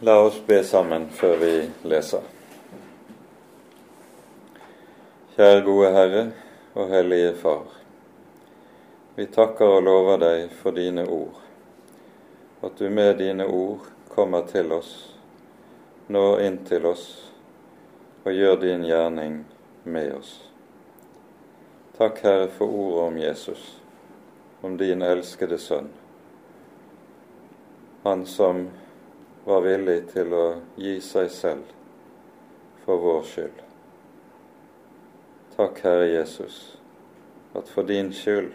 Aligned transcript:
La 0.00 0.20
oss 0.20 0.42
be 0.46 0.64
sammen 0.64 1.08
før 1.10 1.36
vi 1.36 1.54
leser. 1.90 2.22
Kjære 5.34 5.64
gode 5.66 5.90
Herre 5.90 6.22
og 6.78 6.92
Hellige 6.92 7.32
Far. 7.40 7.64
Vi 9.16 9.26
takker 9.34 9.74
og 9.80 9.82
lover 9.88 10.22
deg 10.22 10.54
for 10.60 10.78
dine 10.78 11.02
ord, 11.02 11.42
at 12.62 12.78
du 12.78 12.86
med 12.94 13.18
dine 13.18 13.50
ord 13.50 13.90
kommer 14.14 14.46
til 14.46 14.70
oss, 14.78 14.94
når 16.06 16.46
inn 16.46 16.62
til 16.70 16.86
oss 16.86 17.06
og 18.22 18.30
gjør 18.38 18.62
din 18.62 18.86
gjerning 18.86 19.40
med 19.82 20.14
oss. 20.22 20.34
Takk, 21.98 22.22
Herre, 22.22 22.46
for 22.54 22.70
ordet 22.70 23.06
om 23.10 23.24
Jesus, 23.26 23.70
om 24.62 24.78
din 24.78 25.02
elskede 25.02 25.58
Sønn, 25.58 25.90
han 28.06 28.28
som 28.30 28.68
var 29.48 29.60
villig 29.64 30.10
til 30.10 30.32
å 30.36 30.46
gi 30.76 30.98
seg 31.00 31.30
selv 31.32 31.68
for 32.84 33.00
vår 33.00 33.22
skyld. 33.24 33.60
Takk, 35.54 35.78
Herre 35.86 36.08
Jesus, 36.10 36.58
at 37.56 37.70
for 37.72 37.88
din 37.88 38.10
skyld 38.12 38.50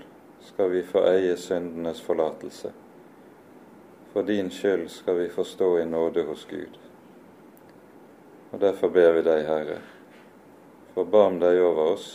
skal 0.45 0.69
vi 0.69 0.83
få 0.85 1.01
eie 1.09 1.31
syndenes 1.41 2.01
forlatelse. 2.05 2.69
For 4.11 4.27
din 4.27 4.51
skyld 4.53 4.91
skal 4.93 5.17
vi 5.17 5.31
få 5.33 5.43
stå 5.49 5.71
i 5.81 5.85
nåde 5.89 6.27
hos 6.27 6.45
Gud. 6.51 6.77
Og 8.51 8.61
Derfor 8.61 8.93
ber 8.93 9.15
vi 9.17 9.23
deg, 9.25 9.47
Herre, 9.49 9.79
forbarm 10.93 11.39
deg 11.41 11.57
over 11.63 11.95
oss. 11.95 12.11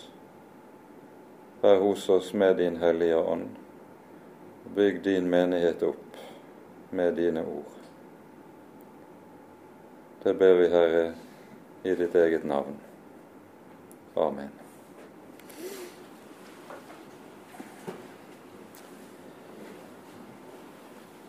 Vær 1.64 1.82
hos 1.82 2.06
oss 2.14 2.30
med 2.30 2.62
din 2.62 2.78
Hellige 2.78 3.18
Ånd. 3.18 3.50
Bygg 4.78 5.02
din 5.02 5.26
menighet 5.26 5.82
opp 5.82 6.22
med 6.94 7.18
dine 7.18 7.42
ord. 7.42 7.77
Det 10.22 10.34
ber 10.34 10.54
vi, 10.54 10.68
Herre, 10.68 11.12
i 11.82 11.94
ditt 11.94 12.14
eget 12.14 12.44
navn. 12.44 12.74
Amen. 14.18 14.48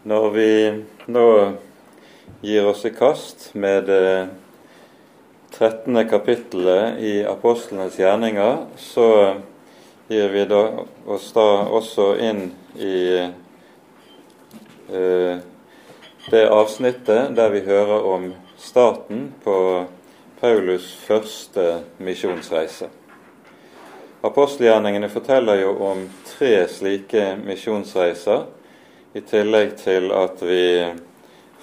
Når 0.03 0.25
vi 0.33 0.49
nå 1.05 1.27
gir 2.41 2.71
oss 2.71 2.81
i 2.89 2.93
kast 2.95 3.51
med 3.53 3.85
det 3.91 4.27
13. 5.53 6.01
kapittelet 6.09 6.97
i 6.97 7.13
apostlenes 7.29 7.99
gjerninger, 7.99 8.65
så 8.73 9.07
gir 10.09 10.33
vi 10.33 10.49
da 10.49 10.65
oss 11.05 11.29
da 11.37 11.47
også 11.77 12.15
inn 12.25 12.45
i 12.73 12.99
eh, 14.89 15.41
det 16.29 16.45
avsnittet 16.49 17.35
der 17.37 17.53
vi 17.53 17.67
hører 17.69 18.13
om 18.17 18.31
starten 18.59 19.33
på 19.43 19.85
Paulus' 20.41 20.95
første 21.07 21.83
misjonsreise. 21.97 22.89
Apostelgjerningene 24.23 25.09
forteller 25.09 25.61
jo 25.61 25.75
om 25.87 26.01
tre 26.27 26.67
slike 26.67 27.37
misjonsreiser, 27.39 28.43
i 29.15 29.21
tillegg 29.25 29.77
til 29.79 30.11
at 30.13 30.43
vi 30.43 30.65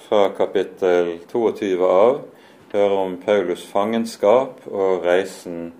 fra 0.07 0.27
kapittel 0.35 1.13
22 1.31 1.77
av 1.85 2.23
hører 2.73 2.97
om 2.97 3.15
Paulus' 3.21 3.67
fangenskap 3.71 4.65
og 4.67 5.05
reisen 5.05 5.71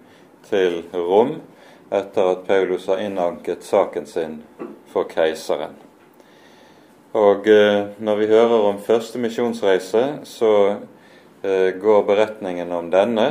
til 0.48 0.84
Rom 0.94 1.40
etter 1.92 2.32
at 2.32 2.46
Paulus 2.48 2.86
har 2.88 3.02
innanket 3.04 3.66
saken 3.66 4.06
sin 4.08 4.38
for 4.94 5.10
keiseren. 5.10 5.76
Og 7.18 7.48
eh, 7.48 7.88
når 7.98 8.16
vi 8.20 8.28
hører 8.28 8.70
om 8.70 8.80
første 8.84 9.20
misjonsreise, 9.20 10.04
så 10.24 10.52
går 11.82 12.04
beretningen 12.04 12.72
om 12.72 12.90
denne 12.90 13.28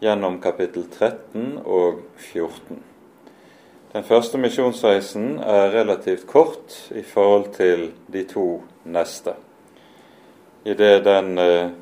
gjennom 0.00 0.38
kapittel 0.40 0.84
13 0.86 1.58
og 1.64 2.00
14. 2.16 2.78
Den 3.92 4.04
første 4.06 4.38
misjonsreisen 4.38 5.40
er 5.42 5.72
relativt 5.74 6.26
kort 6.30 6.76
i 6.94 7.02
forhold 7.02 7.50
til 7.56 7.90
de 8.12 8.22
to 8.30 8.62
neste. 8.84 9.34
I 10.64 10.76
den 10.78 11.38
uh, 11.38 11.72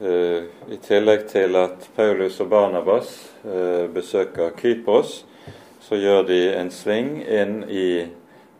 uh, 0.00 0.42
I 0.72 0.78
tillegg 0.82 1.26
til 1.30 1.56
at 1.60 1.90
Paulus 1.96 2.40
og 2.40 2.48
Barnabas 2.50 3.12
besøker 3.94 4.50
Kypros, 4.56 5.24
så 5.82 5.98
gjør 5.98 6.22
de 6.22 6.40
en 6.54 6.70
sving 6.70 7.16
inn 7.26 7.64
i 7.66 8.06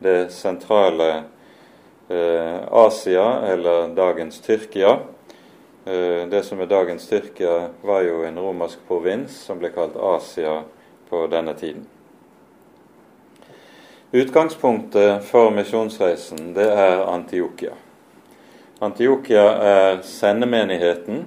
det 0.03 0.33
sentrale 0.35 1.23
Asia, 2.11 3.29
eller 3.53 3.95
dagens 3.95 4.41
Tyrkia, 4.43 4.97
Eh, 4.97 5.22
det 5.85 6.45
som 6.47 6.61
er 6.63 6.69
dagens 6.71 7.09
Tyrkia, 7.11 7.69
var 7.83 8.05
jo 8.07 8.21
en 8.23 8.39
romersk 8.39 8.85
provins 8.87 9.35
som 9.47 9.59
ble 9.59 9.73
kalt 9.75 9.97
Asia 9.99 10.61
på 11.11 11.27
denne 11.33 11.57
tiden. 11.59 11.87
Utgangspunktet 14.13 15.25
for 15.25 15.51
misjonsreisen 15.51 16.53
det 16.55 16.69
er 16.69 17.07
Antiokia. 17.09 17.73
Antiokia 18.83 19.45
er 19.65 20.03
sendemenigheten 20.05 21.25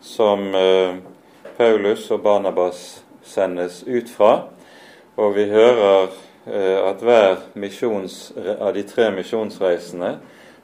som 0.00 0.54
eh, 0.54 0.96
Paulus 1.56 2.10
og 2.10 2.22
Barnabas 2.22 3.02
sendes 3.22 3.82
ut 3.86 4.10
fra. 4.10 4.32
Og 5.16 5.34
vi 5.34 5.48
hører 5.50 6.12
eh, 6.46 6.78
at 6.84 7.02
hver 7.02 7.42
av 8.60 8.74
de 8.74 8.82
tre 8.86 9.10
misjonsreisene 9.16 10.16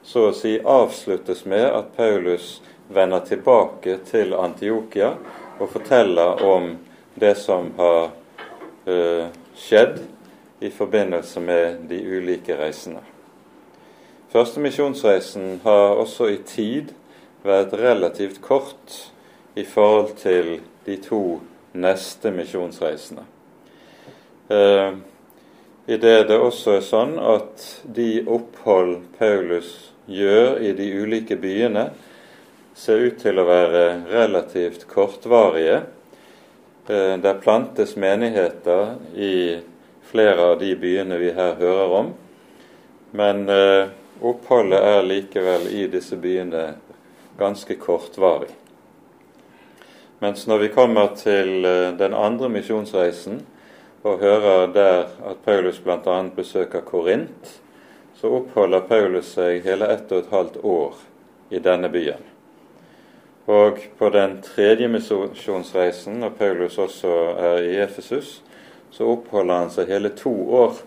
så 0.03 0.29
å 0.29 0.35
si 0.37 0.57
avsluttes 0.63 1.43
med 1.43 1.65
at 1.65 1.91
Paulus 1.97 2.61
vender 2.89 3.25
tilbake 3.25 3.99
til 4.09 4.33
Antiokia 4.33 5.13
og 5.59 5.69
forteller 5.69 6.43
om 6.45 6.71
det 7.19 7.35
som 7.37 7.71
har 7.77 8.09
uh, 8.89 9.29
skjedd 9.55 9.99
i 10.59 10.71
forbindelse 10.73 11.39
med 11.39 11.85
de 11.89 11.99
ulike 12.17 12.57
reisene. 12.59 13.01
Første 14.29 14.61
misjonsreisen 14.61 15.61
har 15.63 15.97
også 15.97 16.27
i 16.29 16.41
tid 16.45 16.91
vært 17.41 17.73
relativt 17.79 18.41
kort 18.45 18.97
i 19.57 19.63
forhold 19.63 20.11
til 20.19 20.59
de 20.85 20.97
to 21.01 21.39
neste 21.73 22.31
misjonsreisene. 22.31 23.23
Eh, 24.49 24.91
I 25.89 25.97
det 25.97 26.27
det 26.29 26.37
også 26.37 26.75
er 26.77 26.85
sånn 26.85 27.15
at 27.17 27.65
de 27.85 28.21
opphold 28.29 28.99
Paulus 29.17 29.71
gjør 30.05 30.59
i 30.61 30.75
de 30.77 30.91
ulike 31.01 31.37
byene, 31.39 31.89
ser 32.79 33.01
ut 33.03 33.17
til 33.19 33.39
å 33.41 33.47
være 33.47 33.83
relativt 34.07 34.85
kortvarige. 34.87 35.81
Eh, 36.87 37.15
det 37.19 37.33
plantes 37.43 37.95
menigheter 37.99 38.95
i 39.15 39.33
flere 40.11 40.45
av 40.51 40.59
de 40.61 40.71
byene 40.79 41.17
vi 41.19 41.33
her 41.35 41.57
hører 41.59 41.95
om. 41.97 42.13
Men 43.11 43.43
eh, 43.51 43.91
oppholdet 44.21 44.79
er 44.79 45.09
likevel 45.09 45.67
i 45.75 45.83
disse 45.91 46.15
byene 46.15 46.63
ganske 47.39 47.75
kortvarig. 47.83 48.53
Mens 50.23 50.47
når 50.47 50.63
vi 50.63 50.71
kommer 50.79 51.11
til 51.19 51.65
eh, 51.65 51.91
den 51.99 52.15
andre 52.15 52.47
misjonsreisen 52.55 53.43
og 54.07 54.23
hører 54.23 54.71
der 54.71 55.05
at 55.27 55.43
Paulus 55.43 55.83
bl.a. 55.83 56.17
besøker 56.35 56.87
Korint, 56.87 57.59
så 58.15 58.31
oppholder 58.39 58.87
Paulus 58.87 59.35
seg 59.35 59.65
hele 59.67 59.91
ett 59.91 60.11
og 60.11 60.23
et 60.23 60.35
halvt 60.35 60.59
år 60.63 61.07
i 61.51 61.59
denne 61.63 61.91
byen. 61.91 62.38
Og 63.49 63.79
på 63.97 64.09
den 64.13 64.41
tredje 64.45 64.87
misjonsreisen, 64.87 66.19
når 66.21 66.35
Paulus 66.37 66.77
også 66.77 67.13
er 67.33 67.63
i 67.65 67.77
Efesus, 67.81 68.43
så 68.91 69.07
oppholder 69.09 69.63
han 69.63 69.71
seg 69.73 69.89
hele 69.89 70.11
to 70.13 70.33
år 70.53 70.77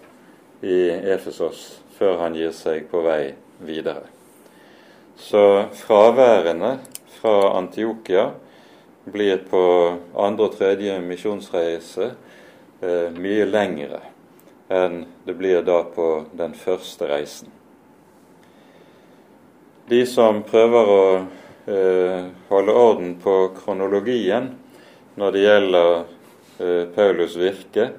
i 0.63 0.77
Efesos 1.15 1.81
før 1.99 2.21
han 2.23 2.37
gir 2.39 2.55
seg 2.55 2.87
på 2.91 3.03
vei 3.03 3.33
videre. 3.67 4.07
Så 5.19 5.67
fraværende 5.75 6.77
fra 7.19 7.57
Antiokia 7.59 8.29
blir 9.11 9.43
på 9.51 9.65
andre 10.15 10.47
og 10.47 10.55
tredje 10.55 11.01
misjonsreise 11.03 12.13
eh, 12.13 13.11
mye 13.11 13.47
lengre 13.51 14.05
enn 14.73 15.03
det 15.27 15.35
blir 15.37 15.67
da 15.67 15.83
på 15.83 16.09
den 16.39 16.55
første 16.55 17.11
reisen. 17.11 17.51
De 19.91 20.05
som 20.07 20.45
prøver 20.47 20.91
å 20.91 21.05
holde 21.65 22.73
orden 22.75 23.15
på 23.23 23.35
kronologien 23.55 24.49
når 25.15 25.35
det 25.35 25.43
gjelder 25.45 25.93
eh, 26.59 26.89
Paulus' 26.97 27.39
virke. 27.39 27.91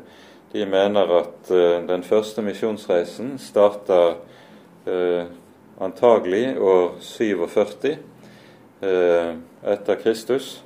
De 0.52 0.66
mener 0.68 1.14
at 1.20 1.52
eh, 1.52 1.80
den 1.88 2.04
første 2.04 2.44
misjonsreisen 2.44 3.38
starter 3.40 4.20
antagelig 5.80 6.58
år 6.60 6.98
47 7.00 7.94
etter 8.84 9.96
Kristus. 10.02 10.58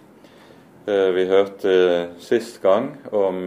Vi 0.87 1.25
hørte 1.29 1.75
sist 2.17 2.57
gang 2.63 2.95
om 3.13 3.45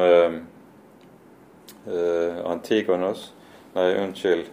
Antigonos 2.46 3.32
Nei, 3.70 3.91
unnskyld. 4.03 4.49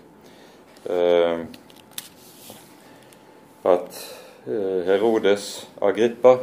At 3.66 3.98
eh, 3.98 4.17
Herodes 4.48 5.68
Agrippa, 5.84 6.38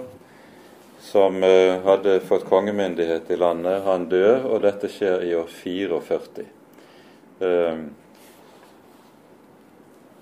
som 1.00 1.42
eh, 1.44 1.80
hadde 1.84 2.20
fått 2.20 2.44
kongemyndighet 2.48 3.30
i 3.30 3.36
landet, 3.40 3.82
han 3.84 4.08
dør, 4.12 4.44
og 4.50 4.64
dette 4.64 4.90
skjer 4.92 5.24
i 5.24 5.34
år 5.38 5.48
44. 5.48 6.44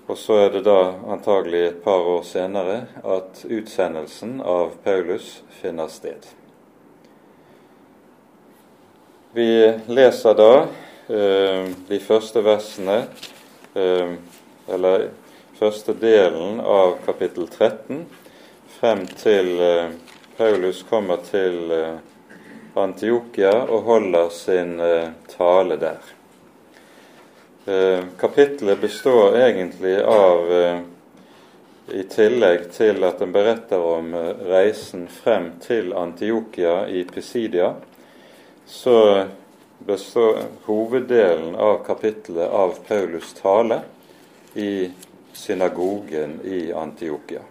Og 0.07 0.17
så 0.19 0.37
er 0.43 0.49
det 0.51 0.63
da 0.67 0.79
antagelig 1.15 1.61
et 1.65 1.83
par 1.83 2.03
år 2.11 2.23
senere 2.27 2.77
at 3.07 3.43
utsendelsen 3.47 4.41
av 4.43 4.75
Paulus 4.83 5.37
finner 5.61 5.87
sted. 5.91 6.27
Vi 9.33 9.47
leser 9.87 10.35
da 10.37 10.51
eh, 11.07 11.71
de 11.87 11.99
første 12.03 12.43
versene, 12.45 12.97
eh, 13.73 14.11
eller 14.69 15.07
første 15.63 15.93
delen 15.93 16.57
av 16.59 16.97
kapittel 17.05 17.45
13, 17.47 18.01
frem 18.67 19.03
til 19.07 19.61
eh, 19.63 19.93
Paulus 20.35 20.81
kommer 20.89 21.21
til 21.23 21.71
eh, 21.71 22.01
Antiokia 22.75 23.53
og 23.61 23.85
holder 23.87 24.27
sin 24.35 24.73
eh, 24.83 25.13
tale 25.31 25.77
der. 25.79 26.09
Kapitlet 28.19 28.81
består 28.81 29.37
egentlig 29.39 29.93
av 30.03 30.49
i 31.95 32.01
tillegg 32.11 32.65
til 32.75 33.05
at 33.07 33.21
den 33.23 33.31
beretter 33.31 33.79
om 33.79 34.09
reisen 34.49 35.05
frem 35.07 35.47
til 35.63 35.93
Antiokia 35.95 36.73
i 36.91 37.05
Pisidia, 37.07 37.69
så 38.67 38.97
består 39.79 40.43
hoveddelen 40.67 41.55
av 41.55 41.85
kapitlet 41.87 42.51
av 42.51 42.75
Paulus' 42.89 43.31
tale 43.39 43.79
i 44.59 44.91
synagogen 45.33 46.39
i 46.43 46.73
Antiokia. 46.73 47.41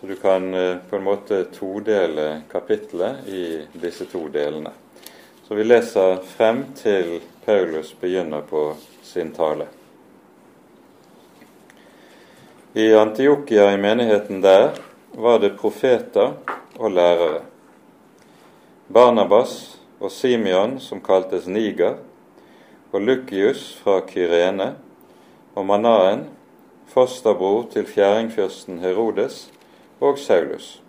Så 0.00 0.06
du 0.06 0.16
kan 0.16 0.50
på 0.90 0.96
en 0.96 1.04
måte 1.04 1.44
todele 1.44 2.42
kapittelet 2.52 3.28
i 3.28 3.44
disse 3.72 4.04
to 4.04 4.28
delene. 4.28 4.70
Så 5.48 5.54
vi 5.54 5.64
leser 5.64 6.20
frem 6.24 6.64
til 6.76 7.18
Paulus 7.44 7.94
begynner 8.00 8.40
på 8.40 8.74
sin 9.02 9.32
tale. 9.32 9.66
I 12.72 12.94
Antiokia, 12.94 13.72
i 13.72 13.76
menigheten 13.76 14.40
der, 14.40 14.70
var 15.12 15.38
det 15.38 15.56
profeter 15.58 16.32
og 16.76 16.90
lærere. 16.90 17.42
Barnabas 18.88 19.76
og 20.00 20.10
Simeon, 20.10 20.80
som 20.80 21.00
kaltes 21.00 21.46
Niger, 21.46 22.00
og 22.90 23.00
Lukius 23.00 23.76
fra 23.82 24.00
Kyrene, 24.08 24.72
og 25.54 25.66
Manaen, 25.66 26.24
fosterbror 26.88 27.68
til 27.72 27.86
fjæringfyrsten 27.86 28.78
Herodes, 28.78 29.50
og 30.00 30.18
Saulus. 30.18 30.82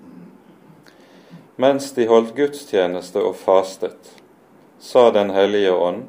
Mens 1.58 1.92
de 1.92 2.08
holdt 2.08 2.36
gudstjeneste 2.36 3.22
og 3.24 3.36
fastet, 3.36 4.12
sa 4.80 5.10
Den 5.12 5.30
hellige 5.30 5.74
ånd, 5.74 6.04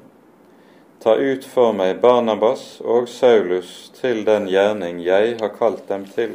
Ta 1.07 1.15
ut 1.15 1.45
for 1.45 1.71
meg 1.77 2.01
Barnabas 2.03 2.81
og 2.83 3.05
Saulus 3.07 3.93
til 3.95 4.25
den 4.27 4.49
gjerning 4.51 4.97
jeg 5.05 5.37
har 5.39 5.53
kalt 5.55 5.85
dem 5.87 6.03
til. 6.11 6.33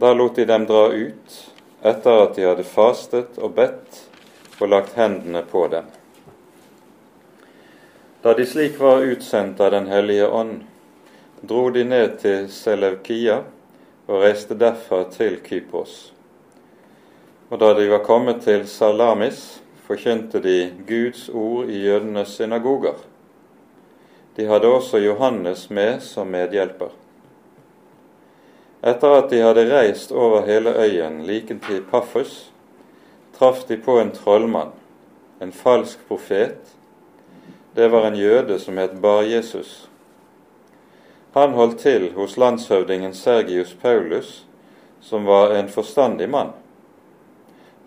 Da 0.00 0.14
lot 0.16 0.38
de 0.38 0.46
dem 0.48 0.64
dra 0.64 0.86
ut, 0.88 1.34
etter 1.84 2.22
at 2.22 2.32
de 2.38 2.46
hadde 2.46 2.64
fastet 2.64 3.36
og 3.36 3.52
bedt 3.58 4.00
og 4.62 4.70
lagt 4.72 4.96
hendene 4.96 5.42
på 5.50 5.66
dem. 5.74 5.90
Da 8.24 8.32
de 8.32 8.46
slik 8.48 8.80
var 8.80 9.04
utsendt 9.04 9.60
av 9.60 9.74
Den 9.74 9.90
hellige 9.92 10.30
ånd, 10.30 10.62
dro 11.48 11.70
de 11.70 11.84
ned 11.84 12.18
til 12.18 12.48
Selevkia 12.52 13.42
og 14.06 14.22
reiste 14.22 14.56
derfra 14.58 15.04
til 15.10 15.40
Kypros. 15.44 16.12
Og 17.50 17.60
da 17.60 17.72
de 17.76 17.88
var 17.90 18.04
kommet 18.04 18.42
til 18.44 18.66
Salamis, 18.68 19.60
forkynte 19.84 20.40
de 20.42 20.72
Guds 20.88 21.28
ord 21.28 21.68
i 21.68 21.84
jødenes 21.84 22.28
synagoger. 22.28 22.96
De 24.36 24.46
hadde 24.46 24.66
også 24.66 24.98
Johannes 24.98 25.70
med 25.70 26.00
som 26.00 26.32
medhjelper. 26.32 26.90
Etter 28.84 29.16
at 29.16 29.30
de 29.30 29.40
hadde 29.40 29.68
reist 29.70 30.12
over 30.12 30.44
hele 30.46 30.74
øyen 30.76 31.22
like 31.26 31.58
til 31.66 31.84
Paffus, 31.90 32.52
traff 33.38 33.64
de 33.68 33.76
på 33.76 34.00
en 34.00 34.10
trollmann, 34.10 34.72
en 35.42 35.52
falsk 35.52 36.08
profet. 36.08 36.58
Det 37.76 37.92
var 37.92 38.06
en 38.06 38.16
jøde 38.16 38.58
som 38.58 38.76
het 38.76 39.00
Bar-Jesus. 39.02 39.88
Han 41.34 41.50
holdt 41.50 41.80
til 41.82 42.12
hos 42.14 42.36
landshøvdingen 42.36 43.14
Sergius 43.14 43.74
Paulus, 43.82 44.44
som 45.00 45.24
var 45.24 45.50
en 45.54 45.68
forstandig 45.68 46.28
mann. 46.30 46.52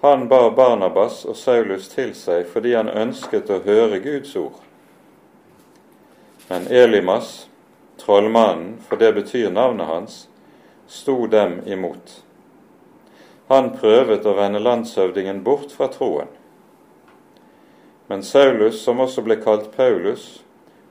Han 0.02 0.28
bar 0.28 0.50
Barnabas 0.50 1.26
og 1.26 1.36
Saulus 1.36 1.88
til 1.88 2.12
seg 2.16 2.44
fordi 2.52 2.76
han 2.76 2.90
ønsket 2.92 3.48
å 3.50 3.62
høre 3.64 4.02
Guds 4.04 4.36
ord. 4.36 4.60
Men 6.50 6.68
Elimas, 6.68 7.48
trollmannen, 7.98 8.76
for 8.84 9.00
det 9.00 9.14
betyr 9.16 9.48
navnet 9.50 9.88
hans, 9.88 10.18
sto 10.88 11.26
dem 11.32 11.62
imot. 11.66 12.20
Han 13.48 13.72
prøvet 13.80 14.28
å 14.28 14.36
vende 14.36 14.60
landshøvdingen 14.60 15.40
bort 15.48 15.72
fra 15.72 15.88
troen. 15.88 16.28
Men 18.12 18.24
Saulus, 18.24 18.84
som 18.84 19.00
også 19.00 19.24
ble 19.24 19.40
kalt 19.40 19.72
Paulus, 19.72 20.44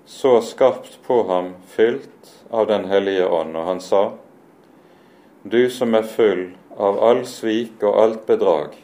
så 0.06 0.40
skarpt 0.40 0.98
på 1.06 1.22
ham, 1.22 1.54
fylt 1.66 2.44
av 2.50 2.66
Den 2.66 2.84
hellige 2.84 3.26
ånd, 3.28 3.56
og 3.56 3.64
han 3.64 3.80
sa:" 3.80 4.12
Du 5.42 5.70
som 5.70 5.94
er 5.94 6.02
full 6.02 6.56
av 6.76 6.98
all 6.98 7.24
svik 7.26 7.82
og 7.82 7.98
alt 8.02 8.26
bedrag, 8.26 8.74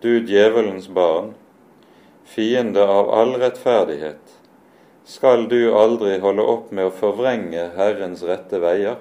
du 0.00 0.20
djevelens 0.20 0.88
barn, 0.88 1.34
fiende 2.24 2.84
av 2.84 3.10
all 3.10 3.34
rettferdighet, 3.40 4.20
skal 5.04 5.48
du 5.48 5.72
aldri 5.72 6.18
holde 6.20 6.42
opp 6.42 6.72
med 6.72 6.90
å 6.90 6.92
forvrenge 6.92 7.70
Herrens 7.76 8.22
rette 8.22 8.60
veier? 8.60 8.98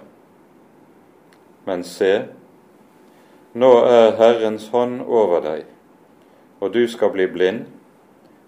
Men 1.65 1.83
se, 1.83 2.13
nå 3.53 3.71
er 3.83 4.15
Herrens 4.15 4.69
hånd 4.71 5.01
over 5.03 5.43
deg, 5.43 5.65
og 6.59 6.71
du 6.71 6.87
skal 6.87 7.11
bli 7.11 7.27
blind 7.27 7.65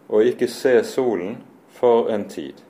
og 0.08 0.24
ikke 0.24 0.48
se 0.48 0.80
solen 0.88 1.38
for 1.80 2.10
en 2.12 2.24
tid. 2.32 2.69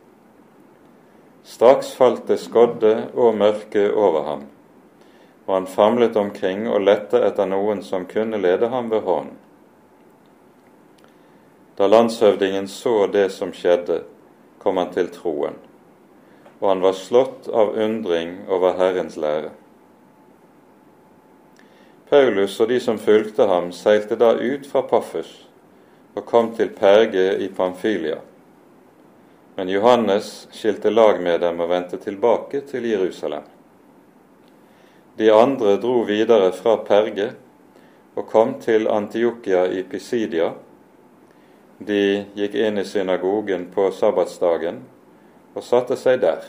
Straks 1.49 1.93
falt 1.97 2.27
det 2.29 2.37
skodde 2.37 3.07
og 3.17 3.33
mørke 3.39 3.87
over 3.89 4.25
ham, 4.27 4.41
og 5.47 5.53
han 5.55 5.65
famlet 5.67 6.18
omkring 6.21 6.68
og 6.69 6.83
lette 6.85 7.18
etter 7.25 7.49
noen 7.49 7.81
som 7.81 8.06
kunne 8.06 8.37
lede 8.37 8.69
ham 8.69 8.91
ved 8.91 9.01
hånden. 9.07 9.39
Da 11.79 11.87
landshøvdingen 11.89 12.68
så 12.69 13.07
det 13.09 13.31
som 13.33 13.49
skjedde, 13.56 14.03
kom 14.61 14.77
han 14.77 14.94
til 14.94 15.09
troen, 15.09 15.57
og 16.59 16.69
han 16.69 16.85
var 16.85 16.94
slått 17.01 17.49
av 17.49 17.73
undring 17.73 18.44
over 18.45 18.77
Herrens 18.77 19.18
lære. 19.18 19.49
Paulus 22.13 22.59
og 22.61 22.69
de 22.69 22.77
som 22.83 23.01
fulgte 23.01 23.49
ham, 23.49 23.73
seilte 23.73 24.21
da 24.21 24.35
ut 24.37 24.69
fra 24.69 24.85
Paffus 24.85 25.47
og 26.13 26.25
kom 26.29 26.53
til 26.53 26.69
Perge 26.77 27.31
i 27.41 27.49
Pamfylia. 27.49 28.21
Men 29.59 29.69
Johannes 29.69 30.47
skilte 30.51 30.89
lag 30.89 31.18
med 31.21 31.42
dem 31.42 31.57
og 31.59 31.68
vendte 31.68 31.97
tilbake 31.99 32.61
til 32.61 32.85
Jerusalem. 32.87 33.44
De 35.19 35.25
andre 35.35 35.73
dro 35.83 36.06
videre 36.07 36.54
fra 36.56 36.78
Perge 36.87 37.25
og 38.16 38.30
kom 38.31 38.54
til 38.63 38.87
Antiokia 38.87 39.66
i 39.68 39.81
Pisidia 39.83 40.54
de 41.92 41.99
gikk 42.39 42.56
inn 42.56 42.80
i 42.80 42.85
synagogen 42.87 43.66
på 43.73 43.89
sabbatsdagen 43.97 44.80
og 45.51 45.68
satte 45.68 45.97
seg 45.99 46.21
der. 46.23 46.39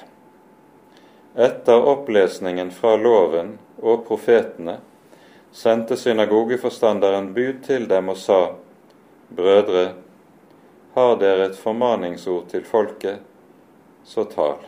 Etter 1.34 1.82
opplesningen 1.94 2.70
fra 2.70 2.92
loven 2.94 3.56
og 3.82 4.04
profetene 4.06 4.76
sendte 5.50 5.98
synagogeforstanderen 5.98 7.32
bud 7.34 7.58
til 7.66 7.90
dem 7.90 8.14
og 8.14 8.22
sa:" 8.22 8.38
Brødre, 9.34 9.88
har 10.94 11.16
dere 11.20 11.50
et 11.50 11.58
formaningsord 11.58 12.48
til 12.50 12.64
folket, 12.66 13.20
så 14.04 14.24
tal. 14.24 14.58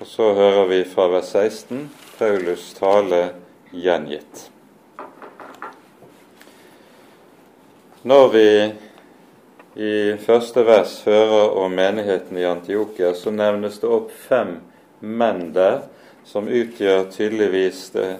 Og 0.00 0.06
så 0.10 0.32
hører 0.34 0.66
vi 0.66 0.80
fra 0.90 1.06
vers 1.12 1.30
16 1.36 1.86
Paulus 2.18 2.72
tale 2.74 3.20
gjengitt. 3.70 4.48
Når 8.02 8.28
vi 8.34 8.48
i 9.74 9.94
første 10.26 10.66
vers 10.66 10.98
hører 11.06 11.54
om 11.58 11.72
menigheten 11.74 12.38
i 12.38 12.44
Antiokia, 12.46 13.14
så 13.14 13.32
nevnes 13.34 13.78
det 13.82 13.90
opp 13.90 14.12
fem 14.26 14.58
menn 15.00 15.48
der 15.54 15.86
som 16.26 16.48
utgjør 16.48 17.08
tydeligvis 17.14 17.88
det, 17.94 18.10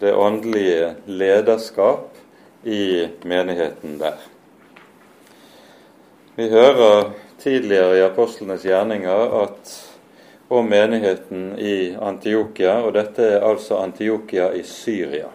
det 0.00 0.14
åndelige 0.14 0.94
lederskap 1.06 2.16
i 2.64 3.08
menigheten 3.24 3.98
der. 4.00 4.18
Vi 6.36 6.48
hører 6.50 7.12
tidligere 7.38 7.98
i 7.98 8.00
apostlenes 8.02 8.64
gjerninger 8.66 9.34
at 9.38 9.68
om 10.50 10.66
menigheten 10.66 11.52
i 11.62 11.92
Antiokia, 11.94 12.80
og 12.82 12.96
dette 12.96 13.28
er 13.36 13.44
altså 13.46 13.78
Antiokia 13.78 14.48
i 14.58 14.64
Syria. 14.66 15.28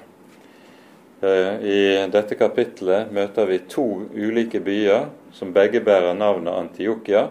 Eh, 1.23 1.53
I 1.63 1.79
dette 2.11 2.35
kapitlet 2.35 3.13
møter 3.15 3.47
vi 3.47 3.61
to 3.71 3.85
ulike 4.11 4.59
byer 4.59 5.07
som 5.31 5.53
begge 5.55 5.79
bærer 5.87 6.19
navnet 6.19 6.51
Antiokia. 6.65 7.29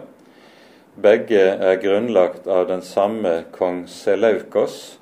Begge 0.97 1.45
er 1.53 1.77
grunnlagt 1.83 2.49
av 2.49 2.65
den 2.71 2.81
samme 2.81 3.43
kong 3.53 3.83
Seleukos, 3.85 4.97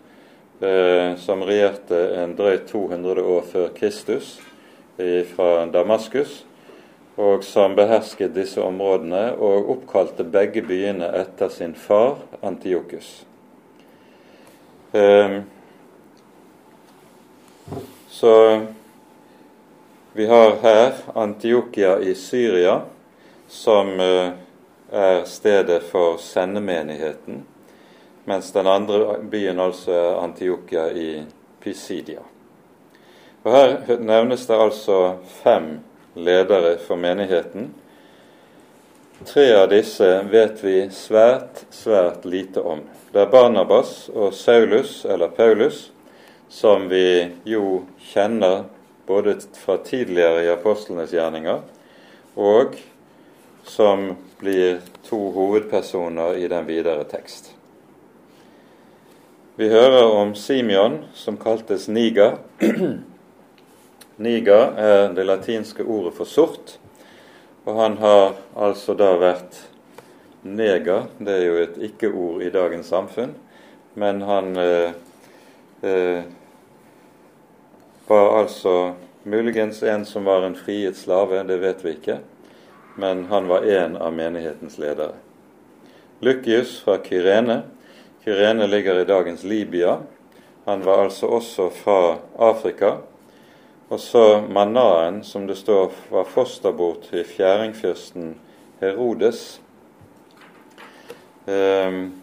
eh, 0.60 1.16
som 1.16 1.48
regjerte 1.48 2.04
en 2.20 2.36
drøyt 2.36 2.68
200 2.68 3.24
år 3.24 3.48
før 3.48 3.72
Kristus 3.80 4.36
fra 4.98 5.68
Damaskus 5.72 6.42
og 7.18 7.44
som 7.44 7.76
behersket 7.76 8.36
disse 8.36 8.62
områdene 8.62 9.32
og 9.42 9.72
oppkalte 9.74 10.24
begge 10.24 10.62
byene 10.62 11.10
etter 11.18 11.50
sin 11.50 11.74
far 11.76 12.20
Antiokus. 12.46 13.26
Ehm, 14.94 15.42
så 18.08 18.62
vi 20.14 20.26
har 20.26 20.56
her 20.62 20.94
Antiokia 21.14 22.00
i 22.00 22.16
Syria, 22.16 22.82
som 23.48 24.00
eh, 24.00 24.30
er 24.92 25.24
stedet 25.26 25.84
for 25.84 26.18
sendemenigheten, 26.18 27.46
mens 28.26 28.52
den 28.52 28.68
andre 28.68 29.18
byen 29.22 29.60
altså 29.60 29.92
er 29.92 30.22
Antiokia 30.22 30.88
i 30.94 31.24
Pisidia. 31.60 32.22
Og 33.44 33.52
Her 33.52 33.98
nevnes 34.00 34.48
det 34.48 34.58
altså 34.58 35.16
fem 35.44 35.80
ledere 36.18 36.78
for 36.82 37.00
menigheten. 37.00 37.72
Tre 39.26 39.46
av 39.58 39.70
disse 39.70 40.08
vet 40.30 40.64
vi 40.64 40.76
svært, 40.94 41.64
svært 41.74 42.26
lite 42.26 42.62
om. 42.62 42.84
Det 43.14 43.24
er 43.24 43.32
Barnabas 43.32 44.10
og 44.14 44.34
Saulus, 44.38 45.06
eller 45.06 45.34
Paulus, 45.34 45.88
som 46.50 46.86
vi 46.92 47.28
jo 47.50 47.88
kjenner 48.12 48.68
både 49.08 49.40
fra 49.58 49.78
tidligere 49.82 50.46
i 50.46 50.52
apostlenes 50.54 51.14
gjerninger, 51.16 51.64
og 52.38 52.78
som 53.68 54.12
blir 54.40 54.82
to 55.08 55.20
hovedpersoner 55.34 56.38
i 56.38 56.48
den 56.52 56.68
videre 56.68 57.08
tekst. 57.10 57.54
Vi 59.58 59.70
hører 59.70 60.12
om 60.14 60.36
Simeon, 60.36 61.00
som 61.14 61.38
kaltes 61.42 61.88
Niger. 61.88 62.38
Niger 64.18 64.74
er 64.78 65.12
det 65.14 65.28
latinske 65.28 65.84
ordet 65.86 66.16
for 66.18 66.26
sort, 66.26 66.78
og 67.70 67.76
han 67.78 67.98
har 68.02 68.38
altså 68.58 68.96
da 68.98 69.12
vært 69.22 69.60
neger. 70.42 71.06
Det 71.20 71.36
er 71.36 71.44
jo 71.46 71.58
et 71.62 71.76
ikke-ord 71.90 72.42
i 72.42 72.50
dagens 72.50 72.90
samfunn, 72.90 73.36
men 73.94 74.24
han 74.26 74.58
eh, 74.58 74.96
eh, 75.86 76.24
var 78.08 78.40
altså 78.40 78.74
muligens 79.24 79.84
en 79.84 80.06
som 80.06 80.26
var 80.26 80.48
en 80.48 80.58
friet 80.58 80.98
slave, 80.98 81.44
det 81.46 81.60
vet 81.62 81.84
vi 81.86 81.94
ikke, 82.00 82.18
men 82.98 83.28
han 83.30 83.50
var 83.52 83.68
en 83.70 84.00
av 84.02 84.16
menighetens 84.18 84.80
ledere. 84.82 85.14
Lykius 86.26 86.80
fra 86.82 86.98
Kyrene. 87.06 87.60
Kyrene 88.26 88.66
ligger 88.66 88.98
i 88.98 89.06
dagens 89.06 89.44
Libya. 89.46 90.00
Han 90.66 90.82
var 90.82 91.04
altså 91.04 91.30
også 91.38 91.70
fra 91.70 92.00
Afrika 92.34 92.96
og 93.90 94.00
så 94.00 94.42
Manaen, 94.42 95.24
som 95.24 95.48
det 95.48 95.56
står 95.56 95.92
var 96.10 96.24
fosterbor 96.24 96.98
til 97.10 97.24
fjæringfyrsten 97.26 98.36
Herodes. 98.80 99.62
Um, 101.46 102.22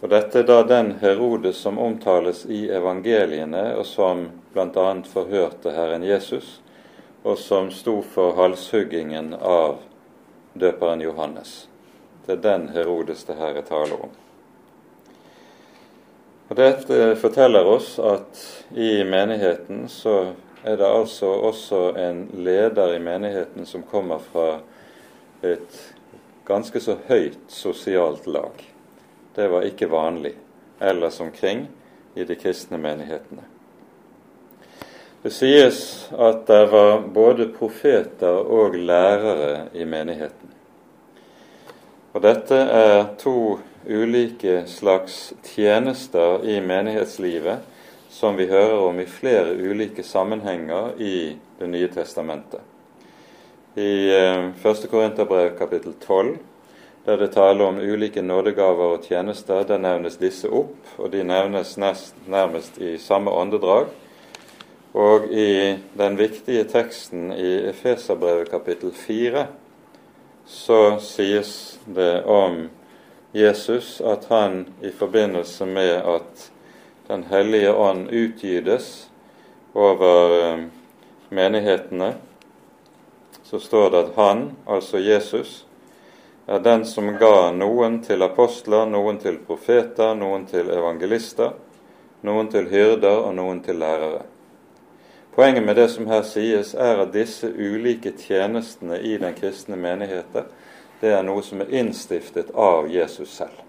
og 0.00 0.10
Dette 0.12 0.38
er 0.38 0.46
da 0.46 0.60
den 0.62 0.92
Herodes 1.00 1.58
som 1.58 1.78
omtales 1.82 2.44
i 2.46 2.68
evangeliene, 2.70 3.72
og 3.74 3.86
som 3.90 4.28
bl.a. 4.54 4.86
forhørte 5.10 5.72
Herren 5.74 6.04
Jesus, 6.06 6.60
og 7.24 7.38
som 7.42 7.72
sto 7.74 7.98
for 8.14 8.36
halshuggingen 8.38 9.34
av 9.34 9.80
døperen 10.54 11.02
Johannes. 11.02 11.64
Det 12.26 12.38
er 12.38 12.44
den 12.44 12.68
Herodes 12.76 13.26
det 13.26 13.34
her 13.40 13.58
er 13.58 13.66
tale 13.66 13.98
om. 13.98 14.14
Og 16.48 16.56
Dette 16.56 17.16
forteller 17.18 17.66
oss 17.66 17.96
at 17.98 18.42
i 18.78 19.00
menigheten 19.04 19.88
så 19.90 20.32
er 20.62 20.78
det 20.78 20.86
altså 20.86 21.30
også 21.48 21.80
en 21.98 22.22
leder 22.38 22.94
i 22.94 23.02
menigheten 23.02 23.66
som 23.66 23.82
kommer 23.82 24.22
fra 24.22 24.60
et 25.42 25.80
ganske 26.46 26.80
så 26.80 26.96
høyt 27.08 27.50
sosialt 27.50 28.26
lag. 28.30 28.62
Det 29.34 29.48
var 29.50 29.66
ikke 29.66 29.90
vanlig 29.90 30.36
ellers 30.80 31.20
omkring 31.20 31.66
i 32.14 32.24
de 32.24 32.38
kristne 32.38 32.78
menighetene. 32.78 33.42
Det 35.22 35.32
sies 35.34 35.78
at 36.14 36.44
det 36.46 36.64
var 36.70 37.00
både 37.10 37.48
profeter 37.50 38.38
og 38.38 38.76
lærere 38.78 39.66
i 39.74 39.84
menigheten. 39.84 40.52
Og 42.14 42.22
dette 42.22 42.54
er 42.54 43.00
to 43.18 43.58
ulike 43.88 44.66
slags 44.66 45.34
tjenester 45.44 46.44
i 46.44 46.60
menighetslivet 46.60 47.58
som 48.10 48.36
vi 48.36 48.46
hører 48.46 48.78
om 48.78 49.00
i 49.00 49.06
flere 49.06 49.54
ulike 49.54 50.02
sammenhenger 50.02 51.00
i 51.00 51.36
Det 51.58 51.66
nye 51.66 51.88
testamentet. 51.88 52.60
I 53.74 54.10
1. 54.12 54.54
Eh, 54.64 54.90
Korinterbrev 54.90 55.58
kapittel 55.58 55.92
12, 56.06 56.36
der 57.04 57.16
det 57.16 57.32
taler 57.32 57.64
om 57.64 57.78
ulike 57.78 58.22
nådegaver 58.22 58.96
og 58.96 59.04
tjenester, 59.08 59.62
der 59.64 59.78
nevnes 59.78 60.18
disse 60.20 60.48
opp, 60.48 60.76
og 60.98 61.12
de 61.12 61.24
nevnes 61.24 61.76
nest, 61.80 62.14
nærmest 62.28 62.78
i 62.78 62.98
samme 62.98 63.30
åndedrag. 63.30 63.86
Og 64.92 65.32
i 65.32 65.76
den 65.98 66.18
viktige 66.18 66.64
teksten 66.64 67.32
i 67.32 67.68
Efeserbrevet 67.68 68.50
kapittel 68.50 68.92
4 68.92 69.46
så 70.46 70.98
sies 71.00 71.78
det 71.86 72.24
om 72.24 72.68
Jesus 73.36 74.00
at 74.00 74.24
han 74.32 74.64
i 74.82 74.90
forbindelse 74.90 75.66
med 75.66 75.94
at 76.02 76.50
Den 77.06 77.22
hellige 77.30 77.70
ånd 77.70 78.08
utgytes 78.10 79.10
over 79.72 80.32
eh, 80.38 80.64
menighetene, 81.30 82.14
så 83.42 83.60
står 83.62 83.90
det 83.90 83.98
at 83.98 84.16
han, 84.16 84.40
altså 84.66 84.98
Jesus, 84.98 85.66
er 86.46 86.58
den 86.58 86.82
som 86.86 87.12
ga 87.18 87.52
noen 87.54 88.00
til 88.02 88.22
apostler, 88.26 88.86
noen 88.90 89.20
til 89.22 89.38
profeter, 89.38 90.14
noen 90.18 90.48
til 90.50 90.70
evangelister, 90.74 91.54
noen 92.26 92.50
til 92.50 92.66
hyrder 92.70 93.22
og 93.28 93.34
noen 93.38 93.62
til 93.62 93.78
lærere. 93.78 94.24
Poenget 95.36 95.62
med 95.62 95.76
det 95.76 95.90
som 95.92 96.06
her 96.10 96.22
sies, 96.26 96.74
er 96.74 97.02
at 97.02 97.12
disse 97.14 97.50
ulike 97.50 98.14
tjenestene 98.18 98.98
i 98.98 99.18
den 99.20 99.34
kristne 99.36 99.76
menigheten, 99.76 100.46
det 101.00 101.12
er 101.12 101.24
noe 101.26 101.42
som 101.44 101.60
er 101.60 101.72
innstiftet 101.76 102.50
av 102.54 102.88
Jesus 102.92 103.34
selv. 103.36 103.62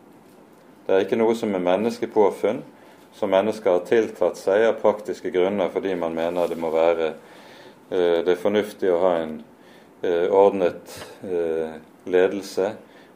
Det 0.88 0.96
er 0.96 1.04
ikke 1.04 1.20
noe 1.20 1.36
som 1.36 1.52
er 1.56 1.64
menneskepåfunn, 1.64 2.62
som 3.18 3.32
mennesker 3.34 3.74
har 3.74 3.88
tiltatt 3.88 4.40
seg 4.40 4.68
av 4.68 4.78
praktiske 4.82 5.32
grunner 5.34 5.72
fordi 5.74 5.96
man 6.00 6.16
mener 6.16 6.48
det 6.48 6.60
må 6.62 6.70
være 6.72 7.10
eh, 7.10 8.24
det 8.24 8.36
er 8.36 8.40
fornuftig 8.40 8.92
å 8.94 9.02
ha 9.02 9.14
en 9.24 9.34
eh, 10.06 10.28
ordnet 10.30 10.94
eh, 11.26 11.76
ledelse 12.08 12.72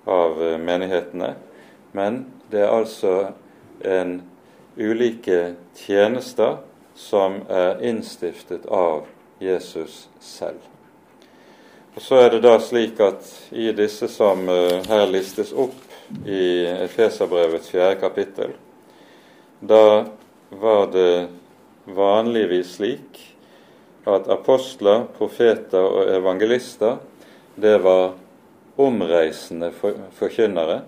av 0.10 0.42
menighetene. 0.60 1.36
Men 1.96 2.26
det 2.52 2.66
er 2.66 2.74
altså 2.74 3.14
en 3.86 4.18
ulike 4.76 5.56
tjenester 5.78 6.60
som 6.96 7.42
er 7.50 7.80
innstiftet 7.86 8.66
av 8.66 9.06
Jesus 9.40 10.08
selv. 10.20 10.60
Og 11.96 12.02
Så 12.02 12.16
er 12.16 12.30
det 12.30 12.40
da 12.46 12.56
slik 12.64 13.00
at 13.04 13.26
i 13.52 13.72
disse 13.76 14.08
som 14.08 14.46
uh, 14.48 14.80
her 14.88 15.10
listes 15.12 15.52
opp 15.52 15.76
i 16.26 16.64
Efeserbrevets 16.86 17.68
fjerde 17.72 17.98
kapittel, 18.00 18.54
da 19.60 20.06
var 20.50 20.88
det 20.92 21.28
vanligvis 21.86 22.78
slik 22.78 23.20
at 24.08 24.30
apostler, 24.32 25.04
profeter 25.18 25.84
og 25.84 26.10
evangelister 26.16 27.02
det 27.56 27.78
var 27.84 28.14
omreisende 28.80 29.72
forkynnere, 30.16 30.82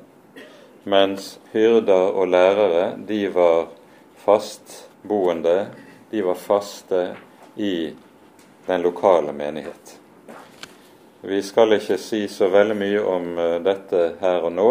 mens 0.84 1.38
hyrder 1.52 2.16
og 2.16 2.32
lærere 2.32 2.86
de 3.08 3.26
var 3.36 3.68
fastboende, 4.24 5.68
de 6.12 6.24
var 6.24 6.40
faste 6.40 7.04
i 7.60 7.92
den 8.68 8.88
lokale 8.88 9.36
menighet. 9.36 10.00
Vi 11.25 11.42
skal 11.42 11.72
ikke 11.72 11.96
si 12.03 12.25
så 12.27 12.50
veldig 12.51 12.75
mye 12.75 13.01
om 13.08 13.38
eh, 13.39 13.53
dette 13.63 14.00
her 14.20 14.44
og 14.44 14.51
nå. 14.51 14.65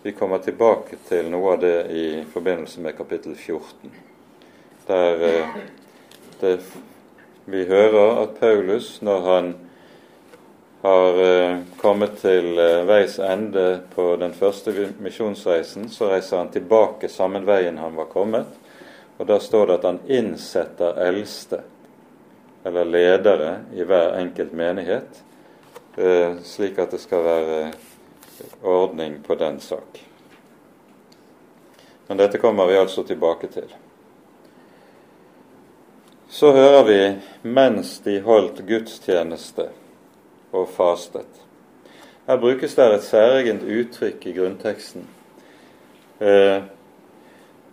Vi 0.00 0.14
kommer 0.16 0.40
tilbake 0.40 0.96
til 1.04 1.26
noe 1.28 1.50
av 1.52 1.58
det 1.60 1.74
i 1.92 2.04
forbindelse 2.32 2.80
med 2.80 2.94
kapittel 2.96 3.34
14, 3.36 3.90
der 4.88 5.24
eh, 5.28 5.50
det, 6.40 6.52
vi 7.44 7.66
hører 7.68 8.22
at 8.22 8.38
Paulus, 8.38 8.86
når 9.04 9.26
han 9.26 9.50
har 10.80 11.20
eh, 11.26 11.58
kommet 11.82 12.16
til 12.22 12.56
veis 12.88 13.18
ende 13.20 13.82
på 13.92 14.14
den 14.22 14.32
første 14.32 14.72
misjonsreisen, 14.96 15.90
så 15.92 16.08
reiser 16.14 16.40
han 16.40 16.48
tilbake 16.54 17.10
samme 17.12 17.42
veien 17.44 17.82
han 17.82 17.98
var 18.00 18.08
kommet. 18.14 18.48
Og 19.18 19.28
da 19.28 19.36
står 19.36 19.66
det 19.68 19.76
at 19.76 19.84
han 19.90 20.00
innsetter 20.08 21.02
eldste, 21.04 21.60
eller 22.64 22.88
ledere, 22.88 23.52
i 23.76 23.84
hver 23.84 24.16
enkelt 24.22 24.56
menighet, 24.56 25.20
slik 26.44 26.78
at 26.80 26.94
det 26.94 27.02
skal 27.02 27.24
være 27.24 27.72
ordning 28.62 29.18
på 29.26 29.34
den 29.36 29.60
sak. 29.60 30.00
Men 32.06 32.16
dette 32.16 32.38
kommer 32.38 32.66
vi 32.66 32.76
altså 32.76 33.02
tilbake 33.02 33.46
til. 33.52 33.68
Så 36.28 36.52
hører 36.52 36.84
vi 36.84 36.98
mens 37.42 37.98
de 38.04 38.20
holdt 38.24 38.64
gudstjeneste 38.66 39.68
og 40.52 40.68
fastet. 40.68 41.28
Her 42.26 42.38
brukes 42.40 42.74
det 42.74 42.86
et 42.94 43.04
særegent 43.04 43.62
uttrykk 43.62 44.26
i 44.26 44.32
grunnteksten. 44.36 45.06
Eh, 46.18 46.62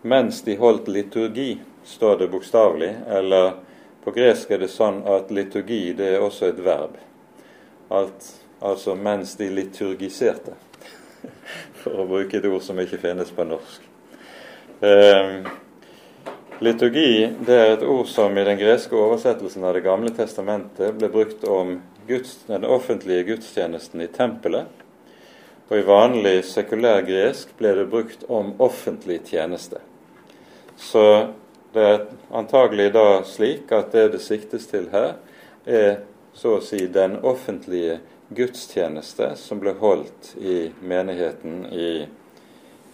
mens 0.01 0.41
de 0.41 0.57
holdt 0.57 0.87
liturgi, 0.87 1.61
står 1.83 2.17
det 2.17 2.27
bokstavelig, 2.31 2.95
eller 3.07 3.53
på 4.03 4.11
gresk 4.11 4.51
er 4.51 4.63
det 4.63 4.71
sånn 4.73 5.03
at 5.07 5.31
liturgi 5.31 5.93
det 5.97 6.15
er 6.15 6.25
også 6.25 6.49
et 6.49 6.59
verb. 6.65 6.97
Alt, 7.89 8.33
altså 8.61 8.95
mens 8.95 9.35
de 9.39 9.47
liturgiserte, 9.49 10.53
for 11.81 12.03
å 12.03 12.07
bruke 12.09 12.37
et 12.37 12.45
ord 12.45 12.61
som 12.61 12.79
ikke 12.81 12.99
finnes 13.01 13.31
på 13.33 13.45
norsk. 13.49 13.87
Eh, 14.85 15.47
liturgi 16.63 17.31
det 17.47 17.55
er 17.55 17.73
et 17.73 17.85
ord 17.87 18.05
som 18.07 18.37
i 18.37 18.45
den 18.47 18.59
greske 18.59 18.95
oversettelsen 18.95 19.65
av 19.65 19.73
Det 19.75 19.83
gamle 19.83 20.13
testamentet 20.15 20.95
ble 20.99 21.09
brukt 21.11 21.43
om 21.43 21.79
Guds, 22.07 22.37
den 22.47 22.63
offentlige 22.65 23.25
gudstjenesten 23.33 24.05
i 24.05 24.07
tempelet. 24.07 24.69
Og 25.69 25.75
i 25.77 25.85
vanlig 25.85 26.43
sekulær 26.49 27.03
gresk 27.05 27.51
ble 27.59 27.73
det 27.77 27.89
brukt 27.89 28.23
om 28.29 28.55
offentlig 28.61 29.19
tjeneste. 29.29 29.81
Så 30.77 31.03
det 31.73 31.83
er 31.85 32.07
antagelig 32.33 32.91
da 32.95 33.21
slik 33.27 33.69
at 33.75 33.91
det 33.93 34.07
det 34.15 34.21
siktes 34.23 34.65
til 34.71 34.87
her, 34.93 35.17
er 35.65 35.99
så 36.33 36.57
å 36.57 36.63
si 36.63 36.85
den 36.87 37.17
offentlige 37.25 37.99
gudstjeneste 38.29 39.33
som 39.35 39.59
ble 39.59 39.73
holdt 39.81 40.35
i 40.37 40.69
menigheten 40.81 41.65
i, 41.73 41.89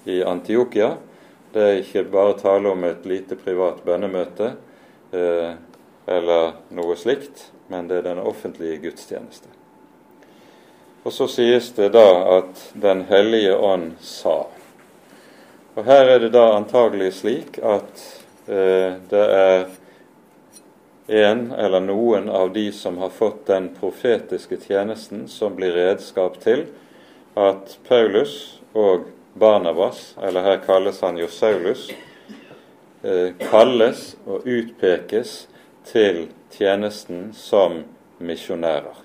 i 0.06 0.22
Antiokia. 0.24 0.96
Det 1.52 1.64
er 1.64 1.82
ikke 1.82 2.06
bare 2.12 2.38
tale 2.40 2.72
om 2.72 2.84
et 2.88 3.06
lite 3.08 3.38
privat 3.40 3.84
bønnemøte 3.86 4.54
eh, 5.12 5.52
eller 6.06 6.58
noe 6.76 6.96
slikt, 7.00 7.50
men 7.68 7.88
det 7.90 8.02
er 8.02 8.10
den 8.10 8.24
offentlige 8.24 8.80
gudstjeneste. 8.88 9.52
Og 11.06 11.14
så 11.14 11.28
sies 11.30 11.70
det 11.78 11.92
da 11.94 12.08
at 12.40 12.62
Den 12.74 13.04
hellige 13.06 13.54
ånd 13.58 13.92
sa. 14.02 14.48
Og 15.76 15.84
her 15.86 16.10
er 16.16 16.20
det 16.24 16.32
da 16.34 16.48
antagelig 16.56 17.12
slik 17.20 17.60
at 17.62 18.06
eh, 18.48 18.96
det 19.12 19.26
er 19.38 19.68
en 21.08 21.52
eller 21.52 21.80
noen 21.80 22.30
av 22.30 22.54
de 22.54 22.72
som 22.72 22.98
har 22.98 23.10
fått 23.10 23.46
den 23.46 23.70
profetiske 23.80 24.58
tjenesten, 24.68 25.28
som 25.28 25.56
blir 25.56 25.72
redskap 25.72 26.40
til 26.44 26.66
at 27.36 27.78
Paulus 27.88 28.60
og 28.74 29.10
Barnabas, 29.34 30.16
eller 30.24 30.42
her 30.42 30.62
kalles 30.66 31.02
han 31.02 31.18
jo 31.18 31.28
Saulus, 31.28 31.90
eh, 33.04 33.34
kalles 33.50 34.16
og 34.26 34.48
utpekes 34.48 35.48
til 35.86 36.28
tjenesten 36.52 37.34
som 37.34 37.84
misjonærer. 38.18 38.96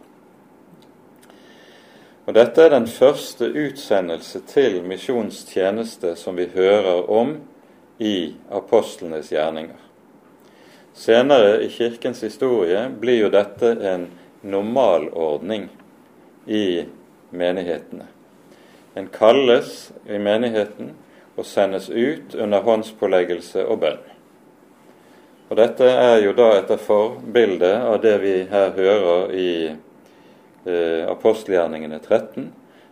Og 2.26 2.34
Dette 2.34 2.62
er 2.62 2.70
den 2.70 2.86
første 2.86 3.48
utsendelse 3.48 4.40
til 4.46 4.82
misjonstjeneste 4.86 6.14
som 6.16 6.36
vi 6.38 6.46
hører 6.54 7.10
om 7.10 7.40
i 7.98 8.34
apostlenes 8.54 9.32
gjerninger. 9.32 9.89
Senere 11.00 11.62
i 11.64 11.68
Kirkens 11.68 12.22
historie 12.22 12.90
blir 13.00 13.22
jo 13.22 13.28
dette 13.32 13.70
en 13.88 14.02
normalordning 14.44 15.68
i 16.44 16.84
menighetene. 17.30 18.04
En 18.94 19.08
kalles 19.08 19.92
i 20.04 20.18
menigheten 20.20 20.92
og 21.40 21.48
sendes 21.48 21.88
ut 21.88 22.36
under 22.36 22.60
håndspåleggelse 22.68 23.64
og 23.64 23.80
bønn. 23.86 24.04
Og 25.48 25.56
Dette 25.56 25.88
er 25.88 26.20
jo 26.20 26.36
da 26.36 26.52
etter 26.58 26.76
forbilde 26.76 27.72
av 27.80 28.02
det 28.04 28.16
vi 28.20 28.36
her 28.52 28.76
hører 28.76 29.32
i 29.32 29.50
eh, 29.72 31.08
apostelgjerningene 31.08 32.04
13. 32.04 32.50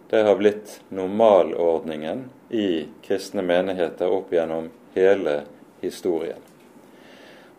Det 0.08 0.24
har 0.24 0.40
blitt 0.40 0.78
normalordningen 0.88 2.30
i 2.48 2.86
kristne 3.04 3.44
menigheter 3.44 4.08
opp 4.08 4.32
gjennom 4.32 4.72
hele 4.96 5.42
historien. 5.84 6.47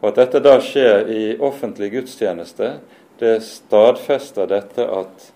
Og 0.02 0.10
At 0.10 0.20
dette 0.22 0.40
da 0.40 0.56
skjer 0.64 1.10
i 1.12 1.24
offentlig 1.44 1.92
gudstjeneste, 1.92 2.78
det 3.20 3.42
stadfester 3.44 4.48
dette 4.48 4.86
at 4.88 5.32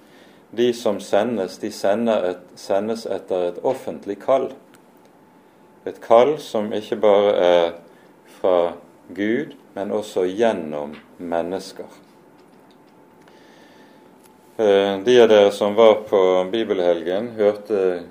de 0.55 0.69
som 0.73 0.99
sendes, 1.01 1.57
de 1.59 1.67
et, 1.67 2.45
sendes 2.55 3.05
etter 3.05 3.49
et 3.49 3.59
offentlig 3.63 4.19
kall. 4.21 4.51
Et 5.85 5.99
kall 5.99 6.37
som 6.39 6.71
ikke 6.71 6.95
bare 6.95 7.33
er 7.33 7.73
fra 8.39 8.73
Gud, 9.11 9.57
men 9.75 9.91
også 9.91 10.23
gjennom 10.29 10.95
mennesker. 11.17 11.89
Eh, 14.57 14.99
de 15.03 15.15
av 15.21 15.29
dere 15.31 15.51
som 15.51 15.75
var 15.75 16.05
på 16.07 16.21
bibelhelgen, 16.53 17.31
hørte 17.35 18.03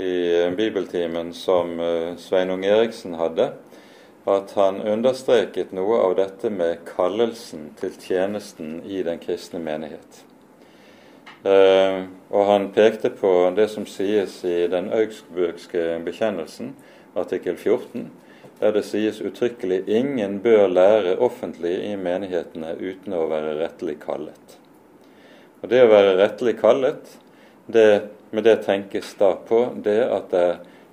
i 0.00 0.14
bibeltimen 0.56 1.34
som 1.36 1.76
eh, 1.80 2.14
Sveinung 2.16 2.64
Eriksen 2.64 3.14
hadde, 3.20 3.52
at 4.24 4.52
han 4.54 4.80
understreket 4.80 5.72
noe 5.74 5.98
av 5.98 6.14
dette 6.18 6.50
med 6.50 6.84
kallelsen 6.86 7.72
til 7.80 7.94
tjenesten 7.98 8.76
i 8.86 9.02
den 9.02 9.18
kristne 9.22 9.58
menighet. 9.62 10.22
Eh, 11.42 12.04
og 12.30 12.46
han 12.46 12.68
pekte 12.74 13.10
på 13.10 13.50
det 13.56 13.66
som 13.72 13.86
sies 13.90 14.36
i 14.46 14.68
den 14.70 14.92
augsburgske 14.94 15.98
bekjennelsen, 16.06 16.76
artikkel 17.18 17.58
14, 17.58 18.06
der 18.60 18.76
det 18.76 18.84
sies 18.86 19.18
uttrykkelig 19.20 19.80
ingen 19.90 20.38
bør 20.44 20.68
lære 20.70 21.16
offentlig 21.18 21.74
i 21.88 21.96
menighetene 21.98 22.76
uten 22.78 23.18
å 23.18 23.26
være 23.32 23.56
rettelig 23.58 23.98
kallet. 24.04 24.56
Og 25.62 25.68
Det 25.70 25.82
å 25.82 25.90
være 25.90 26.14
rettelig 26.20 26.56
kallet, 26.62 27.18
det, 27.66 28.06
med 28.30 28.46
det 28.46 28.62
tenkes 28.62 29.14
da 29.18 29.34
på 29.34 29.64
det 29.82 30.00
at 30.06 30.30
det 30.30 30.48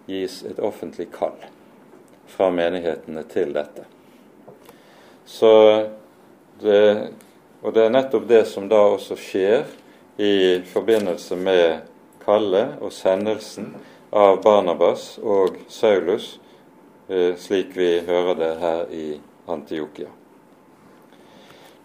gis 0.09 0.41
et 0.49 0.57
offentlig 0.61 1.11
kall 1.13 1.37
fra 2.29 2.49
menighetene 2.53 3.23
til 3.29 3.53
dette. 3.55 3.85
Så 5.25 5.53
det, 6.61 6.81
og 7.61 7.73
det 7.75 7.85
er 7.85 7.93
nettopp 7.93 8.27
det 8.29 8.43
som 8.49 8.67
da 8.69 8.81
også 8.95 9.17
skjer 9.19 9.65
i 10.19 10.59
forbindelse 10.73 11.37
med 11.39 11.85
kallet 12.25 12.77
og 12.83 12.93
sendelsen 12.93 13.73
av 14.09 14.41
Barnabas 14.43 15.15
og 15.21 15.59
Saulus 15.71 16.37
Eh, 17.09 17.35
slik 17.35 17.67
vi 17.73 17.99
hører 17.99 18.35
det 18.35 18.55
her 18.61 18.91
i 18.93 19.19
Antiokia. 19.47 20.07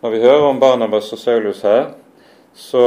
Når 0.00 0.10
vi 0.10 0.18
hører 0.20 0.42
om 0.42 0.60
Barnabas 0.60 1.12
og 1.12 1.18
Saulus 1.18 1.62
her, 1.64 1.86
så 2.54 2.82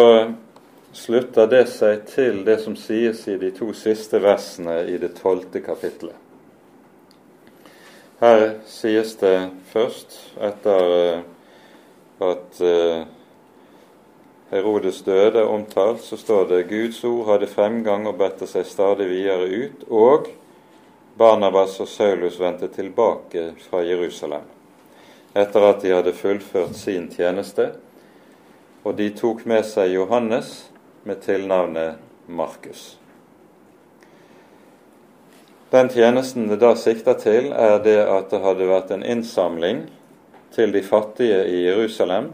slutter 0.93 1.49
det 1.49 1.63
seg 1.73 2.03
til 2.11 2.43
det 2.45 2.59
som 2.61 2.75
sies 2.77 3.23
i 3.25 3.39
de 3.41 3.49
to 3.57 3.71
siste 3.73 4.21
versene 4.21 4.83
i 4.85 4.99
det 5.01 5.15
tolvte 5.17 5.63
kapittelet. 5.65 6.13
Her 8.19 8.57
sies 8.65 9.13
det 9.21 9.35
først, 9.69 10.15
etter 10.41 10.93
eh, 10.97 11.19
at 12.27 12.61
eh, 12.65 13.05
Herodes 14.49 15.03
døde 15.05 15.43
omtalt, 15.45 16.01
så 16.01 16.17
står 16.17 16.47
det 16.49 16.63
Guds 16.71 17.03
ord 17.05 17.27
hadde 17.33 17.51
fremgang 17.51 18.07
og 18.09 18.17
bedte 18.17 18.49
seg 18.49 18.65
stadig 18.65 19.09
videre 19.11 19.45
ut, 19.45 19.87
og 19.91 20.31
Barnabas 21.17 21.79
og 21.83 21.89
Saulus 21.89 22.39
vendte 22.41 22.71
tilbake 22.73 23.51
fra 23.67 23.85
Jerusalem 23.85 24.45
etter 25.37 25.65
at 25.67 25.83
de 25.83 25.91
hadde 25.93 26.15
fullført 26.17 26.75
sin 26.77 27.09
tjeneste, 27.13 27.71
og 28.81 28.95
de 28.97 29.11
tok 29.13 29.43
med 29.45 29.65
seg 29.67 29.93
Johannes 29.93 30.69
med 31.05 31.21
tilnavnet 31.21 31.99
Markus. 32.25 32.95
Den 35.69 35.89
tjenesten 35.89 36.47
det 36.47 36.61
da 36.61 36.75
sikter 36.79 37.17
til, 37.19 37.49
er 37.51 37.81
det 37.83 37.97
at 38.07 38.29
det 38.31 38.39
hadde 38.39 38.67
vært 38.69 38.91
en 38.95 39.03
innsamling 39.03 39.81
til 40.55 40.71
de 40.71 40.79
fattige 40.79 41.41
i 41.43 41.65
Jerusalem, 41.65 42.29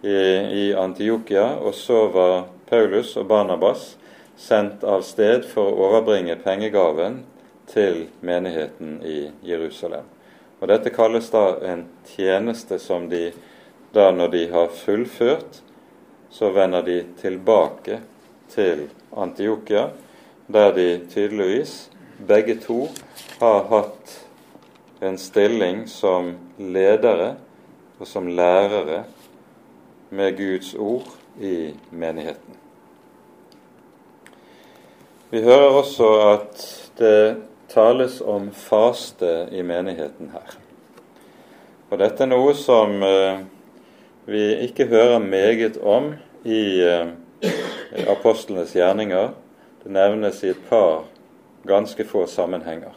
i, 0.00 0.16
i 0.16 0.64
Antiokia, 0.72 1.58
og 1.60 1.74
så 1.76 2.06
var 2.08 2.46
Paulus 2.70 3.12
og 3.20 3.28
Barnabas 3.28 3.98
sendt 4.40 4.86
av 4.88 5.04
sted 5.04 5.44
for 5.44 5.68
å 5.68 5.90
overbringe 5.90 6.38
pengegaven 6.40 7.20
til 7.68 8.06
menigheten 8.24 8.96
i 9.04 9.26
Jerusalem. 9.44 10.08
Og 10.60 10.72
Dette 10.72 10.92
kalles 10.96 11.28
da 11.32 11.44
en 11.60 11.84
tjeneste 12.14 12.80
som 12.80 13.10
de 13.12 13.28
da 13.92 14.08
når 14.14 14.32
de 14.32 14.42
har 14.56 14.72
fullført, 14.72 15.60
så 16.32 16.48
vender 16.56 16.82
de 16.86 16.98
tilbake 17.20 18.00
til 18.54 18.86
Antiokia, 19.12 19.90
der 20.48 20.72
de 20.72 20.90
tydeligvis 21.10 21.90
begge 22.26 22.56
to 22.60 22.88
har 23.40 23.64
hatt 23.70 24.16
en 25.00 25.18
stilling 25.18 25.86
som 25.88 26.34
ledere 26.58 27.34
og 28.00 28.08
som 28.08 28.28
lærere 28.28 29.04
med 30.10 30.36
Guds 30.36 30.74
ord 30.74 31.08
i 31.40 31.72
menigheten. 31.90 32.56
Vi 35.30 35.42
hører 35.42 35.76
også 35.78 36.08
at 36.32 36.64
det 36.98 37.36
tales 37.70 38.20
om 38.20 38.50
faste 38.50 39.48
i 39.52 39.62
menigheten 39.62 40.32
her. 40.34 40.56
Og 41.90 41.98
dette 42.02 42.24
er 42.26 42.30
noe 42.30 42.54
som 42.58 42.96
eh, 43.06 43.44
vi 44.30 44.42
ikke 44.66 44.88
hører 44.90 45.22
meget 45.22 45.78
om 45.78 46.12
i 46.44 46.82
eh, 46.82 47.12
apostlenes 48.10 48.74
gjerninger. 48.74 49.30
Det 49.84 49.92
nevnes 49.94 50.42
i 50.44 50.52
et 50.52 50.66
par 50.68 51.06
ganske 51.62 52.04
få 52.04 52.26
sammenhenger. 52.26 52.92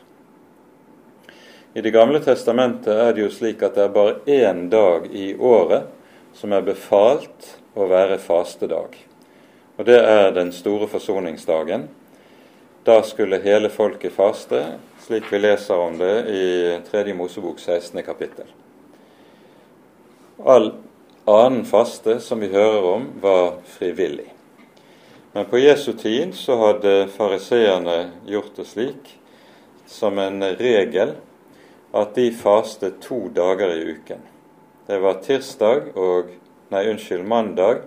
I 1.74 1.82
Det 1.82 1.92
gamle 1.92 2.20
testamentet 2.20 2.94
er 2.94 3.14
det 3.14 3.24
jo 3.24 3.32
slik 3.34 3.64
at 3.66 3.76
det 3.76 3.88
er 3.88 3.94
bare 3.96 4.20
én 4.30 4.68
dag 4.70 5.08
i 5.10 5.34
året 5.36 5.90
som 6.38 6.54
er 6.54 6.66
befalt 6.66 7.56
å 7.74 7.88
være 7.90 8.20
fastedag. 8.22 8.98
Og 9.78 9.86
det 9.86 9.98
er 9.98 10.32
den 10.36 10.52
store 10.54 10.88
forsoningsdagen. 10.88 11.88
Da 12.86 13.00
skulle 13.02 13.42
hele 13.42 13.72
folket 13.74 14.14
faste, 14.14 14.60
slik 15.02 15.32
vi 15.32 15.40
leser 15.40 15.80
om 15.80 15.98
det 15.98 16.16
i 16.30 16.46
3. 16.92 17.14
Mosebok 17.18 17.60
16. 17.60 18.04
kapittel. 18.04 18.46
All 20.44 20.74
annen 21.26 21.66
faste 21.66 22.20
som 22.20 22.44
vi 22.44 22.52
hører 22.54 22.86
om, 22.86 23.10
var 23.24 23.62
frivillig. 23.78 24.33
Men 25.34 25.46
på 25.50 25.58
Jesu 25.58 25.94
tid 25.98 26.36
så 26.38 26.56
hadde 26.60 27.08
fariseerne 27.10 27.98
gjort 28.30 28.56
det 28.56 28.68
slik 28.70 29.16
som 29.90 30.20
en 30.22 30.44
regel 30.60 31.16
at 31.94 32.14
de 32.16 32.28
fastet 32.38 33.00
to 33.02 33.28
dager 33.34 33.74
i 33.74 33.96
uken. 33.98 34.22
Det 34.86 35.00
var 35.02 35.22
tirsdag 35.26 35.94
og 35.98 36.30
Nei, 36.74 36.88
unnskyld, 36.90 37.22
mandag 37.30 37.84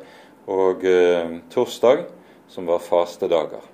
og 0.47 0.85
eh, 0.87 1.41
torsdag 1.51 2.05
som 2.47 2.69
var 2.69 2.79
fastedager 2.79 3.65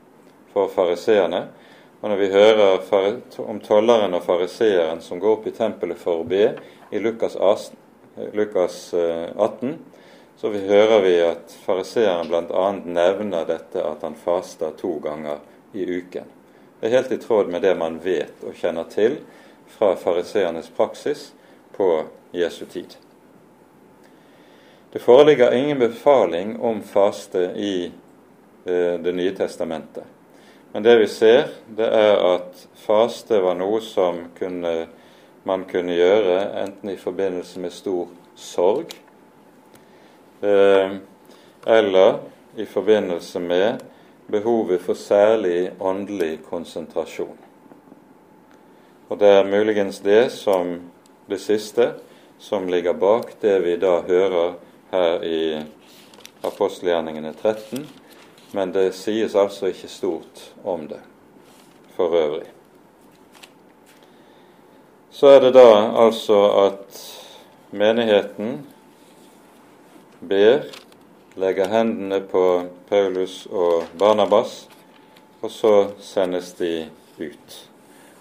for 0.55 0.71
fariseerne. 0.73 1.43
Og 2.01 2.09
når 2.09 2.17
vi 2.17 2.31
hører 2.33 2.81
om 3.45 3.61
tolleren 3.61 4.17
og 4.17 4.25
fariseeren 4.25 5.03
som 5.05 5.21
går 5.21 5.37
opp 5.37 5.51
i 5.51 5.53
tempelet 5.53 6.01
for 6.01 6.23
å 6.23 6.29
be 6.29 6.47
i 6.89 7.03
Lukas 7.03 7.37
18, 7.37 7.77
eh, 8.17 9.91
så 10.42 10.48
vi 10.48 10.59
hører 10.59 11.00
vi 11.00 11.20
at 11.22 11.52
fariseeren 11.62 12.26
bl.a. 12.26 12.62
nevner 12.83 13.44
dette 13.46 13.78
at 13.78 14.00
han 14.02 14.16
faster 14.18 14.72
to 14.74 14.96
ganger 14.98 15.37
i 15.70 15.85
uken. 15.87 16.24
Det 16.81 16.88
er 16.88 16.94
helt 16.96 17.12
i 17.14 17.18
tråd 17.22 17.46
med 17.46 17.62
det 17.62 17.76
man 17.78 18.00
vet 18.02 18.42
og 18.42 18.57
kjenner 18.59 18.88
til 18.90 19.20
fra 19.70 19.92
fariseernes 19.94 20.72
praksis 20.74 21.28
på 21.76 21.87
Jesu 22.35 22.64
tid. 22.66 22.96
Det 24.90 25.05
foreligger 25.05 25.55
ingen 25.55 25.78
befaling 25.78 26.57
om 26.59 26.83
faste 26.83 27.44
i 27.55 27.92
eh, 28.66 28.98
Det 28.98 29.14
nye 29.14 29.37
testamentet. 29.38 30.05
Men 30.72 30.83
det 30.83 30.96
vi 30.98 31.07
ser, 31.07 31.55
det 31.70 31.87
er 31.87 32.18
at 32.18 32.66
faste 32.83 33.38
var 33.46 33.55
noe 33.62 33.78
som 33.78 34.24
kunne, 34.35 34.74
man 35.46 35.70
kunne 35.70 35.94
gjøre 35.94 36.42
enten 36.66 36.90
i 36.90 36.98
forbindelse 36.98 37.62
med 37.62 37.78
stor 37.78 38.11
sorg 38.35 38.98
eh, 40.42 40.96
eller 41.66 42.18
i 42.57 42.64
forbindelse 42.64 43.40
med 43.40 43.83
behovet 44.26 44.83
for 44.83 44.94
særlig 44.94 45.70
åndelig 45.81 46.38
konsentrasjon. 46.50 47.38
Og 49.09 49.18
det 49.20 49.28
er 49.28 49.44
muligens 49.44 50.00
det 50.00 50.31
som 50.33 50.81
det 51.28 51.40
siste 51.40 51.92
som 52.38 52.68
ligger 52.68 52.94
bak 52.94 53.35
det 53.40 53.59
vi 53.62 53.76
da 53.76 54.00
hører 54.07 54.55
her 54.90 55.24
i 55.24 55.42
apostelgjerningene 56.42 57.33
13, 57.33 57.87
men 58.52 58.72
det 58.72 58.92
sies 58.96 59.37
altså 59.37 59.70
ikke 59.70 59.88
stort 59.88 60.42
om 60.64 60.88
det 60.88 61.00
for 61.96 62.16
øvrig. 62.16 62.48
Så 65.11 65.26
er 65.26 65.40
det 65.40 65.55
da 65.55 65.68
altså 66.07 66.40
at 66.66 67.00
menigheten 67.70 68.66
ber, 70.29 70.63
legger 71.35 71.69
hendene 71.69 72.21
på 72.21 72.65
Paulus 72.89 73.47
og 73.51 73.85
Barnabas, 73.99 74.69
og 75.41 75.51
så 75.51 75.75
sendes 76.01 76.53
de 76.59 76.87
ut. 77.19 77.57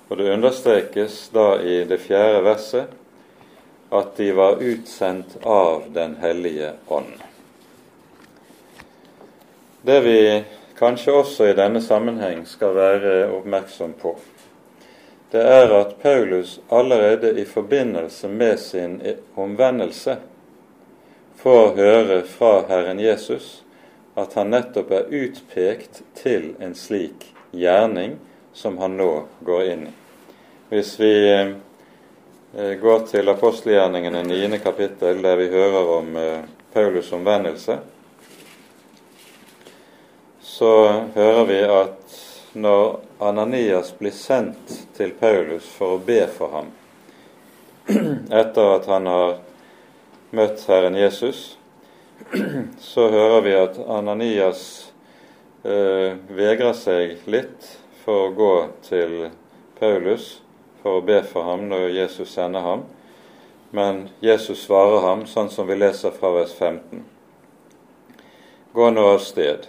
Og 0.10 0.18
det 0.18 0.34
understrekes 0.34 1.30
da 1.34 1.62
i 1.62 1.84
det 1.88 2.02
fjerde 2.02 2.42
verset 2.44 2.98
at 3.92 4.16
de 4.18 4.32
var 4.36 4.64
utsendt 4.64 5.38
av 5.44 5.84
Den 5.94 6.16
hellige 6.22 6.74
ånd. 6.88 7.14
Det 9.82 10.00
vi 10.02 10.44
kanskje 10.80 11.14
også 11.14 11.50
i 11.52 11.56
denne 11.58 11.82
sammenheng 11.84 12.46
skal 12.48 12.76
være 12.76 13.16
oppmerksom 13.36 13.94
på, 14.02 14.16
det 15.32 15.42
er 15.48 15.72
at 15.78 15.96
Paulus 16.02 16.58
allerede 16.70 17.32
i 17.40 17.46
forbindelse 17.46 18.28
med 18.28 18.60
sin 18.60 19.00
omvendelse 19.36 20.18
får 21.42 21.76
høre 21.76 22.22
fra 22.30 22.68
Herren 22.70 23.00
Jesus 23.00 23.64
at 24.14 24.34
han 24.38 24.52
nettopp 24.54 24.92
er 24.94 25.10
utpekt 25.10 26.04
til 26.20 26.52
en 26.62 26.76
slik 26.78 27.32
gjerning 27.52 28.20
som 28.54 28.78
han 28.78 28.98
nå 29.00 29.26
går 29.48 29.64
inn 29.72 29.88
i. 29.88 29.94
Hvis 30.70 30.94
vi 31.00 31.14
eh, 31.32 32.76
går 32.82 33.08
til 33.10 33.30
apostelgjerningene 33.34 34.22
9. 34.28 34.60
kapittel, 34.64 35.22
der 35.24 35.36
vi 35.40 35.50
hører 35.50 35.90
om 35.98 36.16
eh, 36.16 36.44
Paulus' 36.74 37.14
omvendelse, 37.16 37.80
så 40.42 40.74
hører 41.16 41.46
vi 41.46 41.62
at 41.66 42.18
når 42.54 43.00
Ananias 43.20 43.94
blir 43.98 44.14
sendt 44.14 44.78
til 44.94 45.16
Paulus 45.18 45.66
for 45.74 45.98
å 45.98 46.04
be 46.06 46.26
for 46.30 46.54
ham 46.54 46.70
etter 48.42 48.76
at 48.76 48.92
han 48.92 49.08
har 49.10 49.40
møtt 50.32 50.64
Herren 50.68 50.96
Jesus, 50.96 51.58
så 52.92 53.08
hører 53.12 53.42
vi 53.46 53.56
at 53.58 53.80
Ananias 53.88 54.64
eh, 55.64 56.16
vegrer 56.32 56.74
seg 56.78 57.26
litt 57.32 57.68
for 58.06 58.28
å 58.30 58.36
gå 58.38 58.54
til 58.88 59.18
Paulus 59.80 60.40
for 60.82 61.00
å 61.00 61.06
be 61.06 61.20
for 61.28 61.46
ham 61.46 61.68
når 61.70 61.92
Jesus 61.94 62.34
sender 62.34 62.66
ham. 62.66 62.88
Men 63.72 64.08
Jesus 64.24 64.66
svarer 64.66 65.06
ham 65.06 65.28
sånn 65.30 65.52
som 65.54 65.70
vi 65.70 65.78
leser 65.78 66.16
fra 66.16 66.34
vers 66.36 66.56
15. 66.58 67.04
Gå 68.74 68.90
nå 68.92 69.06
av 69.14 69.22
sted 69.24 69.68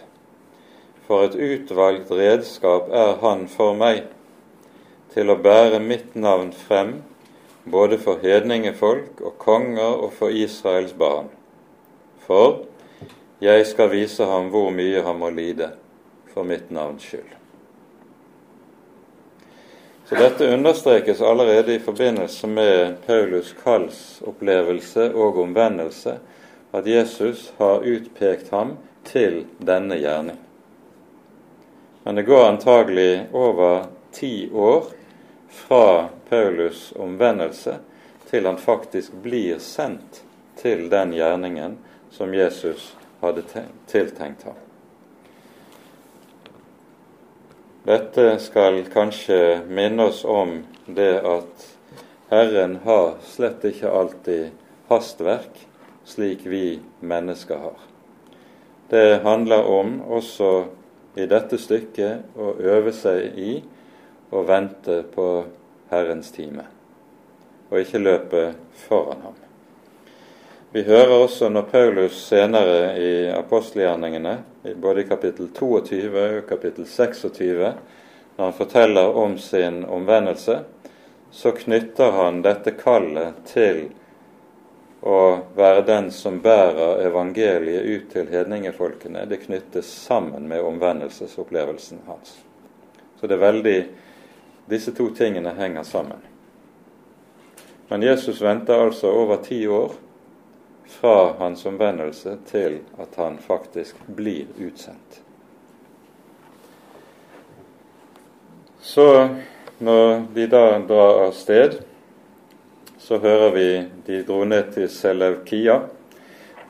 for 1.07 1.27
et 1.27 1.35
utvalgt 1.37 2.11
redskap 2.15 2.91
er 2.95 3.17
han 3.23 3.47
for 3.51 3.75
meg 3.77 4.07
til 5.13 5.29
å 5.29 5.41
bære 5.43 5.83
mitt 5.83 6.15
navn 6.17 6.53
frem 6.57 7.01
både 7.65 7.99
for 7.99 8.19
hedningefolk 8.23 9.21
og 9.21 9.39
konger 9.39 10.03
og 10.03 10.13
for 10.13 10.29
Israels 10.29 10.93
barn. 10.99 11.31
For 12.27 12.65
jeg 13.43 13.67
skal 13.67 13.91
vise 13.91 14.27
ham 14.27 14.51
hvor 14.55 14.71
mye 14.75 15.03
han 15.03 15.19
må 15.19 15.31
lide 15.31 15.73
for 16.35 16.47
mitt 16.47 16.71
navns 16.71 17.07
skyld. 17.07 17.39
Så 20.09 20.19
Dette 20.19 20.49
understrekes 20.55 21.21
allerede 21.21 21.75
i 21.75 21.79
forbindelse 21.79 22.47
med 22.47 22.97
Paulus' 23.07 23.55
kallsopplevelse 23.65 25.15
og 25.15 25.39
omvendelse, 25.41 26.19
at 26.73 26.87
Jesus 26.87 27.53
har 27.59 27.87
utpekt 27.87 28.51
ham 28.51 28.77
til 29.05 29.47
denne 29.59 29.97
gjerning. 29.97 30.39
Men 32.05 32.19
det 32.19 32.27
går 32.27 32.45
antagelig 32.45 33.27
over 33.33 33.87
ti 34.13 34.51
år 34.53 34.91
fra 35.53 36.09
Paulus' 36.29 36.93
omvendelse 36.97 37.77
til 38.31 38.47
han 38.49 38.59
faktisk 38.59 39.13
blir 39.23 39.59
sendt 39.61 40.23
til 40.57 40.89
den 40.91 41.13
gjerningen 41.13 41.79
som 42.11 42.35
Jesus 42.35 42.93
hadde 43.21 43.45
tiltenkt 43.91 44.47
ham. 44.49 44.59
Dette 47.85 48.39
skal 48.39 48.85
kanskje 48.93 49.61
minne 49.69 50.09
oss 50.13 50.23
om 50.25 50.61
det 50.87 51.17
at 51.27 51.69
Herren 52.31 52.79
har 52.85 53.17
slett 53.27 53.65
ikke 53.69 53.91
alltid 53.91 54.53
hastverk 54.89 55.65
slik 56.05 56.47
vi 56.47 56.81
mennesker 57.01 57.59
har. 57.59 57.81
Det 58.89 59.21
handler 59.25 59.65
om 59.65 59.99
også 60.09 60.53
i 61.19 61.27
dette 61.27 61.59
stykket 61.61 62.39
å 62.39 62.55
øve 62.61 62.93
seg 62.97 63.37
i 63.37 63.53
å 64.33 64.43
vente 64.49 65.03
på 65.15 65.29
Herrens 65.93 66.33
time, 66.33 66.65
og 67.69 67.81
ikke 67.83 68.01
løpe 68.01 68.45
foran 68.87 69.25
ham. 69.27 69.41
Vi 70.73 70.83
hører 70.89 71.19
også 71.19 71.51
når 71.53 71.67
Paulus 71.69 72.17
senere 72.31 72.95
i 72.97 73.13
apostelgjerningene, 73.29 74.39
både 74.81 75.03
i 75.03 75.09
kapittel 75.09 75.51
22 75.53 76.07
og 76.17 76.47
kapittel 76.49 76.87
26, 76.89 77.73
når 78.37 78.45
han 78.47 78.57
forteller 78.57 79.19
om 79.21 79.37
sin 79.39 79.83
omvendelse, 79.85 80.63
så 81.31 81.53
knytter 81.53 82.17
han 82.17 82.41
dette 82.45 82.73
kallet 82.79 83.43
til 83.53 83.83
å 85.03 85.19
være 85.57 85.83
den 85.85 86.09
som 86.15 86.39
bærer 86.41 87.03
evangeliet 87.05 87.85
ut 87.85 88.09
til 88.13 88.33
hedningefolkene. 88.33 89.27
Det 89.29 89.43
knyttes 89.45 89.93
sammen 90.07 90.49
med 90.49 90.65
omvendelsesopplevelsen 90.65 92.05
hans. 92.07 92.39
Så 93.21 93.29
det 93.29 93.37
er 93.37 93.45
veldig 93.45 93.77
Disse 94.67 94.93
to 94.93 95.11
tingene 95.15 95.55
henger 95.59 95.83
sammen. 95.83 96.19
Men 97.89 98.03
Jesus 98.03 98.41
venter 98.41 98.85
altså 98.87 99.11
over 99.11 99.37
ti 99.37 99.67
år 99.67 99.93
fra 100.87 101.33
hans 101.39 101.67
omvendelse 101.67 102.37
til 102.47 102.79
at 102.99 103.17
han 103.17 103.39
faktisk 103.39 103.97
blir 104.07 104.47
utsendt. 104.61 105.23
Så 108.81 109.29
når 109.79 110.23
de 110.35 110.47
da 110.47 110.79
drar 110.89 111.25
av 111.27 111.33
sted, 111.37 111.79
så 112.99 113.19
hører 113.19 113.51
vi 113.55 113.69
de 114.07 114.23
dro 114.27 114.45
ned 114.45 114.73
til 114.75 114.89
Selevkia. 114.91 115.81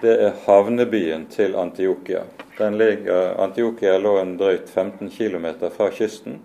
Det 0.01 0.15
er 0.27 0.39
havnebyen 0.47 1.27
til 1.31 1.57
Antiokia. 1.57 2.25
Ligger, 2.59 3.35
Antiokia 3.43 3.99
lå 3.99 4.17
en 4.21 4.37
drøyt 4.39 4.71
15 4.71 5.11
km 5.11 5.47
fra 5.77 5.91
kysten, 5.91 6.41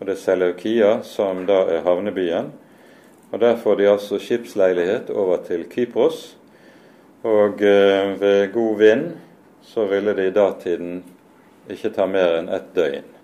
og 0.00 0.08
det 0.08 0.16
er 0.16 0.22
Seleukia 0.24 0.90
som 1.04 1.44
da 1.46 1.60
er 1.68 1.84
havnebyen. 1.84 2.50
Og 3.30 3.40
Der 3.40 3.56
får 3.56 3.74
de 3.74 3.90
altså 3.90 4.18
skipsleilighet 4.18 5.10
over 5.10 5.36
til 5.46 5.64
Kypros, 5.70 6.36
og 7.22 7.62
eh, 7.62 8.20
ved 8.20 8.52
god 8.52 8.78
vind 8.78 9.10
så 9.62 9.84
ville 9.86 10.16
det 10.16 10.26
i 10.26 10.34
datiden 10.34 11.04
ikke 11.70 11.92
ta 11.94 12.06
mer 12.06 12.40
enn 12.40 12.48
ett 12.48 12.72
døgn 12.74 13.20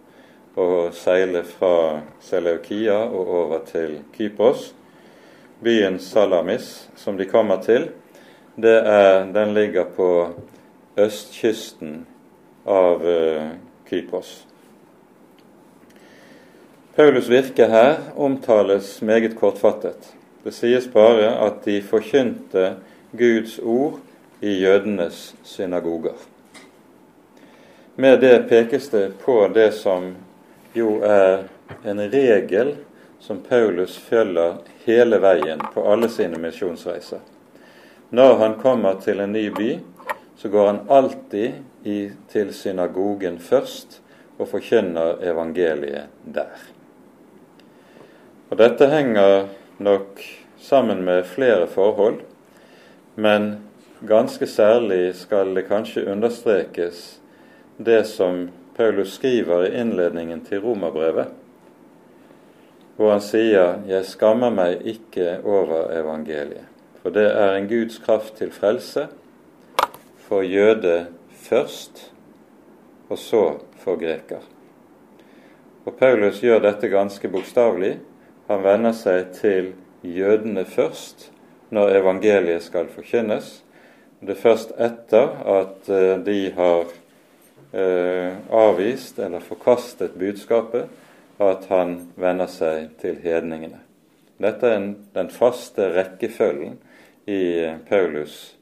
å 0.56 0.88
seile 0.96 1.42
fra 1.44 2.00
Seleukia 2.24 2.96
og 3.04 3.28
over 3.28 3.64
til 3.68 3.98
Kypros. 4.16 4.70
Byen 5.60 5.98
Salamis, 6.00 6.88
som 6.96 7.16
de 7.16 7.26
kommer 7.28 7.60
til, 7.64 7.90
er, 8.56 9.24
den 9.32 9.52
ligger 9.56 9.84
på 9.96 10.08
østkysten 10.96 12.06
av 12.64 13.04
uh, 13.04 13.52
Kypros. 13.88 14.46
Paulus' 16.96 17.28
virke 17.28 17.66
her 17.68 17.96
omtales 18.16 19.02
meget 19.02 19.34
kortfattet. 19.36 20.14
Det 20.44 20.54
sies 20.56 20.86
bare 20.88 21.26
at 21.44 21.58
de 21.64 21.82
forkynte 21.84 22.70
Guds 23.12 23.58
ord 23.58 23.98
i 24.40 24.54
jødenes 24.62 25.34
synagoger. 25.44 26.14
Med 27.96 28.16
det 28.20 28.46
pekes 28.48 28.88
det 28.88 29.18
på 29.20 29.34
det 29.54 29.74
som 29.76 30.14
jo 30.72 31.02
er 31.04 31.44
en 31.84 32.00
regel 32.00 32.70
som 33.20 33.42
Paulus 33.44 33.98
følger 33.98 34.62
hele 34.86 35.18
veien 35.20 35.60
på 35.74 35.84
alle 35.92 36.08
sine 36.08 36.40
misjonsreiser. 36.40 37.20
Når 38.10 38.38
han 38.40 38.54
kommer 38.62 38.96
til 39.04 39.20
en 39.20 39.36
ny 39.36 39.50
by, 39.52 39.68
så 40.36 40.48
går 40.48 40.66
han 40.66 40.80
alltid 40.88 41.60
i, 41.84 42.08
til 42.32 42.54
synagogen 42.54 43.36
først 43.38 44.00
og 44.38 44.48
forkynner 44.48 45.20
evangeliet 45.20 46.08
der. 46.24 46.72
Og 48.50 48.58
Dette 48.58 48.86
henger 48.86 49.48
nok 49.82 50.20
sammen 50.62 51.04
med 51.04 51.24
flere 51.26 51.66
forhold. 51.66 52.20
Men 53.14 53.56
ganske 54.06 54.46
særlig 54.46 55.14
skal 55.14 55.54
det 55.56 55.66
kanskje 55.66 56.06
understrekes 56.12 57.20
det 57.76 58.04
som 58.06 58.48
Paulus 58.76 59.16
skriver 59.16 59.66
i 59.66 59.80
innledningen 59.80 60.44
til 60.44 60.60
romerbrevet, 60.60 61.26
hvor 62.96 63.10
han 63.10 63.20
sier 63.20 63.82
'Jeg 63.86 64.04
skammer 64.04 64.50
meg 64.50 64.80
ikke 64.84 65.40
over 65.44 65.90
evangeliet', 65.92 66.68
for 67.02 67.10
det 67.10 67.26
er 67.26 67.54
en 67.54 67.68
Guds 67.68 67.98
kraft 67.98 68.36
til 68.36 68.50
frelse 68.52 69.08
for 70.16 70.42
jøde 70.42 71.06
først, 71.30 72.12
og 73.08 73.18
så 73.18 73.58
for 73.78 73.96
greker. 73.96 74.40
Og 75.86 75.94
Paulus 75.94 76.40
gjør 76.40 76.58
dette 76.58 76.88
ganske 76.88 77.28
bokstavelig. 77.28 77.98
Han 78.46 78.62
venner 78.62 78.94
seg 78.94 79.32
til 79.34 79.72
jødene 80.06 80.62
først, 80.70 81.32
når 81.74 81.96
evangeliet 81.98 82.62
skal 82.62 82.86
forkynnes. 82.94 83.48
Det 84.22 84.36
er 84.36 84.38
først 84.38 84.70
etter 84.78 85.32
at 85.50 85.88
eh, 85.90 86.12
de 86.22 86.36
har 86.54 86.92
eh, 87.74 88.36
avvist 88.54 89.18
eller 89.18 89.42
forkastet 89.42 90.14
budskapet, 90.18 90.86
at 91.42 91.66
han 91.68 91.98
venner 92.16 92.46
seg 92.46 92.94
til 93.02 93.18
hedningene. 93.24 93.82
Dette 94.38 94.70
er 94.70 94.86
den 95.16 95.32
faste 95.34 95.90
rekkefølgen 95.96 96.78
i 97.26 97.42
eh, 97.64 97.80
Paulus 97.88 98.52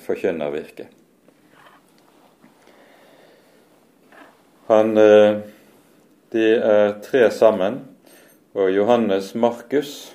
forkynnervirke. 0.00 0.86
Han, 4.70 4.94
de 4.96 6.44
er 6.56 6.94
tre 7.04 7.26
sammen, 7.34 7.76
og 8.54 8.70
Johannes 8.74 9.34
Markus 9.34 10.10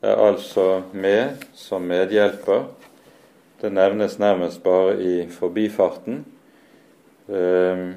er 0.00 0.16
altså 0.16 0.82
med 0.96 1.42
som 1.52 1.84
medhjelper. 1.84 2.64
Det 3.60 3.68
nevnes 3.68 4.16
nærmest 4.18 4.62
bare 4.64 4.94
i 4.96 5.26
forbifarten. 5.28 6.22
Um, 7.28 7.92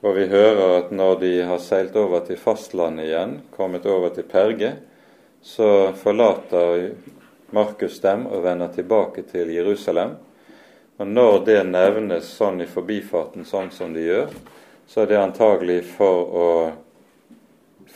og 0.00 0.16
vi 0.16 0.24
hører 0.32 0.78
at 0.78 0.90
når 0.94 1.20
de 1.20 1.32
har 1.44 1.60
seilt 1.60 1.96
over 2.00 2.24
til 2.24 2.40
fastlandet 2.40 3.10
igjen, 3.10 3.36
kommet 3.52 3.86
over 3.86 4.08
til 4.14 4.24
Perge, 4.24 4.72
så 5.42 5.92
forlater 5.92 6.88
Markus 7.52 8.00
dem 8.00 8.24
og 8.26 8.42
vender 8.48 8.72
tilbake 8.72 9.22
til 9.28 9.52
Jerusalem. 9.52 10.16
Og 10.98 11.06
når 11.06 11.44
det 11.44 11.60
nevnes 11.68 12.32
sånn 12.40 12.64
i 12.64 12.66
forbifarten, 12.66 13.44
sånn 13.44 13.68
som 13.70 13.92
de 13.92 14.08
gjør, 14.08 14.32
så 14.88 15.04
er 15.04 15.12
det 15.12 15.20
antagelig 15.20 15.82
for 15.92 16.24
å 16.32 16.46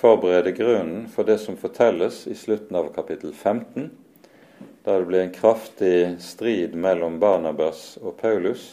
forberede 0.03 0.53
grunnen 0.53 1.09
for 1.09 1.25
det 1.25 1.39
som 1.39 1.57
fortelles 1.57 2.27
i 2.27 2.35
slutten 2.35 2.77
av 2.77 2.89
kapittel 2.95 3.35
15, 3.35 3.91
da 4.83 4.97
det 4.99 5.07
ble 5.07 5.21
en 5.23 5.31
kraftig 5.31 6.17
strid 6.19 6.75
mellom 6.75 7.21
Barnabas 7.23 8.01
og 8.03 8.17
Paulus 8.19 8.65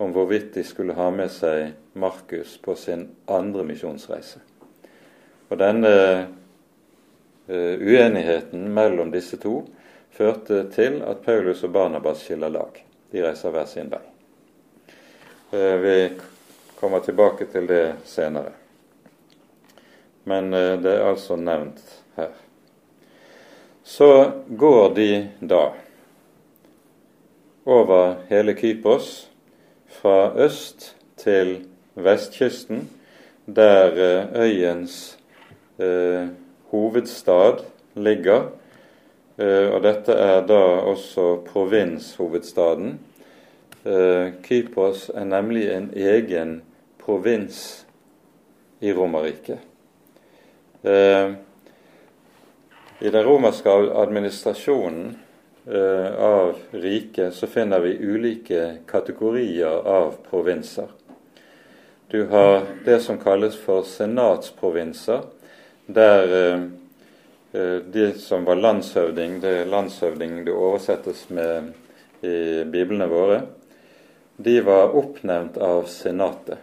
om 0.00 0.14
hvorvidt 0.16 0.54
de 0.54 0.64
skulle 0.64 0.96
ha 0.96 1.10
med 1.12 1.28
seg 1.36 1.74
Markus 2.00 2.56
på 2.64 2.78
sin 2.80 3.04
andre 3.28 3.66
misjonsreise. 3.68 4.40
Og 5.52 5.60
Denne 5.60 5.92
uh, 6.24 7.76
uenigheten 7.76 8.64
mellom 8.72 9.12
disse 9.12 9.36
to 9.44 9.66
førte 10.16 10.64
til 10.72 11.02
at 11.04 11.20
Paulus 11.28 11.60
og 11.68 11.76
Barnabas 11.76 12.24
skiller 12.24 12.56
lag. 12.56 12.80
De 13.12 13.28
reiser 13.28 13.52
hver 13.52 13.68
sin 13.68 13.92
vei. 13.92 14.04
Uh, 15.52 15.76
vi 15.84 15.96
kommer 16.80 17.04
tilbake 17.04 17.52
til 17.52 17.68
det 17.68 17.86
senere 18.08 18.63
men 20.24 20.54
eh, 20.54 20.74
det 20.80 20.96
er 20.96 21.08
altså 21.10 21.36
nevnt 21.36 21.82
her. 22.16 22.32
Så 23.84 24.30
går 24.48 24.94
de 24.96 25.10
da 25.40 25.64
over 27.64 28.14
hele 28.28 28.54
Kypros, 28.54 29.30
fra 29.88 30.32
øst 30.36 30.96
til 31.16 31.66
vestkysten, 31.94 32.88
der 33.46 33.92
eh, 33.92 34.40
øyens 34.42 35.18
eh, 35.78 36.28
hovedstad 36.70 37.64
ligger. 37.94 38.48
Eh, 39.38 39.68
og 39.74 39.82
dette 39.82 40.12
er 40.12 40.46
da 40.46 40.60
også 40.88 41.36
provinshovedstaden. 41.46 42.98
Eh, 43.84 44.32
Kypros 44.42 45.10
er 45.14 45.24
nemlig 45.24 45.68
en 45.72 45.90
egen 45.96 46.62
provins 46.98 47.86
i 48.80 48.92
Romerriket. 48.92 49.58
Eh, 50.84 51.32
I 52.98 53.10
den 53.10 53.24
romerske 53.24 53.70
administrasjonen 53.72 55.16
eh, 55.66 56.14
av 56.14 56.56
riket 56.70 57.34
så 57.34 57.46
finner 57.46 57.80
vi 57.80 57.96
ulike 57.98 58.76
kategorier 58.86 59.86
av 59.88 60.14
provinser. 60.30 60.86
Du 62.08 62.26
har 62.26 62.66
det 62.84 62.98
som 63.00 63.18
kalles 63.18 63.56
for 63.56 63.82
senatsprovinser, 63.88 65.22
der 65.86 66.34
eh, 66.36 67.78
de 67.86 68.12
som 68.20 68.44
var 68.44 68.60
landshøvding, 68.60 69.38
det 69.40 69.52
er 69.62 69.70
landshøvding 69.72 70.42
det 70.44 70.52
oversettes 70.52 71.30
med 71.30 71.72
i 72.20 72.64
biblene 72.64 73.06
våre, 73.08 73.38
de 74.36 74.58
var 74.60 74.92
oppnevnt 74.92 75.56
av 75.56 75.88
senatet. 75.88 76.60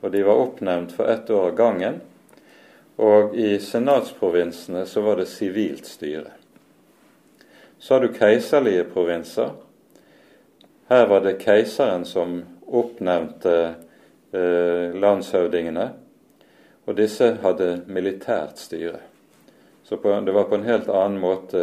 Og 0.00 0.08
de 0.10 0.24
var 0.24 0.40
oppnevnt 0.40 0.96
for 0.96 1.12
ett 1.12 1.30
år 1.30 1.50
av 1.50 1.56
gangen 1.60 2.00
og 3.02 3.34
i 3.34 3.56
senatsprovinsene 3.58 4.84
så 4.86 5.02
var 5.02 5.18
det 5.18 5.26
sivilt 5.26 5.88
styre. 5.90 6.30
Så 7.78 7.94
har 7.94 8.00
du 8.04 8.12
keiserlige 8.14 8.84
provinser, 8.84 9.50
Her 10.88 11.06
var 11.06 11.20
det 11.20 11.38
keiseren 11.40 12.04
som 12.04 12.42
oppnevnte 12.68 13.54
eh, 14.32 14.92
landshøvdingene, 14.92 15.86
og 16.86 16.96
disse 16.98 17.30
hadde 17.40 17.84
militært 17.86 18.60
styre. 18.60 18.98
Så 19.84 19.96
på, 19.96 20.12
det 20.20 20.34
var 20.34 20.50
på 20.50 20.58
en 20.58 20.68
helt 20.68 20.90
annen 20.92 21.16
måte 21.22 21.62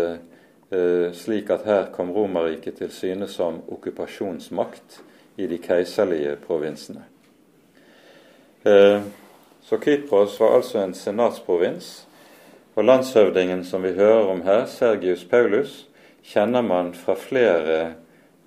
eh, 0.71 1.11
slik 1.13 1.51
at 1.53 1.67
her 1.67 1.91
kom 1.93 2.09
Romerriket 2.15 2.79
til 2.81 2.91
syne 2.95 3.27
som 3.27 3.61
okkupasjonsmakt 3.67 5.01
i 5.37 5.47
de 5.47 5.61
keiserlige 5.61 6.35
provinsene. 6.47 7.05
Eh, 8.65 9.01
så 9.69 9.77
Kypros 9.77 10.39
var 10.39 10.55
altså 10.55 10.79
en 10.79 10.93
senatsprovins, 10.97 12.07
og 12.73 12.83
landshøvdingen 12.83 13.61
som 13.63 13.83
vi 13.85 13.91
hører 13.93 14.31
om 14.31 14.39
her, 14.41 14.63
Sergius 14.65 15.21
Paulus, 15.29 15.83
kjenner 16.25 16.63
man 16.65 16.87
fra 16.97 17.13
flere 17.13 17.75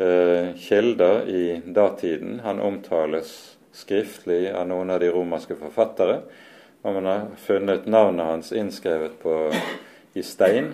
eh, 0.02 0.48
kilder 0.58 1.28
i 1.30 1.60
datiden. 1.62 2.40
Han 2.42 2.58
omtales 2.58 3.30
skriftlig 3.70 4.48
av 4.50 4.66
noen 4.66 4.90
av 4.90 4.98
de 4.98 5.12
romerske 5.14 5.54
forfattere, 5.60 6.16
og 6.82 6.96
man 6.96 7.06
har 7.06 7.28
funnet 7.44 7.86
navnet 7.86 8.26
hans 8.26 8.50
innskrevet 8.50 9.14
på, 9.22 9.36
i 10.18 10.24
stein 10.26 10.72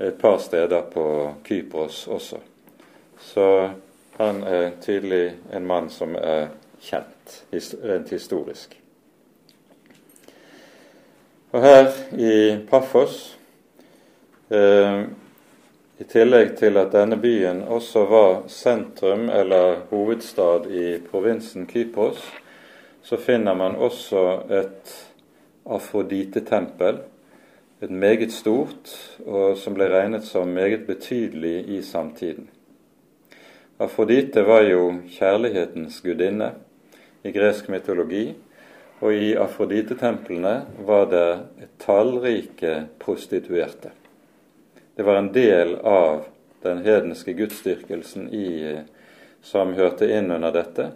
et 0.00 0.16
par 0.16 0.38
steder 0.40 0.86
på 0.94 1.04
Kypros 1.44 2.06
også. 2.08 2.40
Så 3.20 3.50
han 4.16 4.40
er 4.48 4.80
tydelig 4.80 5.34
en 5.52 5.68
mann 5.68 5.92
som 5.92 6.16
er 6.16 6.48
kjent 6.80 7.36
rent 7.84 8.16
historisk. 8.16 8.78
Og 11.54 11.62
her 11.62 11.92
i 12.18 12.56
Paphos, 12.66 13.38
eh, 14.50 15.04
i 16.02 16.04
tillegg 16.10 16.56
til 16.58 16.74
at 16.80 16.90
denne 16.90 17.14
byen 17.22 17.60
også 17.62 18.00
var 18.10 18.40
sentrum 18.50 19.28
eller 19.30 19.84
hovedstad 19.92 20.66
i 20.66 20.96
provinsen 21.06 21.68
Kypros, 21.70 22.18
så 23.02 23.16
finner 23.22 23.54
man 23.54 23.76
også 23.76 24.24
et 24.50 24.94
afroditetempel 25.66 26.98
et 27.82 27.90
meget 27.90 28.32
stort, 28.32 28.90
og 29.26 29.54
som 29.56 29.76
ble 29.78 29.86
regnet 29.92 30.26
som 30.26 30.50
meget 30.50 30.86
betydelig 30.88 31.68
i 31.68 31.82
samtiden. 31.82 32.48
Afrodite 33.78 34.42
var 34.46 34.66
jo 34.66 34.94
kjærlighetens 35.06 36.00
gudinne 36.02 36.50
i 37.24 37.30
gresk 37.30 37.68
mytologi, 37.68 38.32
og 39.00 39.14
i 39.14 39.34
afroditetemplene 39.36 40.54
var 40.86 41.08
det 41.10 41.26
tallrike 41.82 42.84
prostituerte. 42.98 43.90
Det 44.94 45.02
var 45.02 45.18
en 45.18 45.32
del 45.32 45.74
av 45.76 46.24
den 46.62 46.84
hedenske 46.84 47.32
gudsdyrkelsen 47.32 48.28
i, 48.34 48.78
som 49.42 49.74
hørte 49.74 50.08
inn 50.08 50.30
under 50.30 50.54
dette. 50.54 50.90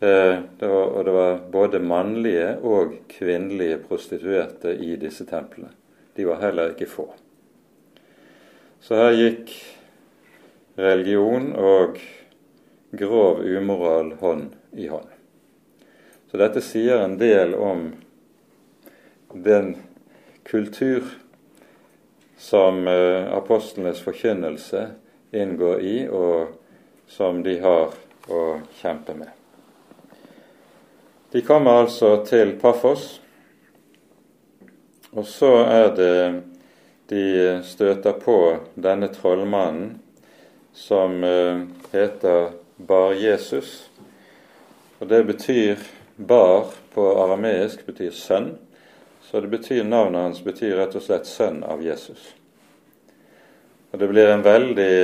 Eh, 0.00 0.36
det 0.58 0.68
var, 0.68 0.84
og 0.84 1.04
det 1.04 1.14
var 1.16 1.40
både 1.52 1.80
mannlige 1.80 2.50
og 2.62 2.98
kvinnelige 3.08 3.80
prostituerte 3.88 4.74
i 4.76 4.94
disse 5.00 5.26
templene. 5.26 5.72
De 6.14 6.28
var 6.28 6.42
heller 6.44 6.74
ikke 6.74 6.90
få. 6.90 7.08
Så 8.84 9.00
her 9.00 9.16
gikk 9.16 9.54
religion 10.76 11.54
og 11.56 11.98
grov 12.94 13.40
umoral 13.42 14.12
hånd 14.20 14.52
i 14.76 14.90
hånd. 14.92 15.13
Så 16.34 16.38
dette 16.38 16.58
sier 16.66 16.98
en 16.98 17.12
del 17.14 17.52
om 17.54 17.92
den 19.30 19.76
kultur 20.42 21.04
som 22.42 22.88
eh, 22.90 23.28
apostlenes 23.36 24.00
forkynnelse 24.02 24.82
inngår 25.30 25.84
i, 25.86 25.94
og 26.10 26.58
som 27.06 27.38
de 27.46 27.54
har 27.62 27.94
å 28.26 28.42
kjempe 28.80 29.14
med. 29.14 29.30
De 31.30 31.46
kommer 31.46 31.84
altså 31.84 32.16
til 32.26 32.56
Paphos, 32.58 33.06
og 35.14 35.30
så 35.30 35.54
er 35.70 35.88
det 36.02 36.20
de 37.14 37.26
støter 37.62 38.22
på 38.26 38.40
denne 38.74 39.14
trollmannen 39.14 40.00
som 40.74 41.20
eh, 41.22 41.68
heter 41.94 42.56
Bar-Jesus. 42.90 43.84
Og 44.98 45.06
det 45.14 45.28
betyr 45.30 45.92
Bar 46.16 46.66
på 46.94 47.04
arameisk 47.24 47.86
betyr 47.86 48.10
sønn, 48.14 48.52
så 49.22 49.40
det 49.40 49.50
betyr 49.50 49.84
navnet 49.84 50.28
hans 50.28 50.42
betyr 50.44 50.76
rett 50.78 50.94
og 50.94 51.02
slett 51.02 51.26
sønn 51.26 51.64
av 51.66 51.82
Jesus. 51.82 52.28
Og 53.90 53.98
det 53.98 54.08
blir 54.10 54.30
en 54.30 54.44
veldig 54.46 54.98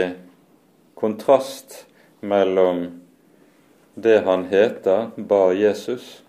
kontrast 0.94 1.86
mellom 2.20 2.84
det 3.94 4.20
han 4.26 4.44
heter, 4.52 5.10
Bar-Jesus, 5.16 6.20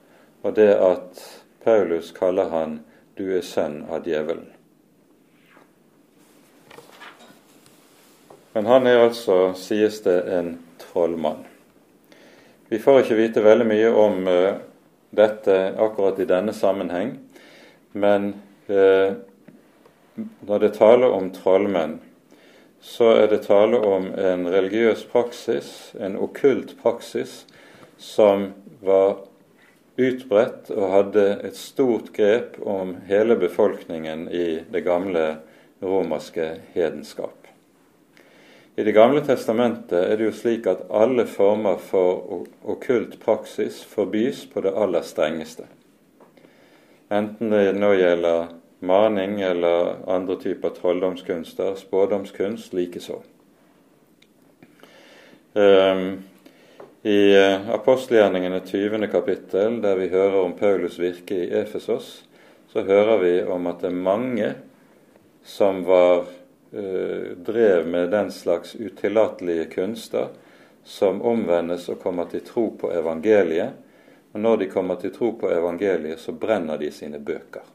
og 0.42 0.56
det 0.58 0.72
at 0.82 1.22
Paulus 1.64 2.10
kaller 2.16 2.50
han 2.50 2.80
du 3.18 3.28
er 3.38 3.46
sønn 3.46 3.84
av 3.86 4.08
djevelen. 4.08 4.50
Men 8.54 8.66
han 8.66 8.90
er 8.90 9.06
altså, 9.06 9.54
sies 9.56 10.02
det, 10.04 10.18
en 10.34 10.56
trollmann. 10.82 11.46
Vi 12.72 12.80
får 12.80 13.04
ikke 13.04 13.20
vite 13.20 13.46
veldig 13.46 13.68
mye 13.68 13.94
om 13.96 14.28
uh, 14.28 14.58
dette 15.12 15.58
akkurat 15.78 16.20
i 16.20 16.28
denne 16.30 16.54
sammenheng, 16.56 17.18
men 17.92 18.34
eh, 18.72 19.18
når 20.48 20.64
det 20.64 20.74
taler 20.78 21.12
om 21.12 21.30
trollmenn, 21.36 22.00
så 22.82 23.12
er 23.20 23.28
det 23.30 23.44
tale 23.46 23.78
om 23.86 24.08
en 24.18 24.48
religiøs 24.50 25.04
praksis, 25.12 25.92
en 26.00 26.18
okkult 26.18 26.74
praksis, 26.82 27.44
som 28.02 28.50
var 28.82 29.20
utbredt 30.02 30.72
og 30.74 30.88
hadde 30.96 31.26
et 31.46 31.60
stort 31.60 32.10
grep 32.16 32.58
om 32.66 32.96
hele 33.10 33.38
befolkningen 33.38 34.26
i 34.34 34.64
det 34.72 34.82
gamle 34.88 35.26
romerske 35.84 36.56
hedenskap. 36.74 37.41
I 38.76 38.84
Det 38.84 38.92
gamle 38.96 39.22
testamentet 39.26 39.98
er 40.00 40.18
det 40.18 40.30
jo 40.30 40.34
slik 40.36 40.68
at 40.72 40.86
alle 40.90 41.26
former 41.28 41.78
for 41.84 42.46
okkult 42.64 43.18
praksis 43.20 43.82
forbys 43.84 44.46
på 44.54 44.64
det 44.64 44.72
aller 44.72 45.04
strengeste. 45.04 45.68
Enten 47.12 47.52
det 47.52 47.76
nå 47.76 47.92
gjelder 48.00 48.54
maning 48.80 49.42
eller 49.44 50.00
andre 50.08 50.40
typer 50.40 50.72
trolldomskunster, 50.78 51.76
spådomskunst 51.76 52.74
likeså. 52.74 53.20
Um, 55.54 56.24
i 57.02 57.36
eh, 57.36 57.70
apostelgjerningene 57.70 58.60
20. 58.66 59.08
kapittel, 59.12 59.82
der 59.82 59.96
vi 59.96 60.08
hører 60.10 60.44
om 60.44 60.54
Paulus 60.54 61.00
virke 61.00 61.36
i 61.36 61.50
Efesos, 61.60 62.22
så 62.70 62.84
hører 62.86 63.18
vi 63.18 63.32
om 63.44 63.66
at 63.68 63.82
det 63.82 63.90
er 63.90 64.04
mange 64.06 64.52
som 65.44 65.82
var, 65.88 66.30
drev 66.72 67.88
med 67.88 68.12
den 68.12 68.32
slags 68.32 68.76
utillatelige 68.76 69.66
kunster, 69.66 70.28
som 70.84 71.22
omvendes 71.22 71.90
og 71.90 72.00
kommer 72.00 72.26
til 72.26 72.42
tro 72.46 72.70
på 72.80 72.92
evangeliet. 72.94 73.70
Og 74.32 74.40
når 74.40 74.58
de 74.58 74.70
kommer 74.72 74.96
til 74.96 75.12
tro 75.14 75.32
på 75.32 75.52
evangeliet, 75.52 76.20
så 76.20 76.32
brenner 76.32 76.78
de 76.78 76.92
sine 76.92 77.20
bøker. 77.20 77.66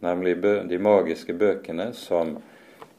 Nemlig 0.00 0.36
de 0.42 0.78
magiske 0.78 1.34
bøkene 1.34 1.92
som 1.94 2.36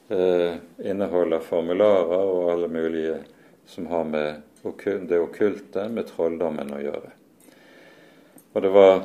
eh, 0.08 0.56
inneholder 0.84 1.40
formularer 1.40 2.24
og 2.24 2.52
alle 2.52 2.68
mulige 2.68 3.20
som 3.66 3.88
har 3.88 4.04
med 4.04 4.42
det 5.08 5.20
okkulte 5.20 5.86
med 5.90 6.08
trolldommen 6.08 6.74
å 6.76 6.82
gjøre. 6.84 7.12
Og 8.54 8.64
det 8.66 8.72
var 8.74 9.04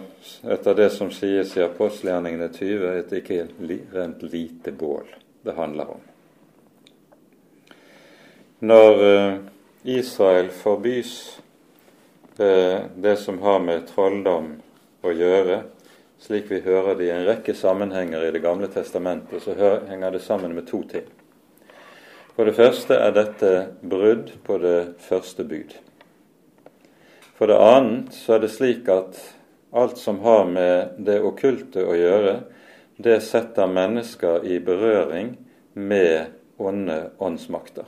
etter 0.50 0.74
det 0.74 0.88
som 0.90 1.12
sies 1.14 1.52
i 1.56 1.62
apostelgjerningene 1.62 2.48
20, 2.54 2.86
et 2.98 3.12
ikke 3.20 3.44
rent 3.92 4.24
lite 4.26 4.72
bål 4.72 5.12
det 5.44 5.52
handler 5.56 5.90
om. 5.96 6.02
Når 8.64 9.04
eh, 9.04 9.34
Israel 9.82 10.48
forbys 10.50 11.40
eh, 12.38 12.80
det 12.96 13.16
som 13.20 13.38
har 13.42 13.60
med 13.60 13.84
trolldom 13.90 14.54
å 15.04 15.12
gjøre, 15.12 15.58
slik 16.24 16.48
vi 16.48 16.62
hører 16.64 16.96
det 16.96 17.10
i 17.10 17.12
en 17.12 17.26
rekke 17.26 17.54
sammenhenger 17.54 18.24
i 18.24 18.30
Det 18.32 18.40
gamle 18.40 18.70
testamentet, 18.72 19.42
så 19.44 19.52
henger 19.88 20.16
det 20.16 20.22
sammen 20.24 20.54
med 20.56 20.66
to 20.70 20.80
ting. 20.88 21.04
For 22.34 22.48
det 22.48 22.56
første 22.56 22.96
er 22.96 23.12
dette 23.14 23.50
brudd 23.84 24.32
på 24.46 24.58
det 24.58 24.96
første 25.04 25.44
bud. 25.44 25.76
For 27.36 27.50
det 27.50 27.60
annet 27.60 28.14
så 28.16 28.38
er 28.38 28.46
det 28.46 28.54
slik 28.54 28.88
at 28.88 29.20
alt 29.74 29.98
som 29.98 30.22
har 30.24 30.48
med 30.48 30.96
det 31.04 31.20
okkulte 31.20 31.84
å 31.84 31.94
gjøre, 31.98 32.34
det 32.96 33.20
setter 33.26 33.70
mennesker 33.70 34.46
i 34.46 34.60
berøring 34.62 35.34
med 35.74 36.26
onde 36.56 37.10
åndsmakter. 37.18 37.84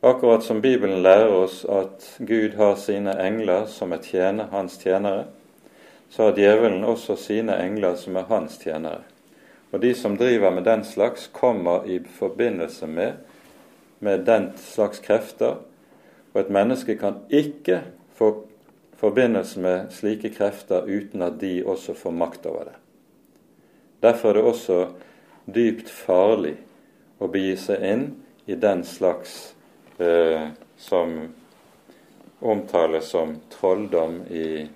Akkurat 0.00 0.44
som 0.44 0.60
Bibelen 0.60 1.02
lærer 1.02 1.28
oss 1.28 1.64
at 1.64 2.06
Gud 2.18 2.54
har 2.56 2.74
sine 2.74 3.14
engler 3.22 3.66
som 3.66 3.92
er 3.92 4.02
tjener, 4.02 4.50
hans 4.50 4.78
tjenere, 4.78 5.24
så 6.10 6.28
har 6.28 6.38
djevelen 6.38 6.84
også 6.84 7.16
sine 7.16 7.56
engler 7.62 7.94
som 7.96 8.16
er 8.16 8.28
hans 8.28 8.58
tjenere. 8.60 9.04
Og 9.72 9.80
de 9.82 9.94
som 9.94 10.16
driver 10.16 10.50
med 10.50 10.64
den 10.64 10.84
slags, 10.84 11.30
kommer 11.32 11.86
i 11.86 12.00
forbindelse 12.18 12.86
med 12.86 13.12
med 14.02 14.26
den 14.26 14.50
slags 14.56 14.98
krefter, 14.98 15.56
Og 16.34 16.40
et 16.40 16.50
menneske 16.50 16.96
kan 16.96 17.14
ikke 17.30 17.82
få 18.16 18.46
forbindelse 18.96 19.60
med 19.60 19.90
slike 19.90 20.30
krefter 20.32 20.86
uten 20.88 21.22
at 21.22 21.32
de 21.40 21.62
også 21.66 21.94
får 21.94 22.10
makt 22.10 22.46
over 22.46 22.64
det. 22.64 22.76
Derfor 24.02 24.28
er 24.28 24.32
det 24.32 24.42
også 24.42 24.86
dypt 25.54 25.90
farlig 25.90 26.56
å 27.22 27.30
begi 27.30 27.54
seg 27.60 27.84
inn 27.86 28.04
i 28.50 28.58
den 28.58 28.82
slags 28.84 29.54
eh, 30.02 30.48
som 30.76 31.14
omtales 32.42 33.12
som 33.14 33.36
trolldom 33.52 34.22
i 34.26 34.66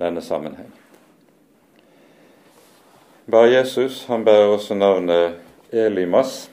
denne 0.00 0.22
sammenheng. 0.24 0.70
Bare 3.30 3.52
Jesus 3.52 4.06
han 4.08 4.24
bærer 4.24 4.54
også 4.54 4.74
navnet 4.74 5.36
Elimas. 5.70 6.48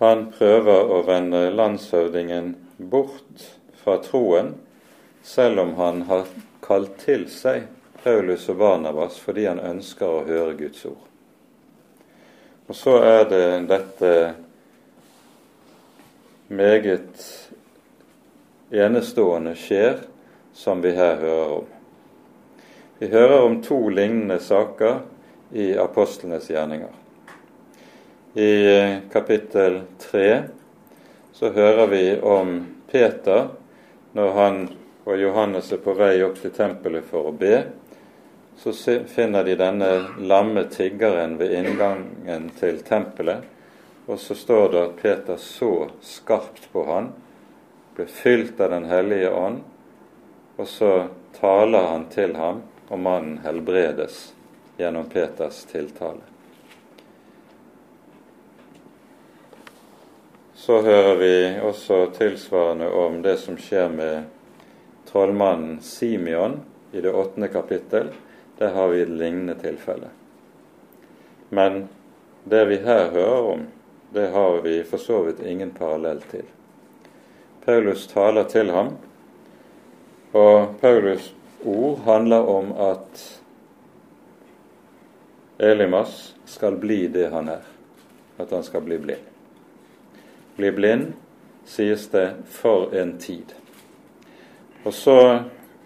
Han 0.00 0.30
prøver 0.32 0.90
å 0.90 1.02
vende 1.06 1.44
landshøvdingen 1.54 2.54
bort 2.90 3.44
fra 3.84 4.00
troen, 4.02 4.54
selv 5.22 5.60
om 5.62 5.74
han 5.78 6.02
har 6.08 6.26
kalt 6.64 6.96
til 7.04 7.28
seg 7.30 7.68
Paulus 8.02 8.48
og 8.48 8.58
Barnabas 8.64 9.20
fordi 9.20 9.46
han 9.46 9.60
ønsker 9.60 10.08
å 10.08 10.24
høre 10.26 10.56
Guds 10.58 10.88
ord. 10.88 11.13
Og 12.66 12.76
så 12.76 12.96
er 13.04 13.24
det 13.28 13.46
dette 13.68 14.10
meget 16.48 17.24
enestående 18.72 19.52
skjer 19.58 19.98
som 20.56 20.80
vi 20.84 20.94
her 20.96 21.18
hører 21.20 21.56
om. 21.58 21.66
Vi 22.98 23.10
hører 23.12 23.42
om 23.44 23.58
to 23.62 23.78
lignende 23.88 24.38
saker 24.40 25.02
i 25.52 25.74
apostlenes 25.76 26.48
gjerninger. 26.48 26.92
I 28.34 28.52
kapittel 29.12 29.82
tre 30.00 30.28
så 31.34 31.50
hører 31.52 31.86
vi 31.92 32.04
om 32.20 32.56
Peter 32.90 33.48
når 34.14 34.32
han 34.38 34.58
og 35.04 35.20
Johannes 35.20 35.68
er 35.74 35.82
på 35.84 35.92
vei 35.98 36.16
opp 36.24 36.38
til 36.40 36.52
tempelet 36.54 37.04
for 37.10 37.28
å 37.28 37.36
be. 37.36 37.58
Så 38.56 38.72
finner 39.06 39.44
de 39.44 39.56
denne 39.58 39.90
lamme 40.18 40.64
tiggeren 40.64 41.36
ved 41.36 41.52
inngangen 41.58 42.50
til 42.58 42.80
tempelet. 42.82 43.44
Og 44.06 44.20
så 44.20 44.34
står 44.34 44.68
det 44.72 44.82
at 44.82 44.96
Peter 45.00 45.36
så 45.40 45.88
skarpt 46.04 46.68
på 46.72 46.84
han, 46.88 47.10
ble 47.96 48.06
fylt 48.10 48.60
av 48.60 48.70
Den 48.74 48.84
hellige 48.90 49.30
ånd, 49.30 49.62
og 50.56 50.68
så 50.68 50.92
taler 51.38 51.88
han 51.88 52.06
til 52.12 52.36
ham, 52.36 52.62
og 52.88 52.98
mannen 53.00 53.38
helbredes 53.44 54.34
gjennom 54.76 55.08
Peters 55.10 55.64
tiltale. 55.70 56.20
Så 60.64 60.82
hører 60.82 61.16
vi 61.16 61.60
også 61.60 62.06
tilsvarende 62.16 62.90
om 62.90 63.22
det 63.22 63.36
som 63.36 63.56
skjer 63.60 63.88
med 63.92 64.22
trollmannen 65.10 65.80
Simeon 65.84 66.60
i 66.92 67.00
det 67.04 67.12
åttende 67.12 67.48
kapittel. 67.48 68.12
Der 68.58 68.74
har 68.74 68.88
vi 68.88 69.00
et 69.02 69.08
lignende 69.08 69.54
tilfelle. 69.60 70.10
Men 71.50 71.88
det 72.44 72.64
vi 72.68 72.76
her 72.76 73.10
hører 73.10 73.52
om, 73.54 73.66
det 74.14 74.28
har 74.30 74.60
vi 74.62 74.82
for 74.84 74.96
så 74.96 75.22
vidt 75.22 75.40
ingen 75.40 75.70
parallell 75.70 76.20
til. 76.30 76.44
Paulus 77.64 78.06
taler 78.06 78.44
til 78.44 78.70
ham, 78.70 78.96
og 80.32 80.74
Paulus' 80.82 81.32
ord 81.64 81.98
handler 82.04 82.36
om 82.36 82.72
at 82.72 83.40
Elimas 85.58 86.36
skal 86.44 86.76
bli 86.76 87.06
det 87.08 87.30
han 87.30 87.48
er, 87.48 87.62
at 88.38 88.50
han 88.50 88.62
skal 88.62 88.80
bli 88.80 88.98
blind. 88.98 89.26
Bli 90.56 90.70
blind, 90.70 91.12
sies 91.64 92.08
det, 92.12 92.34
for 92.44 92.94
en 92.94 93.18
tid. 93.18 93.54
Og 94.84 94.92
så 94.92 95.18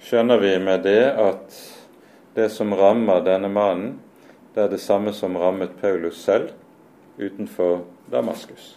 skjønner 0.02 0.40
vi 0.42 0.58
med 0.58 0.82
det 0.82 1.02
at 1.14 1.77
det 2.38 2.48
som 2.54 2.74
rammer 2.74 3.24
denne 3.26 3.48
mannen, 3.50 3.96
det 4.54 4.62
er 4.62 4.70
det 4.70 4.78
samme 4.78 5.10
som 5.12 5.36
rammet 5.36 5.74
Paulus 5.80 6.20
selv 6.22 6.52
utenfor 7.18 7.80
Damaskus. 8.10 8.76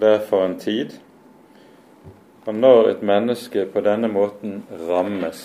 Det 0.00 0.08
er 0.08 0.24
for 0.24 0.46
en 0.46 0.56
tid. 0.58 0.96
Og 2.46 2.54
når 2.54 2.88
et 2.88 3.04
menneske 3.04 3.66
på 3.68 3.84
denne 3.84 4.08
måten 4.08 4.62
rammes, 4.88 5.44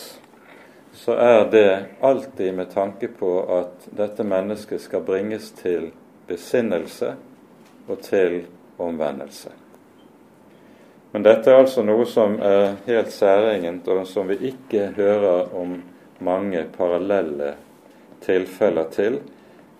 så 0.96 1.20
er 1.20 1.44
det 1.52 1.70
alltid 2.02 2.56
med 2.56 2.72
tanke 2.72 3.12
på 3.12 3.36
at 3.60 3.92
dette 4.00 4.24
mennesket 4.24 4.82
skal 4.82 5.04
bringes 5.04 5.52
til 5.60 5.92
besinnelse 6.28 7.18
og 7.88 8.00
til 8.02 8.46
omvendelse. 8.80 9.52
Men 11.12 11.24
dette 11.24 11.52
er 11.52 11.62
altså 11.62 11.84
noe 11.88 12.06
som 12.10 12.36
er 12.44 12.76
helt 12.88 13.12
særegent, 13.16 13.88
og 13.88 14.08
som 14.08 14.28
vi 14.28 14.52
ikke 14.52 14.92
hører 14.98 15.54
om 15.56 15.78
mange 16.20 16.66
parallelle 16.74 17.54
tilfeller 18.26 18.90
til 18.92 19.20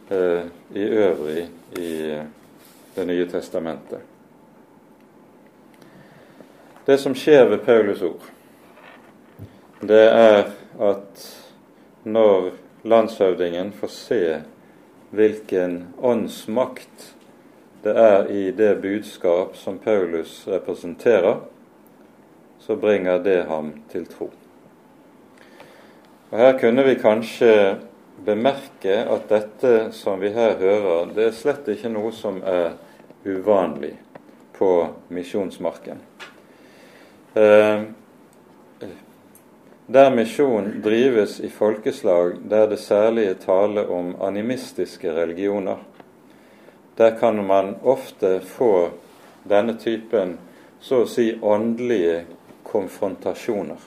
eh, 0.10 0.48
i 0.74 0.84
øvrig 0.84 1.48
i 1.78 1.94
Det 2.98 3.06
nye 3.06 3.28
testamentet. 3.30 4.00
Det 6.86 6.96
som 6.98 7.14
skjer 7.14 7.44
ved 7.46 7.60
Paulus 7.62 8.02
ord, 8.02 8.24
det 9.86 10.02
er 10.08 10.48
at 10.82 11.26
når 12.04 12.50
landshøvdingen 12.84 13.70
får 13.72 13.88
se 13.94 14.22
hvilken 15.14 15.94
åndsmakt 16.02 17.14
det 17.88 17.96
er 17.96 18.32
i 18.32 18.52
det 18.52 18.76
budskap 18.82 19.56
som 19.56 19.78
Paulus 19.80 20.42
representerer, 20.48 21.38
så 22.60 22.76
bringer 22.76 23.20
det 23.24 23.46
ham 23.48 23.72
til 23.92 24.06
tro. 24.12 24.28
Og 26.30 26.38
Her 26.38 26.58
kunne 26.60 26.84
vi 26.84 26.98
kanskje 27.00 27.78
bemerke 28.26 28.98
at 29.08 29.30
dette 29.30 29.92
som 29.96 30.20
vi 30.20 30.34
her 30.36 30.58
hører, 30.60 31.14
det 31.16 31.30
er 31.30 31.38
slett 31.38 31.70
ikke 31.72 31.94
noe 31.94 32.12
som 32.12 32.42
er 32.44 32.74
uvanlig 33.24 33.94
på 34.58 34.72
misjonsmarken. 35.08 36.02
Eh, 37.38 37.88
der 39.88 40.10
misjon 40.12 40.74
drives 40.84 41.40
i 41.40 41.48
folkeslag 41.50 42.42
der 42.50 42.68
det 42.68 42.82
særlig 42.84 43.30
er 43.30 43.40
tale 43.40 43.86
om 43.88 44.16
animistiske 44.20 45.14
religioner, 45.16 45.78
der 46.98 47.20
kan 47.20 47.46
man 47.46 47.76
ofte 47.84 48.40
få 48.40 48.90
denne 49.44 49.78
typen 49.78 50.38
så 50.80 51.04
å 51.04 51.10
si 51.10 51.30
åndelige 51.42 52.24
konfrontasjoner, 52.66 53.78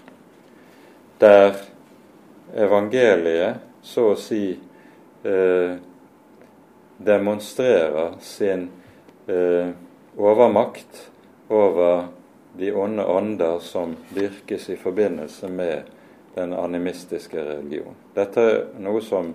der 1.18 1.58
evangeliet 2.54 3.60
så 3.82 4.12
å 4.12 4.18
si 4.18 4.44
eh, 5.22 5.74
demonstrerer 6.98 8.16
sin 8.20 8.68
eh, 9.26 9.74
overmakt 10.16 11.10
over 11.48 12.06
de 12.54 12.72
onde 12.72 13.04
ånder 13.04 13.58
som 13.58 13.96
dyrkes 14.14 14.70
i 14.70 14.76
forbindelse 14.76 15.48
med 15.48 15.82
den 16.34 16.52
animistiske 16.52 17.42
religion. 17.42 17.94
Dette 18.14 18.40
er 18.40 18.60
noe 18.78 19.02
som 19.02 19.34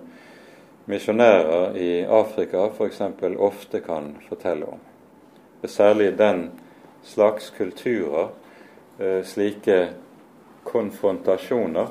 misjonærer 0.86 1.76
i 1.76 1.90
Afrika 2.04 2.68
f.eks. 2.70 3.00
ofte 3.38 3.80
kan 3.80 4.16
fortelle 4.28 4.66
om. 4.66 4.82
Særlig 5.66 6.12
den 6.18 6.50
slags 7.02 7.50
kulturer, 7.50 8.28
eh, 8.98 9.24
slike 9.24 9.88
konfrontasjoner, 10.64 11.86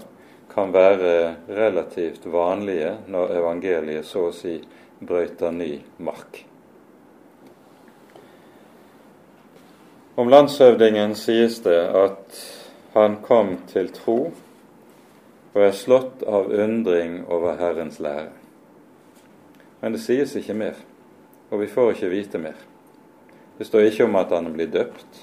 kan 0.56 0.72
være 0.74 1.36
relativt 1.50 2.26
vanlige 2.26 2.94
når 3.08 3.34
evangeliet 3.36 4.06
så 4.08 4.30
å 4.30 4.36
si 4.36 4.62
brøyter 5.04 5.52
ny 5.52 5.82
mark. 5.98 6.46
Om 10.16 10.32
landshøvdingen 10.32 11.16
sies 11.20 11.60
det 11.66 11.82
at 11.92 12.40
han 12.94 13.20
kom 13.26 13.58
til 13.68 13.92
tro 13.92 14.20
og 15.52 15.60
er 15.60 15.76
slått 15.76 16.24
av 16.24 16.48
undring 16.48 17.26
over 17.28 17.60
Herrens 17.60 18.00
lære. 18.00 18.45
Men 19.86 19.94
det 19.94 20.00
sies 20.02 20.32
ikke 20.34 20.56
mer, 20.58 20.78
og 21.54 21.60
vi 21.62 21.68
får 21.70 21.92
ikke 21.92 22.08
vite 22.10 22.40
mer. 22.42 22.56
Det 23.60 23.68
står 23.68 23.84
ikke 23.86 24.08
om 24.08 24.16
at 24.18 24.32
han 24.34 24.48
blir 24.56 24.72
døpt. 24.74 25.20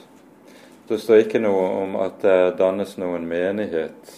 Det 0.86 1.00
står 1.02 1.24
ikke 1.24 1.40
noe 1.42 1.64
om 1.80 1.96
at 1.98 2.20
det 2.22 2.60
dannes 2.60 2.92
noen 3.02 3.26
menighet 3.26 4.12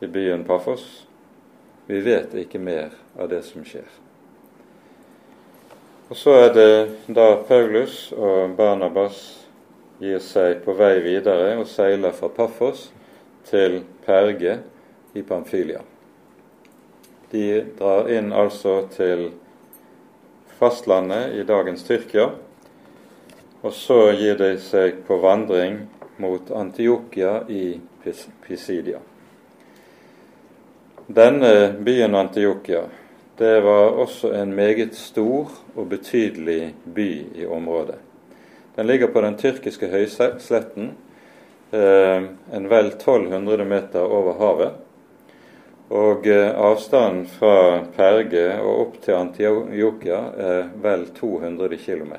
i 0.00 0.08
byen 0.08 0.46
Paphos. 0.48 0.86
Vi 1.84 2.00
vet 2.00 2.32
ikke 2.32 2.62
mer 2.64 2.96
av 3.20 3.28
det 3.28 3.42
som 3.44 3.60
skjer. 3.60 3.84
Og 6.08 6.16
Så 6.16 6.32
er 6.46 6.56
det 6.56 6.72
da 7.20 7.28
Paulus 7.44 8.08
og 8.16 8.56
Barnabas 8.56 9.20
gir 10.00 10.24
seg 10.24 10.64
på 10.64 10.80
vei 10.80 10.94
videre 11.04 11.58
og 11.60 11.68
seiler 11.68 12.16
fra 12.16 12.32
Paphos 12.32 12.88
til 13.52 13.82
Perge 14.08 14.62
i 15.12 15.20
Pamphylia. 15.20 15.84
De 17.36 17.48
drar 17.76 18.08
inn 18.08 18.32
altså 18.32 18.86
til 18.88 19.34
fastlandet 20.64 21.34
i 21.36 21.44
dagens 21.44 21.84
Tyrkia. 21.84 22.30
Og 23.60 23.72
så 23.72 23.98
gir 24.16 24.38
de 24.40 24.54
seg 24.60 25.02
på 25.04 25.18
vandring 25.20 25.82
mot 26.16 26.50
Antiokia 26.50 27.42
i 27.52 27.80
Pisidia. 28.46 29.00
Denne 31.06 31.74
byen 31.84 32.16
Antiokia 32.16 32.86
det 33.36 33.60
var 33.60 33.98
også 33.98 34.30
en 34.32 34.54
meget 34.54 34.94
stor 34.94 35.50
og 35.74 35.88
betydelig 35.90 36.74
by 36.94 37.08
i 37.34 37.46
området. 37.46 37.98
Den 38.76 38.86
ligger 38.86 39.10
på 39.10 39.20
den 39.20 39.36
tyrkiske 39.38 39.88
høysletten, 39.90 40.92
eh, 41.72 42.22
en 42.54 42.70
vel 42.70 42.92
1200 42.94 43.64
meter 43.64 44.00
over 44.00 44.38
havet. 44.38 44.83
Og 45.92 46.26
eh, 46.26 46.50
avstanden 46.56 47.26
fra 47.28 47.84
Perge 47.96 48.44
og 48.62 48.80
opp 48.86 48.94
til 49.04 49.18
Antiokia 49.18 50.20
er 50.40 50.70
vel 50.80 51.10
200 51.12 51.76
km. 51.76 52.14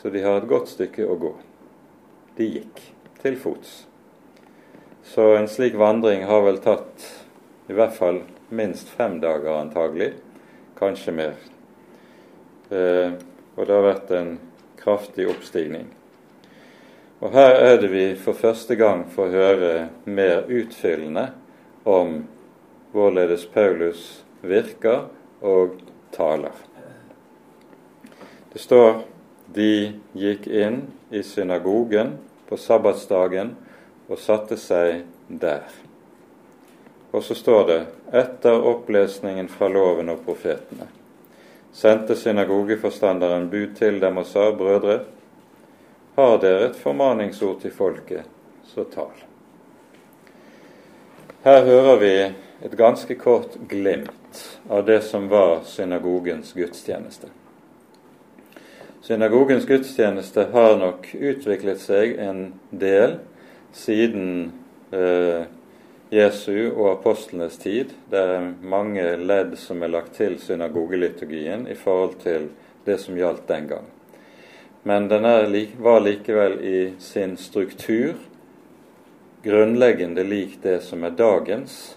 Så 0.00 0.10
de 0.10 0.22
har 0.24 0.40
et 0.40 0.48
godt 0.48 0.72
stykke 0.72 1.04
å 1.04 1.18
gå. 1.20 1.34
De 2.38 2.48
gikk 2.48 2.80
til 3.20 3.36
fots. 3.36 3.82
Så 5.04 5.34
en 5.36 5.48
slik 5.52 5.76
vandring 5.76 6.24
har 6.24 6.40
vel 6.46 6.62
tatt 6.64 7.04
i 7.68 7.76
hvert 7.76 7.92
fall 7.96 8.22
minst 8.48 8.88
fem 8.88 9.18
dager 9.20 9.58
antagelig, 9.58 10.14
kanskje 10.80 11.12
mer. 11.12 11.36
Eh, 12.72 13.12
og 13.54 13.68
det 13.68 13.76
har 13.76 13.86
vært 13.90 14.16
en 14.16 14.34
kraftig 14.80 15.28
oppstigning. 15.28 15.92
Og 17.20 17.36
her 17.36 17.54
er 17.60 17.78
det 17.80 17.92
vi 17.92 18.10
for 18.20 18.36
første 18.36 18.76
gang 18.80 19.04
får 19.12 19.32
høre 19.32 19.72
mer 20.04 20.48
utfyllende 20.48 21.30
om 21.84 22.16
hvorledes 22.92 23.46
Paulus 23.46 24.24
virker 24.40 25.06
og 25.44 25.76
taler. 26.14 26.56
Det 28.52 28.62
står 28.62 29.02
de 29.54 29.70
gikk 30.14 30.46
inn 30.46 30.80
i 31.10 31.22
synagogen 31.26 32.16
på 32.48 32.58
sabbatsdagen 32.60 33.54
og 34.08 34.18
satte 34.20 34.58
seg 34.60 35.04
der. 35.28 35.64
Og 37.14 37.22
så 37.22 37.36
står 37.38 37.64
det 37.70 37.80
etter 38.24 38.68
opplesningen 38.74 39.48
fra 39.50 39.70
loven 39.70 40.10
og 40.10 40.22
profetene 40.26 40.90
sendte 41.74 42.16
synagogeforstanderen 42.16 43.48
bud 43.50 43.74
til 43.78 43.98
dem 44.00 44.18
og 44.22 44.26
sa, 44.30 44.50
brødre, 44.54 45.00
har 46.14 46.36
dere 46.38 46.68
et 46.68 46.76
formaningsord 46.78 47.60
til 47.64 47.74
folket, 47.74 48.28
så 48.70 48.86
tal. 48.94 49.24
Her 51.44 51.64
hører 51.64 51.98
vi 52.00 52.12
et 52.64 52.74
ganske 52.76 53.14
kort 53.20 53.58
glimt 53.68 54.38
av 54.72 54.86
det 54.88 55.02
som 55.04 55.26
var 55.28 55.58
synagogens 55.68 56.54
gudstjeneste. 56.56 57.28
Synagogens 59.04 59.66
gudstjeneste 59.68 60.46
har 60.54 60.78
nok 60.80 61.10
utviklet 61.12 61.84
seg 61.84 62.16
en 62.16 62.40
del 62.72 63.18
siden 63.76 64.24
eh, 64.88 65.44
Jesu 66.16 66.70
og 66.70 66.94
apostlenes 66.94 67.60
tid. 67.60 67.92
Det 68.08 68.24
er 68.24 68.50
mange 68.64 69.04
ledd 69.20 69.58
som 69.60 69.84
er 69.84 69.92
lagt 69.92 70.16
til 70.16 70.40
synagogeliturgien 70.40 71.68
i 71.68 71.76
forhold 71.76 72.22
til 72.24 72.54
det 72.88 73.02
som 73.04 73.20
gjaldt 73.20 73.44
den 73.52 73.68
gang. 73.76 73.90
Men 74.88 75.12
den 75.12 75.28
er, 75.28 75.52
var 75.76 76.00
likevel 76.08 76.62
i 76.64 76.78
sin 77.04 77.36
struktur 77.36 78.16
grunnleggende 79.44 80.24
lik 80.24 80.58
det 80.62 80.80
som 80.80 81.04
er 81.04 81.10
dagens 81.10 81.96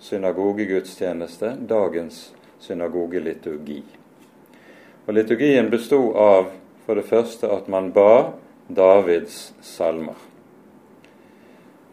synagogegudstjeneste, 0.00 1.52
dagens 1.68 2.32
synagogeliturgi. 2.60 3.82
Og 5.06 5.14
Liturgien 5.14 5.68
bestod 5.70 6.16
av 6.16 6.48
for 6.86 6.96
det 6.96 7.04
første 7.04 7.50
at 7.52 7.68
man 7.68 7.92
ba 7.92 8.32
Davids 8.70 9.52
salmer. 9.60 10.16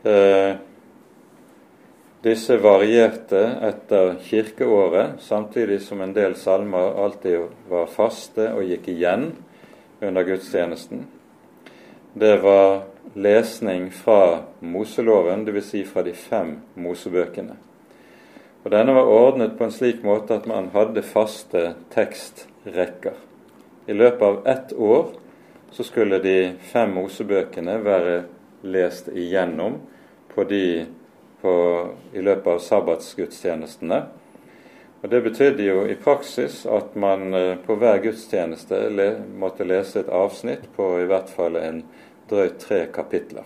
Eh, 0.08 0.56
disse 2.24 2.58
varierte 2.64 3.44
etter 3.68 4.16
kirkeåret, 4.24 5.20
samtidig 5.20 5.82
som 5.84 6.02
en 6.02 6.14
del 6.16 6.36
salmer 6.40 6.96
alltid 7.04 7.50
var 7.70 7.92
faste 7.92 8.54
og 8.54 8.64
gikk 8.72 8.88
igjen 8.96 9.34
under 10.00 10.24
gudstjenesten. 10.24 11.08
Det 12.14 12.38
var 12.42 12.86
lesning 13.14 13.92
fra 13.92 14.40
Moseloven, 14.60 15.46
dvs. 15.46 15.70
Si 15.70 15.84
fra 15.86 16.04
de 16.04 16.14
fem 16.14 16.56
Mosebøkene. 16.74 17.56
Og 18.64 18.72
Denne 18.74 18.96
var 18.98 19.08
ordnet 19.08 19.56
på 19.58 19.64
en 19.64 19.72
slik 19.72 20.04
måte 20.04 20.36
at 20.36 20.48
man 20.50 20.72
hadde 20.74 21.06
faste 21.06 21.70
tekstrekker. 21.94 23.16
I 23.88 23.96
løpet 23.96 24.22
av 24.28 24.42
ett 24.48 24.74
år 24.74 25.14
så 25.72 25.84
skulle 25.88 26.20
de 26.20 26.38
fem 26.72 26.92
Mosebøkene 26.98 27.78
være 27.86 28.18
lest 28.68 29.08
igjennom 29.14 29.80
på 30.34 30.44
de 30.44 30.86
på, 31.42 31.54
i 32.14 32.22
løpet 32.22 32.48
av 32.54 32.60
sabbatsgudstjenestene. 32.66 34.02
Og 35.02 35.10
Det 35.10 35.22
betydde 35.24 35.64
jo 35.64 35.84
i 35.86 35.96
praksis 35.96 36.64
at 36.66 36.96
man 36.98 37.34
eh, 37.34 37.56
på 37.62 37.78
hver 37.78 38.02
gudstjeneste 38.02 38.80
le, 38.90 39.08
måtte 39.38 39.68
lese 39.68 40.02
et 40.02 40.10
avsnitt 40.10 40.66
på 40.76 40.90
i 41.04 41.06
hvert 41.08 41.30
fall 41.30 41.60
en 41.62 41.84
drøyt 42.30 42.60
tre 42.60 42.86
kapitler. 42.94 43.46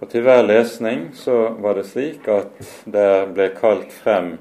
Og 0.00 0.08
Til 0.08 0.24
hver 0.24 0.42
lesning 0.42 1.10
så 1.14 1.50
var 1.60 1.76
det 1.76 1.86
slik 1.90 2.28
at 2.32 2.56
det 2.88 3.10
ble 3.34 3.50
kalt 3.56 3.92
frem 3.92 4.38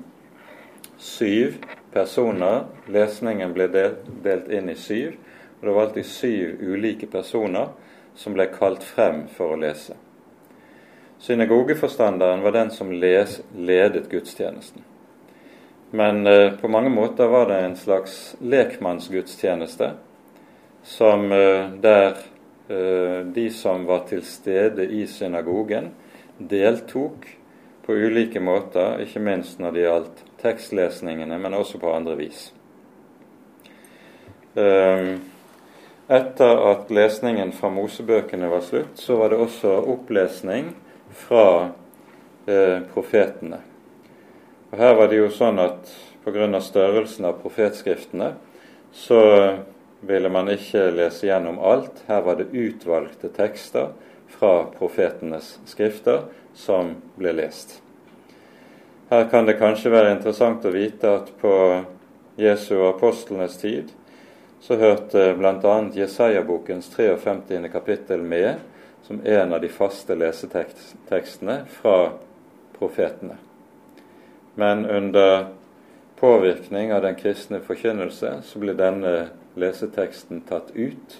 syv 0.97 1.57
personer. 1.91 2.63
Lesningen 2.87 3.51
ble 3.53 3.67
delt, 3.73 4.47
inn 4.47 4.71
i 4.71 4.77
syv, 4.79 5.17
og 5.59 5.67
det 5.67 5.73
var 5.75 5.87
alltid 5.87 6.07
syv 6.07 6.61
ulike 6.63 7.09
personer 7.11 7.73
som 8.15 8.35
ble 8.35 8.47
kalt 8.53 8.83
frem 8.83 9.25
for 9.35 9.55
å 9.55 9.59
lese. 9.59 9.97
Synagogeforstanderen 11.19 12.41
var 12.41 12.55
den 12.55 12.71
som 12.71 12.91
les, 12.95 13.41
ledet 13.51 14.07
gudstjenesten. 14.11 14.85
Men 15.91 16.27
eh, 16.27 16.53
på 16.53 16.67
mange 16.71 16.89
måter 16.89 17.27
var 17.27 17.49
det 17.49 17.59
en 17.65 17.75
slags 17.75 18.35
lekmannsgudstjeneste 18.39 19.91
som 20.83 21.31
eh, 21.31 21.71
der 21.81 22.21
de 22.69 23.47
som 23.49 23.87
var 23.89 24.03
til 24.05 24.21
stede 24.21 24.85
i 24.93 25.01
synagogen, 25.09 25.87
deltok 26.37 27.25
på 27.85 27.95
ulike 27.97 28.39
måter, 28.39 28.99
ikke 29.01 29.21
minst 29.25 29.57
når 29.57 29.73
det 29.73 29.81
gjaldt 29.81 30.19
tekstlesningene, 30.43 31.39
men 31.41 31.57
også 31.57 31.79
på 31.81 31.89
andre 31.89 32.13
vis. 32.19 32.51
Eh, 34.53 35.15
etter 36.09 36.61
at 36.71 36.91
lesningen 36.93 37.51
fra 37.53 37.69
Mosebøkene 37.73 38.49
var 38.49 38.61
slutt, 38.65 38.97
så 38.97 39.17
var 39.19 39.33
det 39.33 39.41
også 39.41 39.73
opplesning 39.93 40.71
fra 41.25 41.47
eh, 42.49 42.79
profetene. 42.93 43.59
Og 44.69 44.77
Her 44.77 44.95
var 44.97 45.09
det 45.09 45.19
jo 45.19 45.33
sånn 45.33 45.61
at 45.61 45.89
pga. 46.25 46.61
størrelsen 46.61 47.25
av 47.25 47.41
profetskriftene 47.41 48.33
så 48.93 49.21
ville 50.01 50.29
man 50.29 50.49
ikke 50.51 50.89
lese 50.95 51.27
gjennom 51.27 51.59
alt. 51.59 52.03
Her 52.07 52.21
var 52.21 52.39
det 52.39 52.51
utvalgte 52.53 53.29
tekster 53.35 53.91
fra 54.29 54.65
profetenes 54.77 55.57
skrifter 55.65 56.27
som 56.53 56.95
ble 57.17 57.33
lest. 57.35 57.81
Her 59.09 59.25
kan 59.29 59.45
det 59.45 59.57
kanskje 59.57 59.91
være 59.91 60.13
interessant 60.13 60.65
å 60.65 60.73
vite 60.73 61.09
at 61.21 61.31
på 61.41 61.53
Jesu 62.39 62.75
og 62.77 62.91
apostlenes 62.93 63.57
tid 63.57 63.89
så 64.61 64.75
hørte 64.77 65.31
bl.a. 65.39 65.75
Jesaja-bokens 65.95 66.91
53. 66.93 67.69
kapittel 67.71 68.21
med 68.21 68.59
som 69.07 69.21
en 69.25 69.53
av 69.53 69.61
de 69.61 69.69
faste 69.73 70.15
lesetekstene 70.15 71.61
fra 71.73 72.11
profetene. 72.77 73.39
Men 74.55 74.85
under 74.85 75.47
påvirkning 76.19 76.93
av 76.93 77.01
den 77.01 77.15
kristne 77.15 77.63
forkynnelse 77.63 78.33
så 78.45 78.61
ble 78.61 78.75
denne 78.77 79.13
leseteksten 79.59 80.43
tatt 80.47 80.71
ut. 80.75 81.17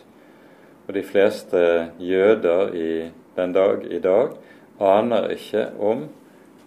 Og 0.87 0.93
de 0.95 1.03
fleste 1.05 1.59
jøder 2.01 2.73
i 2.75 2.91
den 3.35 3.53
dag 3.53 3.85
i 3.85 3.99
dag 4.01 4.33
aner 4.79 5.29
ikke 5.35 5.67
om 5.79 6.07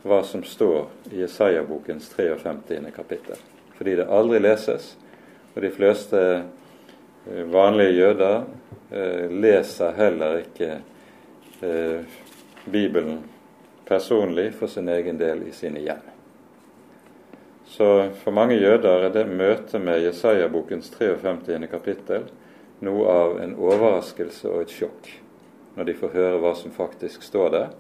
hva 0.03 0.21
som 0.27 0.43
står 0.45 0.89
i 1.13 1.23
Jesaja-bokens 1.23 2.09
53. 2.15 2.79
kapittel. 2.95 3.39
Fordi 3.79 3.97
det 3.99 4.11
aldri 4.11 4.39
leses, 4.43 4.97
og 5.55 5.63
de 5.63 5.71
fleste 5.71 6.23
eh, 6.23 7.45
vanlige 7.53 7.97
jøder 7.99 8.45
eh, 8.91 9.31
leser 9.31 9.95
heller 9.99 10.41
ikke 10.43 10.71
eh, 11.63 12.19
Bibelen 12.65 13.21
personlig 13.87 14.53
for 14.55 14.71
sin 14.71 14.89
egen 14.89 15.19
del 15.19 15.47
i 15.49 15.53
sine 15.55 15.83
hjem. 15.83 16.03
Så 17.73 18.11
for 18.21 18.35
mange 18.37 18.59
jøder 18.61 19.07
er 19.07 19.13
det 19.15 19.25
møtet 19.33 19.81
med 19.81 20.03
Jesaja-bokens 20.05 20.91
53. 20.93 21.57
kapittel 21.73 22.27
noe 22.85 23.07
av 23.09 23.39
en 23.41 23.55
overraskelse 23.57 24.51
og 24.51 24.67
et 24.67 24.75
sjokk 24.77 25.09
når 25.73 25.89
de 25.89 25.95
får 25.97 26.13
høre 26.13 26.41
hva 26.43 26.53
som 26.59 26.75
faktisk 26.77 27.23
står 27.25 27.49
der, 27.55 27.71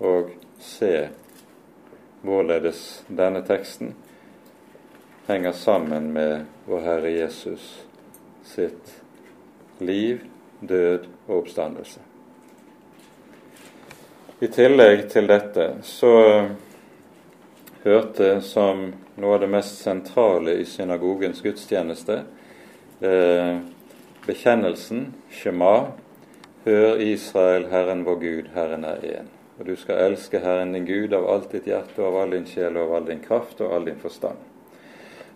og 0.00 0.30
se 0.56 1.10
hvorledes 2.24 2.80
denne 3.12 3.42
teksten 3.44 3.92
henger 5.28 5.52
sammen 5.52 6.08
med 6.16 6.46
vår 6.64 6.80
Herre 6.86 7.12
Jesus 7.12 7.66
sitt 8.48 8.94
liv, 9.84 10.24
død 10.64 11.10
og 11.26 11.42
oppstandelse. 11.42 12.00
I 14.40 14.48
tillegg 14.48 15.10
til 15.12 15.28
dette 15.28 15.74
så 15.84 16.14
hørte 17.84 18.40
som 18.44 18.86
noe 19.20 19.36
av 19.36 19.44
det 19.44 19.50
mest 19.52 19.82
sentrale 19.84 20.56
i 20.60 20.66
synagogens 20.68 21.42
gudstjeneste 21.44 22.22
eh, 23.04 23.58
bekjennelsen 24.26 25.06
Shema, 25.30 25.92
hør 26.64 27.00
Israel, 27.00 27.68
Herren 27.70 28.04
vår 28.04 28.20
Gud, 28.20 28.52
Herren 28.54 28.84
er 28.88 29.04
én. 29.04 29.32
Og 29.58 29.68
du 29.68 29.76
skal 29.76 30.00
elske 30.08 30.40
Herren 30.42 30.72
din 30.74 30.86
Gud 30.88 31.12
av 31.14 31.28
alt 31.30 31.52
ditt 31.52 31.68
hjerte, 31.68 32.00
og 32.00 32.08
av 32.08 32.22
all 32.22 32.32
din 32.34 32.46
sjel, 32.48 32.76
av 32.80 32.94
all 32.96 33.06
din 33.06 33.22
kraft 33.22 33.60
og 33.60 33.74
all 33.76 33.84
din 33.86 34.00
forstand. 34.00 34.40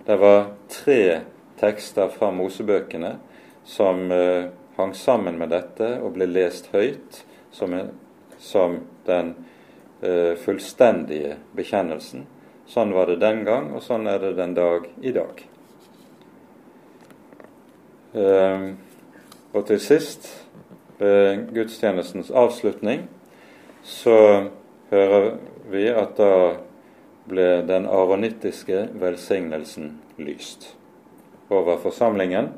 Det 0.06 0.16
var 0.16 0.54
tre 0.72 1.20
tekster 1.60 2.08
fra 2.08 2.30
Mosebøkene 2.32 3.18
som 3.68 4.08
eh, 4.12 4.48
hang 4.78 4.94
sammen 4.96 5.38
med 5.38 5.52
dette 5.52 5.98
og 6.00 6.14
ble 6.16 6.30
lest 6.30 6.70
høyt 6.72 7.22
som, 7.52 7.74
som 8.40 8.80
den 9.06 9.34
eh, 10.00 10.32
fullstendige 10.40 11.36
bekjennelsen. 11.58 12.24
Sånn 12.68 12.92
var 12.92 13.08
det 13.08 13.20
den 13.22 13.44
gang, 13.46 13.70
og 13.72 13.80
sånn 13.84 14.06
er 14.10 14.20
det 14.20 14.34
den 14.36 14.52
dag 14.56 14.88
i 15.00 15.12
dag. 15.16 15.40
Eh, 18.12 18.66
og 19.56 19.64
til 19.70 19.80
sist, 19.80 20.28
ved 20.98 21.46
gudstjenestens 21.54 22.30
avslutning, 22.34 23.06
så 23.82 24.18
hører 24.90 25.36
vi 25.70 25.86
at 25.88 26.16
da 26.18 26.32
ble 27.28 27.48
den 27.68 27.86
aronittiske 27.86 28.88
velsignelsen 28.98 29.94
lyst 30.18 30.72
over 31.48 31.78
forsamlingen. 31.80 32.50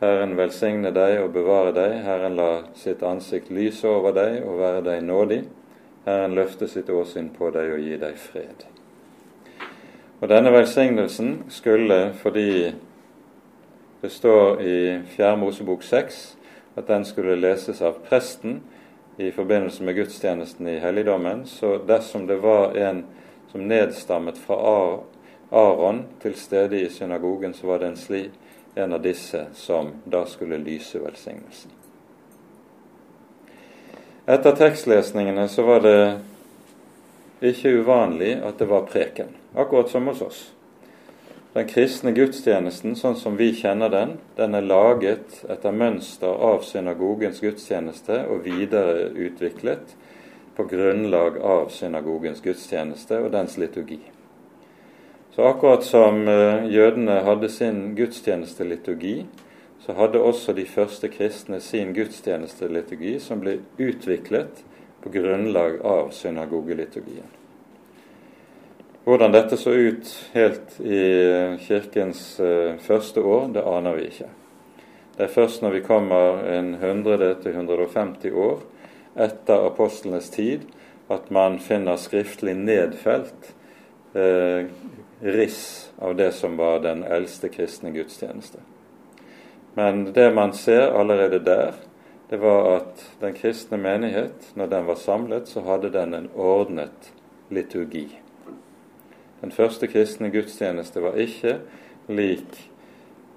Herren 0.00 0.36
velsigne 0.38 0.92
deg 0.94 1.18
og 1.24 1.32
bevare 1.34 1.74
deg. 1.74 1.98
Herren 2.06 2.38
la 2.38 2.50
sitt 2.78 3.02
ansikt 3.02 3.50
lyse 3.50 3.86
over 3.90 4.14
deg 4.14 4.40
og 4.46 4.60
være 4.62 4.84
deg 4.92 5.06
nådig. 5.06 5.42
Herren 6.06 6.38
løfte 6.38 6.70
sitt 6.70 6.90
åsyn 6.90 7.32
på 7.34 7.50
deg 7.54 7.74
og 7.74 7.82
gi 7.82 7.98
deg 8.00 8.18
fred. 8.22 8.68
Og 10.20 10.28
Denne 10.28 10.50
velsignelsen 10.52 11.44
skulle, 11.48 12.12
fordi 12.14 12.74
det 14.02 14.10
står 14.10 14.60
i 14.60 14.98
4. 15.06 15.36
Mosebok 15.36 15.82
6 15.82 16.38
at 16.76 16.88
den 16.88 17.04
skulle 17.04 17.36
leses 17.38 17.82
av 17.82 18.00
presten 18.08 18.60
i 19.18 19.30
forbindelse 19.30 19.82
med 19.82 19.94
gudstjenesten 19.94 20.66
i 20.66 20.78
helligdommen, 20.78 21.46
så 21.46 21.78
dersom 21.86 22.26
det 22.26 22.36
var 22.42 22.74
en 22.74 23.04
som 23.52 23.68
nedstammet 23.68 24.38
fra 24.38 24.58
Aron 25.50 26.04
til 26.22 26.34
stede 26.34 26.80
i 26.82 26.90
synagogen, 26.90 27.54
så 27.54 27.66
var 27.66 27.78
det 27.78 27.86
en, 27.86 27.96
sli, 27.96 28.30
en 28.74 28.92
av 28.92 29.02
disse 29.02 29.46
som 29.54 29.94
da 30.04 30.24
skulle 30.26 30.58
lyse 30.58 30.98
velsignelsen. 30.98 31.70
Etter 34.26 34.54
tekstlesningene 34.56 35.48
så 35.48 35.62
var 35.62 35.80
det 35.80 36.00
ikke 37.40 37.78
uvanlig 37.80 38.34
at 38.44 38.58
det 38.58 38.66
var 38.68 38.90
preken, 38.90 39.37
akkurat 39.54 39.90
som 39.90 40.06
hos 40.06 40.22
oss. 40.22 40.40
Den 41.52 41.66
kristne 41.66 42.12
gudstjenesten, 42.12 42.92
sånn 42.96 43.16
som 43.16 43.38
vi 43.38 43.48
kjenner 43.56 43.88
den, 43.90 44.18
den 44.36 44.54
er 44.54 44.66
laget 44.66 45.40
etter 45.48 45.72
mønster 45.72 46.28
av 46.28 46.60
synagogens 46.66 47.40
gudstjeneste 47.40 48.20
og 48.28 48.44
videreutviklet 48.44 49.96
på 50.58 50.66
grunnlag 50.68 51.40
av 51.40 51.72
synagogens 51.72 52.44
gudstjeneste 52.44 53.22
og 53.24 53.32
dens 53.32 53.56
liturgi. 53.58 54.00
Så 55.32 55.46
akkurat 55.48 55.86
som 55.86 56.28
eh, 56.28 56.68
jødene 56.74 57.20
hadde 57.24 57.48
sin 57.48 57.94
gudstjenesteliturgi, 57.96 59.16
så 59.86 59.94
hadde 59.96 60.20
også 60.20 60.52
de 60.52 60.66
første 60.66 61.08
kristne 61.08 61.62
sin 61.64 61.94
gudstjenesteliturgi 61.96 63.16
som 63.24 63.40
ble 63.40 63.60
utviklet 63.78 64.64
på 65.00 65.14
grunnlag 65.14 65.78
av 65.86 66.10
synagogeliturgien. 66.12 67.37
Hvordan 69.08 69.32
dette 69.32 69.56
så 69.56 69.72
ut 69.72 70.08
helt 70.34 70.80
i 70.84 70.98
kirkens 71.64 72.40
uh, 72.44 72.74
første 72.84 73.22
år, 73.24 73.46
det 73.54 73.62
aner 73.64 73.94
vi 73.96 74.02
ikke. 74.10 74.26
Det 75.16 75.22
er 75.24 75.32
først 75.32 75.62
når 75.64 75.78
vi 75.78 75.80
kommer 75.86 76.42
en 76.52 76.74
100-150 76.76 78.36
år 78.36 78.60
etter 79.16 79.64
apostlenes 79.70 80.28
tid 80.34 80.68
at 81.08 81.32
man 81.32 81.56
finner 81.58 81.96
skriftlig 81.96 82.52
nedfelt 82.60 83.48
eh, 84.12 84.68
riss 85.24 85.64
av 85.98 86.14
det 86.20 86.28
som 86.36 86.60
var 86.60 86.84
den 86.84 87.00
eldste 87.02 87.48
kristne 87.48 87.90
gudstjeneste. 87.96 88.60
Men 89.74 90.12
det 90.12 90.28
man 90.36 90.52
ser 90.52 90.92
allerede 90.92 91.40
der, 91.48 91.74
det 92.28 92.44
var 92.44 92.74
at 92.76 93.08
den 93.24 93.34
kristne 93.34 93.80
menighet, 93.80 94.52
når 94.54 94.66
den 94.76 94.86
var 94.92 95.00
samlet, 95.00 95.48
så 95.48 95.64
hadde 95.64 95.96
den 95.96 96.14
en 96.14 96.32
ordnet 96.36 97.14
liturgi. 97.48 98.27
Den 99.40 99.54
første 99.54 99.86
kristne 99.86 100.32
gudstjeneste 100.34 101.02
var 101.04 101.18
ikke 101.20 101.60
lik 102.10 102.58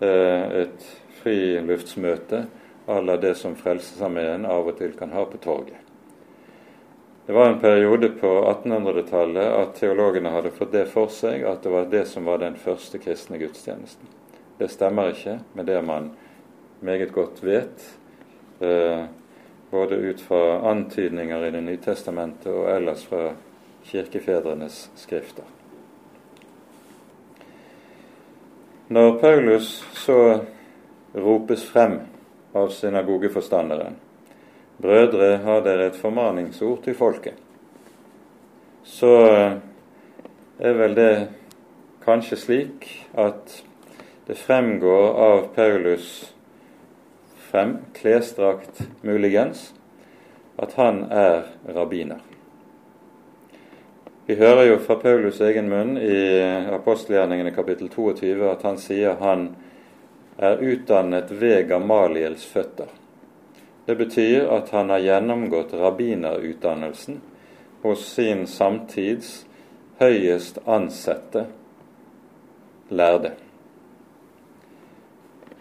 eh, 0.02 0.64
et 0.64 0.88
friluftsmøte 1.22 2.45
à 2.88 3.02
la 3.06 3.18
det 3.18 3.36
som 3.38 3.56
Frelsesarmeen 3.56 4.45
av 4.49 4.68
og 4.68 4.80
til 4.80 4.95
kan 4.97 5.14
ha 5.14 5.26
på 5.30 5.38
torget. 5.38 5.78
Det 7.26 7.36
var 7.38 7.52
en 7.52 7.60
periode 7.62 8.10
på 8.18 8.32
1800-tallet 8.49 9.54
at 9.54 9.78
teologene 9.78 10.34
hadde 10.34 10.52
fått 10.56 10.74
det 10.74 10.88
for 10.89 11.12
seg 11.14 11.45
at 11.45 11.62
det 11.64 11.72
var 11.72 11.86
det 11.91 12.08
som 12.10 12.26
var 12.26 12.41
den 12.41 12.58
første 12.60 12.97
kristne 12.99 13.38
gudstjenesten. 13.39 14.10
Det 14.58 14.72
stemmer 14.74 15.14
ikke 15.14 15.38
med 15.54 15.70
det 15.70 15.78
man 15.86 16.10
meget 16.82 17.14
godt 17.14 17.43
vet, 17.45 17.86
eh, 18.60 19.06
både 19.72 19.95
ut 19.95 20.22
fra 20.22 20.60
antydninger 20.74 21.45
i 21.45 21.52
Det 21.52 21.64
nye 21.64 21.78
testamentet 21.78 22.52
og 22.52 22.70
ellers 22.70 23.06
fra 23.06 23.36
kirkefedrenes 23.86 24.89
skrifter. 24.95 25.61
Når 28.92 29.20
Paulus 29.20 29.86
så 29.96 30.42
ropes 31.16 31.62
frem 31.64 31.94
av 32.52 32.74
synagogeforstanderen 32.76 33.94
Brødre, 34.84 35.38
har 35.46 35.62
dere 35.64 35.86
et 35.88 35.96
formaningsord 35.96 36.82
til 36.84 36.98
folket? 37.00 37.38
Så 38.84 39.14
er 40.60 40.76
vel 40.76 40.98
det 40.98 41.14
kanskje 42.04 42.39
slik 42.42 42.89
at 43.16 43.54
det 44.28 44.36
fremgår 44.42 45.08
av 45.24 45.48
Paulus 45.56 46.10
frem, 47.48 47.78
klesdrakt 47.96 48.84
muligens, 49.08 49.70
at 50.60 50.76
han 50.76 51.06
er 51.08 51.46
rabbiner. 51.72 52.20
Vi 54.32 54.36
hører 54.36 54.64
jo 54.64 54.78
fra 54.80 54.96
Paulus' 54.96 55.42
egen 55.44 55.66
munn 55.68 55.98
i 56.00 56.40
apostelgjerningene 56.72 57.52
kapittel 57.52 57.90
22 57.92 58.46
at 58.48 58.62
han 58.64 58.78
sier 58.80 59.18
han 59.20 59.42
er 60.40 60.62
utdannet 60.64 61.34
ved 61.36 61.66
Gamaliels 61.68 62.46
føtter. 62.48 62.88
Det 63.84 63.98
betyr 64.00 64.48
at 64.56 64.72
han 64.72 64.94
har 64.94 65.04
gjennomgått 65.04 65.74
rabbinerutdannelsen 65.76 67.18
hos 67.82 68.06
sin 68.14 68.46
samtids 68.48 69.34
høyest 70.00 70.62
ansette 70.64 71.44
lærde. 72.88 73.34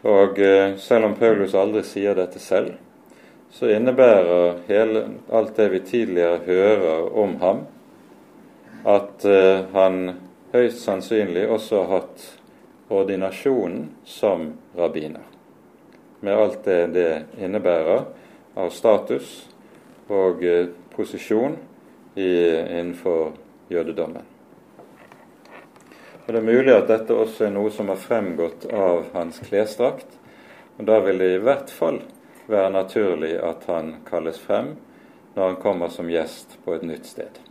Og 0.06 0.38
eh, 0.38 0.76
selv 0.78 1.10
om 1.10 1.18
Paulus 1.18 1.58
aldri 1.58 1.82
sier 1.90 2.14
dette 2.22 2.38
selv, 2.38 2.78
så 3.50 3.74
innebærer 3.74 4.62
hele, 4.70 5.04
alt 5.26 5.58
det 5.58 5.72
vi 5.74 5.84
tidligere 5.90 6.38
hører 6.46 7.12
om 7.26 7.38
ham, 7.42 7.66
at 8.84 9.24
uh, 9.24 9.66
han 9.72 9.98
høyst 10.52 10.84
sannsynlig 10.84 11.46
også 11.50 11.82
har 11.82 11.90
hatt 11.98 12.26
ordinasjonen 12.90 13.90
som 14.04 14.52
rabbiner. 14.76 15.24
Med 16.20 16.36
alt 16.36 16.64
det 16.64 16.80
det 16.94 17.10
innebærer 17.40 18.04
av 18.58 18.70
status 18.74 19.48
og 20.08 20.44
uh, 20.44 20.68
posisjon 20.96 21.56
innenfor 22.20 23.32
jødedommen. 23.70 24.26
Og 26.26 26.32
Det 26.34 26.40
er 26.40 26.46
mulig 26.46 26.74
at 26.74 26.88
dette 26.90 27.14
også 27.14 27.46
er 27.46 27.54
noe 27.54 27.70
som 27.74 27.88
har 27.88 27.98
fremgått 27.98 28.66
av 28.70 29.12
hans 29.14 29.40
klesdrakt. 29.46 30.18
Og 30.78 30.86
Da 30.86 31.00
vil 31.00 31.18
det 31.18 31.34
i 31.34 31.42
hvert 31.42 31.70
fall 31.70 32.02
være 32.50 32.70
naturlig 32.74 33.36
at 33.38 33.64
han 33.70 34.00
kalles 34.06 34.38
frem 34.38 34.74
når 35.36 35.44
han 35.46 35.62
kommer 35.62 35.88
som 35.88 36.10
gjest 36.10 36.58
på 36.64 36.74
et 36.74 36.82
nytt 36.82 37.06
sted 37.06 37.49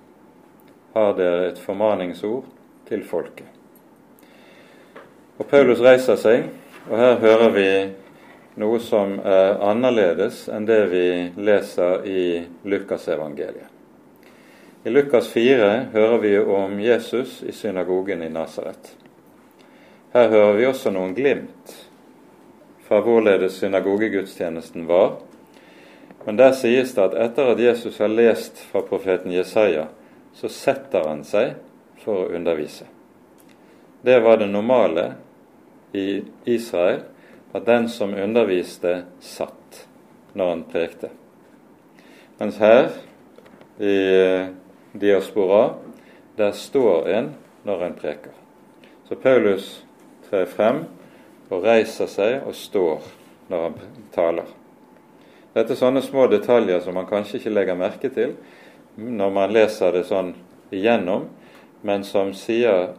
har 0.94 1.16
dere 1.18 1.48
et 1.50 1.62
formaningsord 1.62 2.46
til 2.90 3.04
folket. 3.06 3.48
Og 5.40 5.48
Paulus 5.48 5.80
reiser 5.80 6.20
seg, 6.20 6.48
og 6.90 6.96
her 7.00 7.20
hører 7.22 7.52
vi 7.56 7.70
noe 8.60 8.80
som 8.84 9.18
er 9.24 9.60
annerledes 9.64 10.48
enn 10.52 10.66
det 10.68 10.82
vi 10.92 11.06
leser 11.40 12.08
i 12.10 12.24
Lukasevangeliet. 12.68 13.70
I 14.84 14.90
Lukas 14.90 15.28
4 15.28 15.70
hører 15.94 16.18
vi 16.24 16.34
om 16.40 16.80
Jesus 16.80 17.42
i 17.44 17.52
synagogen 17.52 18.24
i 18.24 18.30
Nasaret. 18.32 18.94
Her 20.14 20.30
hører 20.32 20.54
vi 20.56 20.68
også 20.70 20.94
noen 20.96 21.12
glimt 21.18 21.74
fra 22.88 23.02
hvorledes 23.04 23.60
synagogegudstjenesten 23.60 24.88
var. 24.88 25.20
Men 26.26 26.40
der 26.40 26.56
sies 26.58 26.96
det 26.96 27.10
at 27.10 27.18
etter 27.28 27.52
at 27.52 27.60
Jesus 27.62 28.00
har 28.00 28.08
lest 28.08 28.64
fra 28.72 28.82
profeten 28.88 29.36
Jesaja, 29.36 29.90
så 30.34 30.50
setter 30.50 31.08
han 31.08 31.24
seg 31.28 31.56
for 32.04 32.26
å 32.26 32.36
undervise. 32.36 32.88
Det 34.02 34.20
var 34.24 34.40
det 34.40 34.48
normale 34.48 35.14
i 35.92 36.22
Israel, 36.46 37.02
at 37.52 37.66
den 37.66 37.90
som 37.90 38.14
underviste, 38.14 39.04
satt 39.20 39.88
når 40.34 40.50
han 40.50 40.64
prekte. 40.70 41.10
Mens 42.40 42.60
her 42.62 42.92
i 43.82 43.96
diaspora, 44.92 45.74
der 46.38 46.52
står 46.52 47.10
en 47.10 47.34
når 47.64 47.84
en 47.84 47.98
preker. 48.00 48.32
Så 49.10 49.16
Paulus 49.16 49.82
trer 50.30 50.46
frem 50.46 50.84
og 51.50 51.66
reiser 51.66 52.08
seg 52.08 52.46
og 52.46 52.56
står 52.56 53.04
når 53.50 53.66
han 53.66 53.78
taler. 54.14 54.48
Dette 55.56 55.74
er 55.74 55.80
sånne 55.82 56.04
små 56.06 56.28
detaljer 56.30 56.84
som 56.86 56.96
man 56.96 57.10
kanskje 57.10 57.40
ikke 57.40 57.54
legger 57.56 57.80
merke 57.80 58.12
til 58.14 58.36
når 59.00 59.32
man 59.32 59.54
leser 59.54 59.96
det 59.96 60.06
sånn 60.10 60.34
igjennom, 60.76 61.28
men 61.82 62.04
som 62.04 62.34
sier 62.36 62.94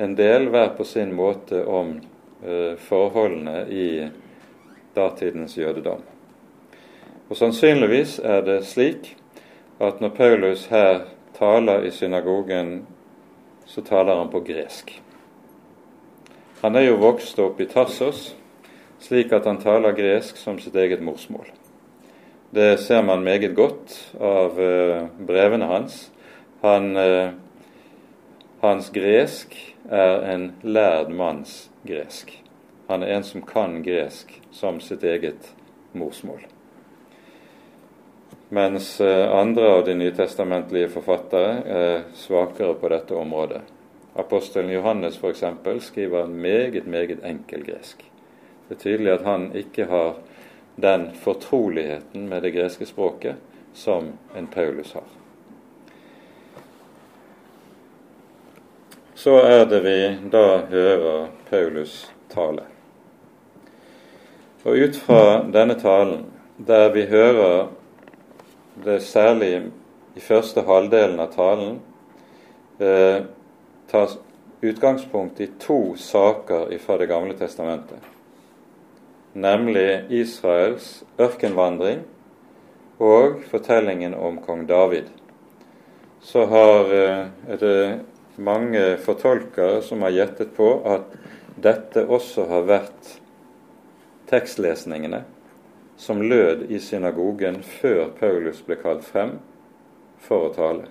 en 0.00 0.14
del 0.16 0.48
hver 0.48 0.72
på 0.78 0.84
sin 0.88 1.12
måte 1.14 1.60
om 1.64 1.98
eh, 2.42 2.76
forholdene 2.80 3.66
i 3.68 4.08
datidens 4.96 5.58
jødedom. 5.58 6.02
Og 7.28 7.36
Sannsynligvis 7.36 8.18
er 8.24 8.42
det 8.46 8.62
slik 8.66 9.12
at 9.80 10.00
når 10.00 10.16
Paulus 10.16 10.66
her 10.72 11.04
taler 11.36 11.84
i 11.86 11.92
synagogen, 11.94 12.86
så 13.66 13.84
taler 13.86 14.16
han 14.18 14.32
på 14.32 14.40
gresk. 14.40 14.96
Han 16.60 16.76
er 16.76 16.88
jo 16.88 16.98
vokst 17.00 17.38
opp 17.40 17.60
i 17.60 17.68
Tassos, 17.70 18.34
slik 19.00 19.32
at 19.32 19.46
han 19.48 19.60
taler 19.62 19.96
gresk 19.96 20.36
som 20.36 20.58
sitt 20.60 20.74
eget 20.76 21.00
morsmål. 21.00 21.46
Det 22.52 22.78
ser 22.78 23.02
man 23.02 23.22
meget 23.24 23.54
godt 23.54 23.92
av 24.18 24.56
uh, 24.58 25.04
brevene 25.26 25.68
hans. 25.70 26.10
Han, 26.60 26.96
uh, 26.96 27.28
hans 28.58 28.88
gresk 28.90 29.54
er 29.86 30.24
en 30.32 30.48
lærd 30.66 31.12
manns 31.14 31.68
gresk. 31.86 32.32
Han 32.88 33.04
er 33.06 33.12
en 33.14 33.26
som 33.28 33.44
kan 33.46 33.76
gresk 33.86 34.34
som 34.50 34.80
sitt 34.82 35.06
eget 35.06 35.52
morsmål. 35.94 36.42
Mens 38.50 38.96
uh, 38.98 39.30
andre 39.30 39.68
av 39.76 39.84
de 39.86 39.94
nytestamentlige 39.94 40.90
forfattere 40.90 41.52
er 41.62 42.02
svakere 42.18 42.74
på 42.74 42.90
dette 42.90 43.14
området. 43.14 43.62
Apostelen 44.18 44.74
Johannes 44.74 45.22
f.eks. 45.22 45.44
skriver 45.86 46.26
meget, 46.26 46.82
meget 46.86 47.22
enkel 47.22 47.62
gresk. 47.70 48.02
Det 48.66 48.74
er 48.74 48.82
tydelig 48.82 49.14
at 49.14 49.22
han 49.22 49.52
ikke 49.54 49.86
har 49.86 50.18
den 50.80 51.10
fortroligheten 51.14 52.28
med 52.28 52.42
det 52.42 52.50
greske 52.50 52.86
språket 52.86 53.36
som 53.72 54.12
en 54.34 54.46
Paulus 54.46 54.92
har. 54.94 55.08
Så 59.14 59.36
er 59.44 59.66
det 59.68 59.80
vi 59.84 59.98
da 60.32 60.44
hører 60.70 61.28
Paulus 61.50 62.06
tale. 62.32 62.62
Og 64.62 64.76
ut 64.76 64.96
fra 64.96 65.42
denne 65.52 65.76
talen, 65.80 66.24
der 66.56 66.88
vi 66.92 67.04
hører 67.08 67.68
det 68.84 69.02
særlig 69.04 69.70
i 70.16 70.20
første 70.20 70.64
halvdelen 70.64 71.20
av 71.20 71.34
talen, 71.34 71.80
eh, 72.80 73.22
tas 73.90 74.18
utgangspunkt 74.60 75.40
i 75.40 75.50
to 75.60 75.96
saker 75.96 76.78
fra 76.78 76.98
Det 76.98 77.06
gamle 77.06 77.36
testamentet, 77.36 77.98
nemlig 79.32 80.04
Israels 80.10 81.02
ørkenvandring 81.20 82.02
og 83.00 83.40
fortellingen 83.50 84.14
om 84.14 84.38
kong 84.44 84.66
David. 84.68 85.08
Så 86.20 86.46
har, 86.46 86.92
eh, 86.94 87.26
er 87.48 87.56
det 87.56 88.00
mange 88.36 88.96
fortolkere 88.96 89.82
som 89.82 90.02
har 90.02 90.10
gjettet 90.10 90.54
på 90.56 90.82
at 90.84 91.02
dette 91.56 92.06
også 92.06 92.48
har 92.48 92.62
vært 92.62 93.20
tekstlesningene 94.30 95.24
som 96.00 96.22
lød 96.22 96.70
i 96.70 96.78
synagogen 96.78 97.62
før 97.62 98.08
Paulus 98.20 98.62
ble 98.62 98.76
kalt 98.80 99.04
frem 99.04 99.38
for 100.18 100.48
å 100.48 100.54
tale. 100.54 100.86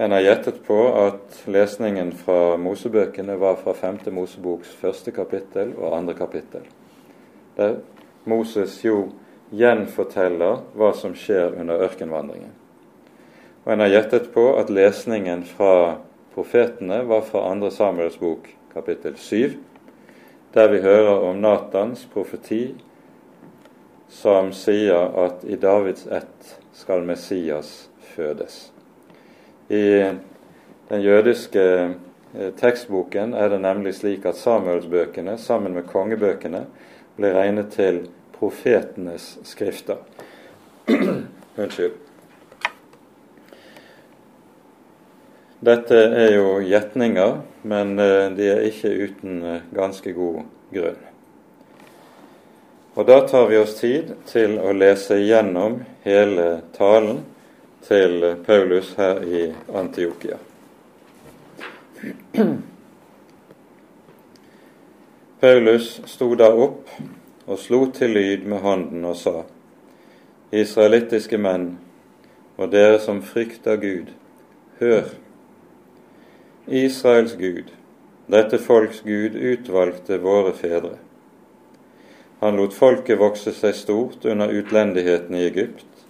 En 0.00 0.14
har 0.16 0.24
gjettet 0.24 0.62
på 0.64 0.78
at 0.96 1.42
lesningen 1.46 2.12
fra 2.16 2.56
Mosebøkene 2.56 3.36
var 3.38 3.58
fra 3.60 3.74
5. 3.76 4.08
Moseboks 4.16 4.72
første 4.80 5.12
kapittel 5.12 5.74
og 5.76 5.92
andre 5.98 6.14
kapittel, 6.16 6.64
der 7.60 7.78
Moses 8.24 8.80
jo 8.84 9.10
gjenforteller 9.54 10.62
hva 10.78 10.92
som 10.96 11.14
skjer 11.18 11.56
under 11.60 11.82
ørkenvandringen. 11.86 12.52
Og 13.64 13.74
en 13.74 13.84
har 13.84 13.92
gjettet 13.92 14.30
på 14.34 14.46
at 14.56 14.70
lesningen 14.72 15.44
fra 15.44 15.98
profetene 16.34 17.02
var 17.08 17.26
fra 17.26 17.42
2. 17.60 17.70
Samuels 17.74 18.16
bok, 18.20 18.48
kapittel 18.72 19.16
7, 19.18 19.58
der 20.54 20.70
vi 20.72 20.80
hører 20.80 21.26
om 21.28 21.42
Natans 21.42 22.06
profeti 22.12 22.62
som 24.10 24.50
sier 24.56 25.12
at 25.24 25.44
i 25.46 25.58
Davids 25.60 26.06
ett 26.10 26.56
skal 26.74 27.04
Messias 27.06 27.88
fødes. 28.14 28.70
I 29.70 30.16
den 30.90 31.02
jødiske 31.02 31.62
eh, 32.34 32.50
tekstboken 32.58 33.34
er 33.34 33.52
det 33.52 33.60
nemlig 33.62 33.94
slik 33.94 34.26
at 34.26 34.38
Samuelsbøkene 34.38 35.36
sammen 35.38 35.76
med 35.78 35.86
kongebøkene 35.86 36.64
ble 37.20 37.34
regnet 37.36 37.74
til 37.76 38.06
profetenes 38.32 39.34
skrifter. 39.44 39.98
Unnskyld. 41.60 41.98
Dette 45.60 45.96
er 46.16 46.30
jo 46.38 46.54
gjetninger, 46.64 47.34
men 47.68 47.98
eh, 48.00 48.30
de 48.32 48.46
er 48.48 48.62
ikke 48.70 48.94
uten 48.96 49.42
eh, 49.44 49.66
ganske 49.76 50.14
god 50.16 50.46
grunn. 50.72 51.02
Og 52.96 53.06
Da 53.06 53.20
tar 53.28 53.46
vi 53.52 53.60
oss 53.60 53.76
tid 53.76 54.14
til 54.28 54.56
å 54.56 54.72
lese 54.72 55.20
gjennom 55.20 55.82
hele 56.04 56.48
talen 56.76 57.20
til 57.84 58.24
Paulus 58.46 58.94
her 58.96 59.20
i 59.24 59.44
Antiokia. 59.76 60.40
Paulus 65.40 66.02
sto 66.04 66.34
da 66.36 66.50
opp 66.52 66.90
og 67.46 67.58
slo 67.58 67.86
til 67.96 68.12
lyd 68.12 68.42
med 68.44 68.60
hånden 68.60 69.04
og 69.08 69.14
sa:" 69.16 69.42
Israelittiske 70.52 71.38
menn, 71.38 71.78
og 72.56 72.72
dere 72.72 72.98
som 73.00 73.22
frykter 73.22 73.76
Gud, 73.76 74.10
hør. 74.80 75.14
Israels 76.66 77.32
Gud, 77.40 77.70
dette 78.28 78.58
folks 78.58 79.00
Gud, 79.00 79.38
utvalgte 79.52 80.18
våre 80.20 80.52
fedre. 80.52 80.98
Han 82.40 82.56
lot 82.56 82.76
folket 82.76 83.18
vokse 83.18 83.54
seg 83.56 83.74
stort 83.74 84.24
under 84.24 84.52
utlendigheten 84.52 85.34
i 85.34 85.46
Egypt, 85.46 86.04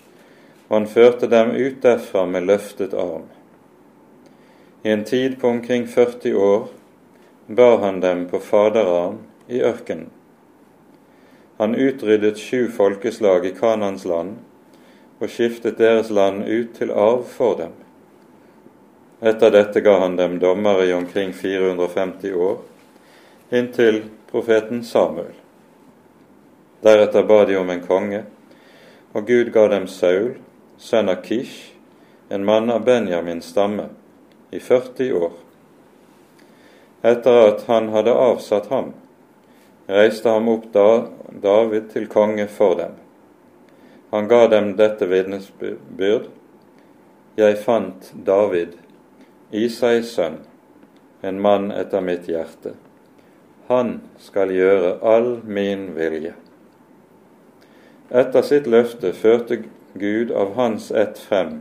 og 0.68 0.76
han 0.78 0.91
førte 0.91 1.31
dem 1.31 1.55
ut 1.55 1.78
derfra 1.83 2.26
med 2.26 2.51
løftet 2.51 2.95
arm. 2.95 3.31
I 4.85 4.89
en 4.89 5.05
tid 5.05 5.37
på 5.39 5.49
omkring 5.49 5.87
40 5.89 6.35
år 6.37 6.68
bar 7.57 7.78
han 7.78 8.01
dem 8.01 8.28
på 8.28 8.38
faderarm 8.38 9.18
i 9.46 9.62
ørkenen. 9.62 10.11
Han 11.57 11.74
utryddet 11.74 12.38
sju 12.38 12.68
folkeslag 12.70 13.46
i 13.46 13.51
Kanans 13.57 14.05
land 14.05 14.36
og 15.18 15.32
skiftet 15.34 15.80
deres 15.82 16.12
land 16.14 16.44
ut 16.46 16.76
til 16.78 16.94
arv 16.94 17.24
for 17.26 17.59
dem. 17.59 17.74
Etter 19.20 19.51
dette 19.51 19.82
ga 19.82 19.96
han 20.05 20.14
dem 20.16 20.38
dommere 20.38 20.86
i 20.86 20.94
omkring 20.94 21.34
450 21.34 22.32
år, 22.32 22.57
inntil 23.51 24.05
profeten 24.30 24.84
Samuel. 24.86 25.34
Deretter 26.86 27.26
ba 27.26 27.42
de 27.51 27.59
om 27.59 27.70
en 27.70 27.82
konge, 27.82 28.24
og 29.12 29.26
Gud 29.26 29.51
ga 29.53 29.66
dem 29.74 29.90
Saul, 29.90 30.36
sønn 30.78 31.11
av 31.11 31.26
Kish, 31.26 31.74
en 32.30 32.46
mann 32.46 32.70
av 32.70 32.86
Benjamins 32.86 33.51
stamme, 33.51 33.90
i 34.55 34.62
40 34.62 35.12
år. 35.18 35.32
Etter 37.03 37.46
at 37.48 37.62
han 37.66 37.88
hadde 37.94 38.12
avsatt 38.12 38.66
ham, 38.68 38.92
reiste 39.88 40.28
ham 40.28 40.48
opp 40.53 40.66
da 40.74 41.07
David 41.42 41.88
til 41.94 42.09
konge 42.12 42.46
for 42.48 42.76
dem. 42.76 42.98
Han 44.11 44.28
ga 44.28 44.46
dem 44.53 44.74
dette 44.76 45.07
vitnesbyrd. 45.09 46.28
Jeg 47.38 47.57
fant 47.64 48.11
David, 48.26 48.74
Isais 49.55 50.12
sønn, 50.12 50.40
en 51.22 51.40
mann 51.40 51.70
etter 51.72 52.05
mitt 52.05 52.28
hjerte. 52.28 52.74
Han 53.70 54.01
skal 54.18 54.51
gjøre 54.53 54.96
all 55.07 55.38
min 55.46 55.92
vilje. 55.96 56.34
Etter 58.11 58.42
sitt 58.42 58.66
løfte 58.66 59.14
førte 59.14 59.62
Gud 59.94 60.34
av 60.34 60.57
hans 60.59 60.90
ett 60.90 61.18
frem 61.18 61.61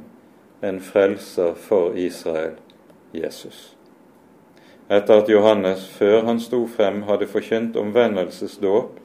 en 0.62 0.80
frelser 0.82 1.54
for 1.54 1.94
Israel, 1.98 2.58
Jesus. 3.14 3.79
Etter 4.90 5.22
at 5.22 5.30
Johannes 5.30 5.86
før 5.94 6.24
han 6.26 6.40
sto 6.42 6.64
frem, 6.68 7.04
hadde 7.06 7.30
forkynt 7.30 7.78
omvendelsesdåp 7.78 8.98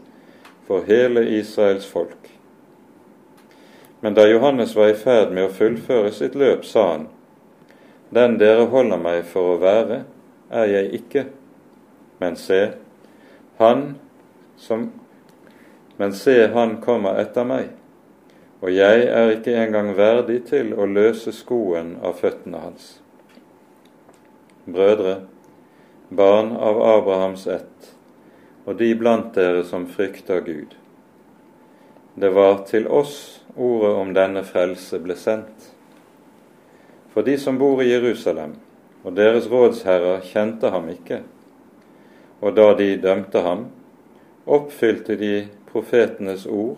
for 0.64 0.86
hele 0.88 1.26
Israels 1.36 1.86
folk. 1.86 2.30
Men 4.00 4.14
da 4.16 4.26
Johannes 4.28 4.76
var 4.76 4.88
i 4.92 4.96
ferd 4.96 5.32
med 5.32 5.46
å 5.48 5.52
fullføre 5.52 6.12
sitt 6.12 6.34
løp, 6.36 6.64
sa 6.64 6.86
han, 6.90 7.06
Den 8.14 8.38
dere 8.38 8.66
holder 8.70 9.00
meg 9.00 9.24
for 9.26 9.54
å 9.54 9.60
være, 9.60 10.04
er 10.52 10.66
jeg 10.70 10.90
ikke. 11.00 11.22
Men 12.20 12.36
se, 12.36 12.60
han 13.58 13.94
som 14.56 14.90
Men 15.96 16.12
se, 16.12 16.48
han 16.50 16.80
kommer 16.82 17.20
etter 17.22 17.44
meg, 17.46 17.68
og 18.58 18.72
jeg 18.74 19.04
er 19.06 19.28
ikke 19.30 19.52
engang 19.54 19.92
verdig 19.94 20.40
til 20.48 20.72
å 20.74 20.88
løse 20.90 21.30
skoen 21.32 21.92
av 22.02 22.16
føttene 22.18 22.58
hans. 22.64 22.88
Brødre, 24.66 25.20
barn 26.08 26.52
av 26.56 26.82
Abrahams 26.82 27.46
ett, 27.46 27.94
og 28.64 28.76
de 28.76 28.94
blant 28.94 29.34
dere 29.34 29.64
som 29.64 29.86
frykter 29.86 30.40
Gud. 30.40 30.74
Det 32.14 32.30
var 32.30 32.62
til 32.68 32.86
oss 32.86 33.40
ordet 33.56 33.94
om 33.96 34.12
denne 34.14 34.44
frelse 34.46 35.00
ble 35.02 35.16
sendt. 35.18 35.70
For 37.14 37.26
de 37.26 37.38
som 37.38 37.58
bor 37.58 37.82
i 37.82 37.88
Jerusalem, 37.90 38.56
og 39.04 39.16
deres 39.16 39.48
rådsherrer 39.50 40.24
kjente 40.26 40.70
ham 40.70 40.88
ikke, 40.92 41.22
og 42.40 42.56
da 42.56 42.72
de 42.78 42.94
dømte 43.00 43.40
ham, 43.44 43.68
oppfylte 44.44 45.16
de 45.16 45.46
profetenes 45.72 46.46
ord 46.46 46.76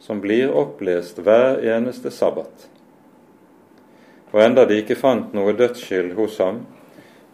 som 0.00 0.20
blir 0.20 0.50
opplest 0.50 1.20
hver 1.22 1.60
eneste 1.60 2.10
sabbat. 2.10 2.68
Og 4.32 4.40
enda 4.40 4.64
de 4.64 4.80
ikke 4.80 4.96
fant 4.96 5.34
noe 5.36 5.52
dødsskyld 5.54 6.14
hos 6.16 6.38
ham, 6.40 6.64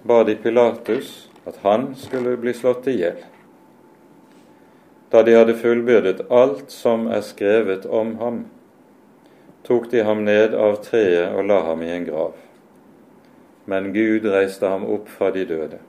ba 0.04 0.24
de 0.26 0.34
Pilatus 0.36 1.27
at 1.48 1.58
han 1.64 1.90
skulle 1.96 2.36
bli 2.36 2.54
slått 2.54 2.86
i 2.88 2.98
hjel. 3.00 3.20
Da 5.10 5.22
de 5.24 5.34
hadde 5.34 5.56
fullbyrdet 5.56 6.26
alt 6.30 6.70
som 6.70 7.06
er 7.08 7.24
skrevet 7.24 7.86
om 7.86 8.16
ham, 8.20 8.42
tok 9.64 9.90
de 9.90 10.02
ham 10.04 10.24
ned 10.24 10.54
av 10.56 10.80
treet 10.84 11.32
og 11.32 11.48
la 11.48 11.62
ham 11.64 11.84
i 11.84 11.92
en 11.92 12.04
grav. 12.04 12.34
Men 13.68 13.92
Gud 13.92 14.28
reiste 14.28 14.68
ham 14.68 14.84
opp 14.88 15.08
fra 15.12 15.30
de 15.32 15.44
døde. 15.48 15.80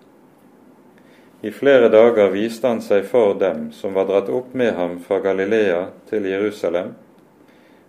I 1.41 1.51
flere 1.55 1.87
dager 1.91 2.31
viste 2.33 2.67
han 2.67 2.81
seg 2.83 3.05
for 3.07 3.37
dem 3.39 3.69
som 3.75 3.95
var 3.95 4.09
dratt 4.09 4.31
opp 4.31 4.51
med 4.51 4.73
ham 4.75 4.97
fra 5.03 5.21
Galilea 5.23 5.85
til 6.09 6.27
Jerusalem, 6.27 6.95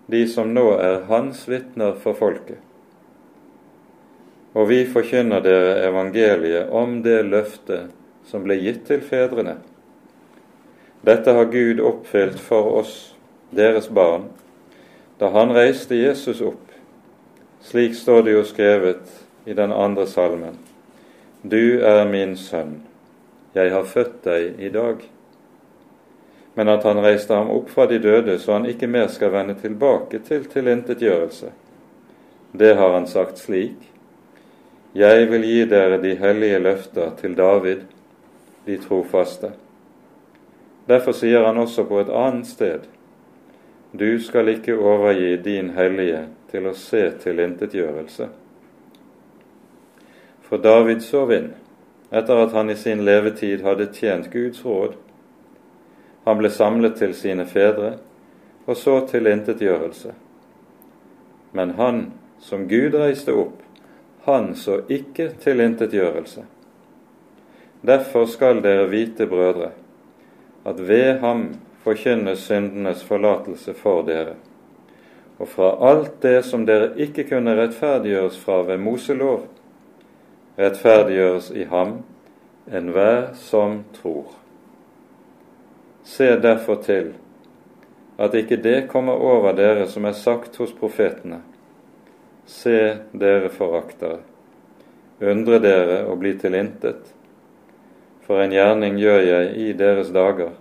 de 0.06 0.22
som 0.30 0.52
nå 0.54 0.66
er 0.78 1.06
hans 1.10 1.46
vitner 1.50 1.96
for 1.98 2.18
folket. 2.18 2.58
Og 4.52 4.68
vi 4.68 4.82
forkynner 4.86 5.42
dere 5.44 5.76
evangeliet 5.86 6.70
om 6.74 7.02
det 7.02 7.22
løftet 7.28 7.92
som 8.26 8.42
ble 8.42 8.56
gitt 8.58 8.82
til 8.88 9.02
fedrene. 9.04 9.60
Dette 11.06 11.32
har 11.32 11.48
Gud 11.52 11.80
oppfylt 11.80 12.40
for 12.42 12.74
oss, 12.82 13.14
deres 13.50 13.88
barn, 13.88 14.28
da 15.18 15.30
han 15.34 15.54
reiste 15.54 15.96
Jesus 15.96 16.42
opp. 16.44 16.66
Slik 17.60 17.94
står 17.94 18.26
det 18.26 18.34
jo 18.34 18.42
skrevet 18.44 19.14
i 19.44 19.54
den 19.56 19.72
andre 19.72 20.06
salmen. 20.06 20.58
Du 21.42 21.80
er 21.80 22.04
min 22.04 22.36
sønn 22.36 22.80
'Jeg 23.54 23.72
har 23.72 23.84
født 23.84 24.24
deg 24.24 24.60
i 24.60 24.68
dag', 24.68 25.08
men 26.54 26.68
at 26.68 26.82
han 26.82 27.02
reiste 27.02 27.34
ham 27.34 27.50
opp 27.50 27.70
fra 27.70 27.86
de 27.86 27.98
døde, 27.98 28.38
så 28.38 28.52
han 28.52 28.66
ikke 28.66 28.86
mer 28.86 29.06
skal 29.06 29.32
vende 29.32 29.54
tilbake 29.54 30.18
til 30.18 30.44
tilintetgjørelse. 30.44 31.50
Det 32.52 32.76
har 32.76 32.92
han 32.92 33.06
sagt 33.06 33.38
slik:" 33.38 33.89
Jeg 34.94 35.30
vil 35.30 35.44
gi 35.46 35.64
dere 35.70 36.00
de 36.02 36.16
hellige 36.18 36.58
løfter 36.58 37.12
til 37.20 37.36
David, 37.36 37.84
de 38.66 38.76
trofaste. 38.76 39.52
Derfor 40.88 41.12
sier 41.14 41.46
han 41.46 41.58
også 41.58 41.84
på 41.84 42.00
et 42.00 42.10
annet 42.10 42.46
sted:" 42.46 42.88
Du 43.92 44.18
skal 44.22 44.48
ikke 44.48 44.78
overgi 44.78 45.36
din 45.36 45.70
hellige 45.70 46.26
til 46.50 46.66
å 46.66 46.74
se 46.74 47.10
tilintetgjørelse. 47.22 48.28
For 50.42 50.56
David 50.58 51.00
sov 51.00 51.32
inn 51.32 51.52
etter 52.10 52.42
at 52.42 52.52
han 52.52 52.70
i 52.70 52.74
sin 52.74 53.04
levetid 53.06 53.62
hadde 53.62 53.92
tjent 53.94 54.30
Guds 54.30 54.64
råd. 54.64 54.94
Han 56.26 56.38
ble 56.38 56.50
samlet 56.50 56.96
til 56.98 57.14
sine 57.14 57.46
fedre, 57.46 57.96
og 58.66 58.76
så 58.76 59.00
tilintetgjørelse. 59.06 60.14
Men 61.52 61.70
han 61.78 62.12
som 62.38 62.68
Gud 62.68 62.94
reiste 62.94 63.34
opp, 63.34 63.62
han 64.24 64.54
så 64.54 64.80
ikke 64.88 65.30
tilintetgjørelse. 65.40 66.44
Derfor 67.86 68.26
skal 68.28 68.62
dere 68.62 68.88
vite, 68.90 69.26
brødre, 69.26 69.70
at 70.66 70.88
ved 70.88 71.18
ham 71.18 71.54
forkynnes 71.84 72.38
syndenes 72.38 73.04
forlatelse 73.04 73.74
for 73.74 74.02
dere, 74.02 74.34
og 75.38 75.48
fra 75.48 75.70
alt 75.90 76.22
det 76.22 76.44
som 76.44 76.66
dere 76.68 76.92
ikke 77.00 77.24
kunne 77.30 77.56
rettferdiggjøres 77.56 78.36
fra 78.38 78.60
ved 78.68 78.78
Moselov, 78.78 79.46
rettferdiggjøres 80.58 81.50
i 81.56 81.64
ham 81.64 82.02
enhver 82.68 83.32
som 83.34 83.84
tror. 83.96 84.34
Se 86.04 86.24
derfor 86.42 86.82
til 86.82 87.14
at 88.18 88.34
ikke 88.34 88.56
det 88.56 88.88
kommer 88.88 89.12
over 89.12 89.52
dere 89.56 89.88
som 89.88 90.04
er 90.04 90.12
sagt 90.12 90.56
hos 90.60 90.72
profetene. 90.76 91.40
Se 92.46 92.96
dere 93.12 93.48
foraktere, 93.48 94.20
undre 95.20 95.58
dere 95.62 96.02
og 96.06 96.18
bli 96.22 96.34
til 96.38 96.56
intet. 96.58 97.12
For 98.26 98.42
en 98.42 98.54
gjerning 98.54 98.98
gjør 99.00 99.20
jeg 99.26 99.54
i 99.58 99.72
deres 99.76 100.12
dager, 100.14 100.52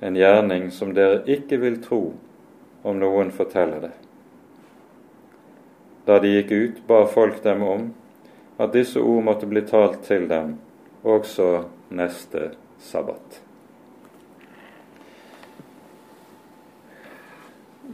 en 0.00 0.16
gjerning 0.16 0.70
som 0.74 0.94
dere 0.96 1.22
ikke 1.28 1.60
vil 1.62 1.80
tro 1.84 2.02
om 2.82 3.00
noen 3.00 3.32
forteller 3.34 3.88
det. 3.88 3.92
Da 6.08 6.18
de 6.18 6.32
gikk 6.32 6.50
ut, 6.50 6.80
ba 6.88 7.04
folk 7.06 7.42
dem 7.44 7.62
om 7.62 7.90
at 8.60 8.72
disse 8.74 9.00
ord 9.00 9.22
måtte 9.28 9.48
bli 9.48 9.62
talt 9.68 10.02
til 10.08 10.26
dem 10.28 10.56
også 11.04 11.52
neste 11.96 12.50
sabbat. 12.80 13.49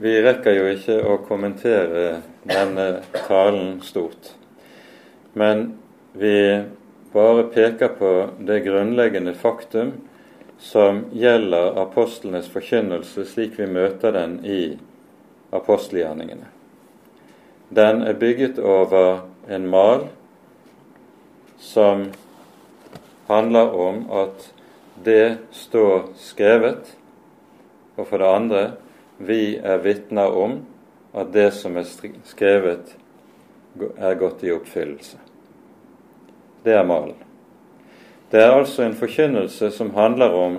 Vi 0.00 0.12
rekker 0.20 0.52
jo 0.52 0.64
ikke 0.74 0.96
å 1.08 1.14
kommentere 1.24 2.18
denne 2.44 3.00
talen 3.24 3.78
stort, 3.80 4.34
men 5.32 5.70
vi 6.12 6.36
bare 7.14 7.46
peker 7.54 7.94
på 7.96 8.10
det 8.44 8.58
grunnleggende 8.66 9.32
faktum 9.40 9.94
som 10.60 11.06
gjelder 11.16 11.80
apostlenes 11.80 12.52
forkynnelse 12.52 13.24
slik 13.24 13.56
vi 13.56 13.70
møter 13.72 14.12
den 14.12 14.38
i 14.44 14.60
apostelgjerningene. 15.56 16.52
Den 17.72 18.04
er 18.04 18.20
bygget 18.20 18.60
over 18.60 19.22
en 19.48 19.68
mal 19.72 20.08
som 21.56 22.10
handler 23.32 23.72
om 23.72 24.04
at 24.12 24.50
det 25.08 25.38
står 25.56 26.10
skrevet, 26.20 26.98
og 27.96 28.04
for 28.10 28.20
det 28.20 28.34
andre 28.36 28.66
vi 29.18 29.56
er 29.56 29.78
vitner 29.78 30.32
om 30.32 30.58
at 31.16 31.32
det 31.32 31.50
som 31.56 31.76
er 31.76 31.86
skrevet, 32.24 32.96
er 33.96 34.18
gått 34.20 34.44
i 34.44 34.52
oppfyllelse. 34.52 35.20
Det 36.64 36.74
er 36.74 36.84
malen. 36.84 37.16
Det 38.30 38.42
er 38.42 38.56
altså 38.56 38.82
en 38.82 38.96
forkynnelse 38.96 39.70
som 39.70 39.94
handler 39.94 40.34
om 40.34 40.58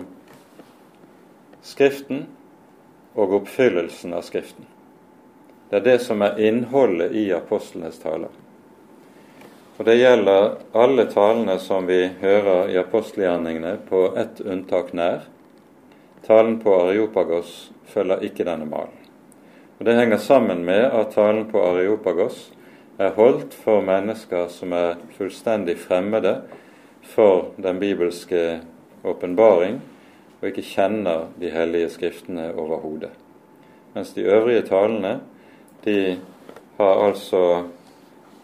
Skriften 1.68 2.24
og 3.18 3.34
oppfyllelsen 3.42 4.14
av 4.16 4.24
Skriften. 4.24 4.66
Det 5.70 5.82
er 5.82 5.84
det 5.84 5.98
som 6.06 6.22
er 6.24 6.40
innholdet 6.40 7.12
i 7.12 7.26
apostlenes 7.36 8.00
taler. 8.00 8.32
Og 9.78 9.86
det 9.86 9.98
gjelder 10.00 10.54
alle 10.74 11.06
talene 11.12 11.58
som 11.60 11.86
vi 11.90 12.00
hører 12.22 12.72
i 12.72 12.78
apostelgjerningene, 12.80 13.76
på 13.90 14.08
ett 14.18 14.40
unntak 14.42 14.94
nær. 14.96 15.28
Talen 16.26 16.58
på 16.64 16.74
Areopagos 16.80 17.68
følger 17.88 18.24
ikke 18.28 18.46
denne 18.48 18.66
malen. 18.66 18.96
Og 19.80 19.86
Det 19.86 19.96
henger 19.96 20.18
sammen 20.18 20.66
med 20.66 20.90
at 20.92 21.14
talen 21.14 21.46
på 21.52 21.62
Areopagos 21.62 22.54
er 23.00 23.14
holdt 23.14 23.54
for 23.54 23.82
mennesker 23.82 24.48
som 24.50 24.74
er 24.74 24.98
fullstendig 25.18 25.78
fremmede 25.78 26.42
for 27.02 27.52
den 27.62 27.80
bibelske 27.80 28.60
åpenbaring, 29.04 29.82
og 30.42 30.48
ikke 30.48 30.66
kjenner 30.66 31.28
de 31.40 31.50
hellige 31.50 31.90
skriftene 31.90 32.52
overhodet. 32.56 33.12
Mens 33.94 34.14
de 34.14 34.22
øvrige 34.22 34.62
talene, 34.62 35.20
de 35.86 36.18
har 36.78 37.06
altså 37.08 37.64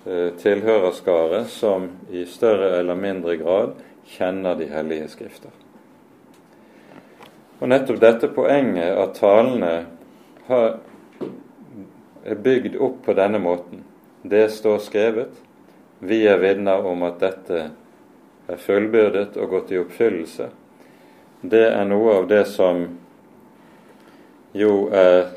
Eh, 0.05 0.33
tilhørerskare 0.35 1.45
som 1.47 1.85
i 2.11 2.25
større 2.25 2.79
eller 2.79 2.95
mindre 2.95 3.37
grad 3.39 3.69
kjenner 4.03 4.57
de 4.59 4.65
hellige 4.67 5.07
skrifter. 5.07 5.62
Og 7.64 7.70
nettopp 7.72 8.01
dette 8.03 8.28
poenget 8.36 8.97
at 8.99 9.14
talene 9.16 9.72
har, 10.49 10.74
er 12.28 12.41
bygd 12.43 12.76
opp 12.76 12.97
på 13.05 13.16
denne 13.16 13.39
måten, 13.39 13.86
det 14.28 14.49
står 14.51 14.82
skrevet. 14.84 15.38
Vi 16.03 16.26
er 16.28 16.41
vitner 16.43 16.84
om 16.84 17.05
at 17.07 17.22
dette 17.24 17.61
er 18.51 18.59
fullbyrdet 18.59 19.39
og 19.39 19.55
gått 19.55 19.72
i 19.72 19.80
oppfyllelse, 19.80 20.49
det 21.39 21.64
er 21.70 21.88
noe 21.88 22.18
av 22.18 22.28
det 22.28 22.41
som 22.51 22.84
jo 24.51 24.74
er 24.91 25.32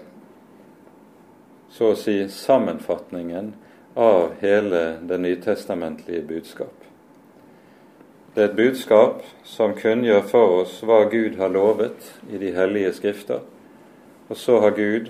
så 1.70 1.92
å 1.92 2.00
si 2.00 2.18
sammenfatningen 2.30 3.54
av 3.94 4.34
hele 4.42 4.82
det 5.06 5.22
nytestamentlige 5.22 6.26
budskap. 6.26 6.85
Det 8.36 8.42
er 8.42 8.50
et 8.50 8.56
budskap 8.56 9.22
som 9.48 9.72
kunngjør 9.72 10.26
for 10.28 10.58
oss 10.58 10.74
hva 10.84 11.06
Gud 11.08 11.38
har 11.38 11.48
lovet 11.48 12.10
i 12.28 12.36
de 12.36 12.50
hellige 12.52 12.90
skrifter, 12.98 13.38
og 14.28 14.36
så 14.36 14.58
har 14.60 14.74
Gud 14.76 15.06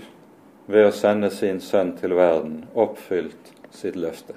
ved 0.71 0.87
å 0.87 0.93
sende 0.95 1.33
sin 1.35 1.59
sønn 1.59 1.97
til 1.99 2.15
verden 2.15 2.61
oppfylt 2.79 3.51
sitt 3.75 3.99
løfte. 3.99 4.37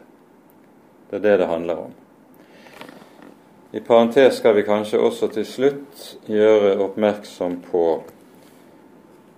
Det 1.12 1.20
er 1.20 1.26
det 1.28 1.36
det 1.44 1.50
handler 1.52 1.84
om. 1.84 1.94
I 3.78 3.86
parentes 3.86 4.42
skal 4.42 4.58
vi 4.58 4.66
kanskje 4.66 5.06
også 5.06 5.30
til 5.38 5.46
slutt 5.46 6.08
gjøre 6.26 6.80
oppmerksom 6.82 7.60
på 7.70 7.84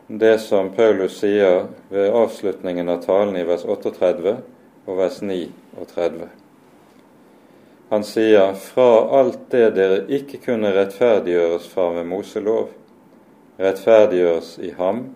det 0.08 0.38
som 0.46 0.72
Paulus 0.78 1.20
sier 1.20 1.66
ved 1.92 2.08
avslutningen 2.08 2.88
av 2.88 3.04
talen 3.04 3.36
i 3.36 3.44
vers 3.44 3.68
38 3.68 4.38
og 4.88 4.96
vers 5.04 5.20
39. 5.20 6.32
Han 7.92 8.04
sier 8.08 8.54
fra 8.56 9.20
alt 9.20 9.50
det 9.52 9.74
dere 9.76 9.98
ikke 10.16 10.38
kunne 10.46 10.70
rettferdiggjøres 10.72 11.66
fra 11.74 11.90
med 11.92 12.06
Moselov, 12.08 12.70
rettferdiggjøres 13.60 14.54
i 14.64 14.72
ham 14.78 15.10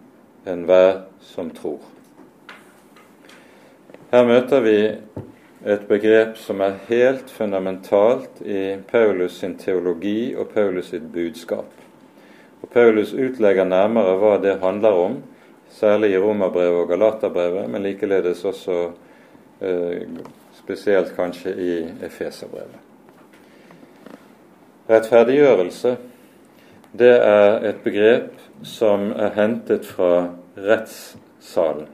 enhver 0.43 1.05
som 1.23 1.53
tror. 1.55 1.79
Her 4.11 4.27
møter 4.27 4.67
vi 4.67 4.75
et 5.63 5.87
begrep 5.87 6.35
som 6.35 6.59
er 6.67 6.75
helt 6.91 7.31
fundamentalt 7.31 8.43
i 8.43 8.75
Paulus 8.91 9.39
sin 9.39 9.55
teologi 9.55 10.35
og 10.35 10.51
Paulus 10.51 10.91
sitt 10.91 11.07
budskap. 11.15 11.71
Og 12.59 12.69
Paulus 12.75 13.15
utlegger 13.15 13.71
nærmere 13.71 14.19
hva 14.19 14.35
det 14.43 14.59
handler 14.59 15.03
om, 15.07 15.21
særlig 15.71 16.11
i 16.11 16.19
Romerbrevet 16.19 16.83
og 16.83 16.91
Galaterbrevet, 16.91 17.69
men 17.71 17.87
likeledes 17.87 18.43
også 18.45 18.81
eh, 19.63 20.03
spesielt 20.65 21.13
kanskje 21.15 21.53
i 21.53 21.71
Efeserbrevet. 22.03 22.81
Rettferdiggjørelse 24.89 25.95
det 26.97 27.11
er 27.11 27.65
et 27.69 27.81
begrep 27.83 28.37
som 28.63 29.09
er 29.19 29.33
hentet 29.35 29.85
fra 29.85 30.29
rettssalen 30.55 31.89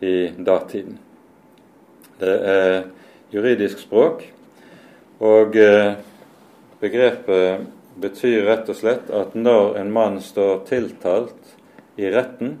i 0.00 0.30
datiden. 0.46 1.00
Det 2.20 2.36
er 2.52 2.76
juridisk 3.32 3.82
språk, 3.82 4.22
og 5.20 5.56
eh, 5.58 5.96
begrepet 6.80 7.66
betyr 8.00 8.46
rett 8.46 8.70
og 8.70 8.78
slett 8.78 9.10
at 9.10 9.34
når 9.34 9.80
en 9.80 9.90
mann 9.92 10.20
står 10.22 10.62
tiltalt 10.68 11.56
i 11.98 12.08
retten 12.12 12.58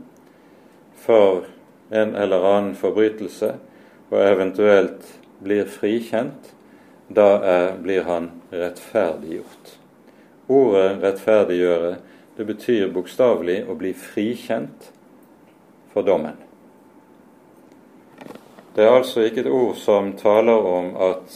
for 1.04 1.46
en 1.94 2.16
eller 2.18 2.50
annen 2.50 2.74
forbrytelse, 2.78 3.54
og 4.10 4.18
eventuelt 4.26 5.19
blir 5.40 5.64
frikjent, 5.64 6.54
da 7.08 7.28
er, 7.42 7.72
blir 7.82 8.06
han 8.06 8.30
rettferdiggjort. 8.50 9.76
Ordet 10.46 11.02
'rettferdiggjøre' 11.02 11.96
det 12.36 12.44
betyr 12.44 12.92
bokstavelig 12.94 13.64
å 13.68 13.74
bli 13.76 13.90
frikjent 13.92 14.86
for 15.92 16.06
dommen. 16.06 16.38
Det 18.74 18.86
er 18.86 18.94
altså 18.94 19.26
ikke 19.26 19.42
et 19.44 19.50
ord 19.50 19.74
som 19.76 20.12
taler 20.16 20.66
om 20.70 20.94
at 20.96 21.34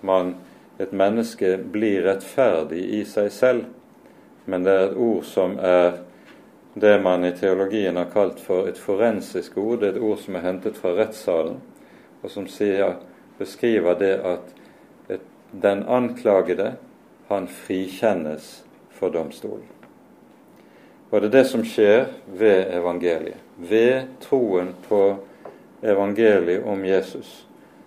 man, 0.00 0.34
et 0.80 0.92
menneske 0.92 1.54
blir 1.70 2.02
rettferdig 2.08 2.82
i 2.98 3.04
seg 3.06 3.30
selv, 3.32 3.68
men 4.50 4.64
det 4.64 4.72
er 4.72 4.88
et 4.88 4.96
ord 4.98 5.22
som 5.28 5.54
er 5.60 6.00
det 6.74 6.96
man 7.04 7.24
i 7.24 7.30
teologien 7.36 7.96
har 7.96 8.10
kalt 8.10 8.40
for 8.42 8.66
et 8.66 8.78
forensisk 8.80 9.58
ord. 9.58 9.80
Det 9.80 9.92
er 9.92 9.96
et 9.96 10.02
ord 10.02 10.18
som 10.18 10.34
er 10.34 10.46
hentet 10.48 10.80
fra 10.80 10.96
rettssalen, 10.96 11.60
og 12.22 12.32
som 12.32 12.48
sier, 12.50 12.96
beskriver 13.38 13.98
det 13.98 14.14
at 14.24 14.54
den 15.62 15.82
anklagede, 15.82 16.74
han 17.28 17.48
frikjennes 17.48 18.64
for 18.90 19.08
domstolen. 19.08 19.68
Og 21.10 21.20
det 21.20 21.28
er 21.28 21.36
det 21.38 21.46
som 21.46 21.62
skjer 21.64 22.08
ved 22.26 22.72
evangeliet. 22.74 23.38
Ved 23.56 24.08
troen 24.20 24.72
på 24.88 25.16
evangeliet 25.82 26.64
om 26.66 26.84
Jesus 26.84 27.44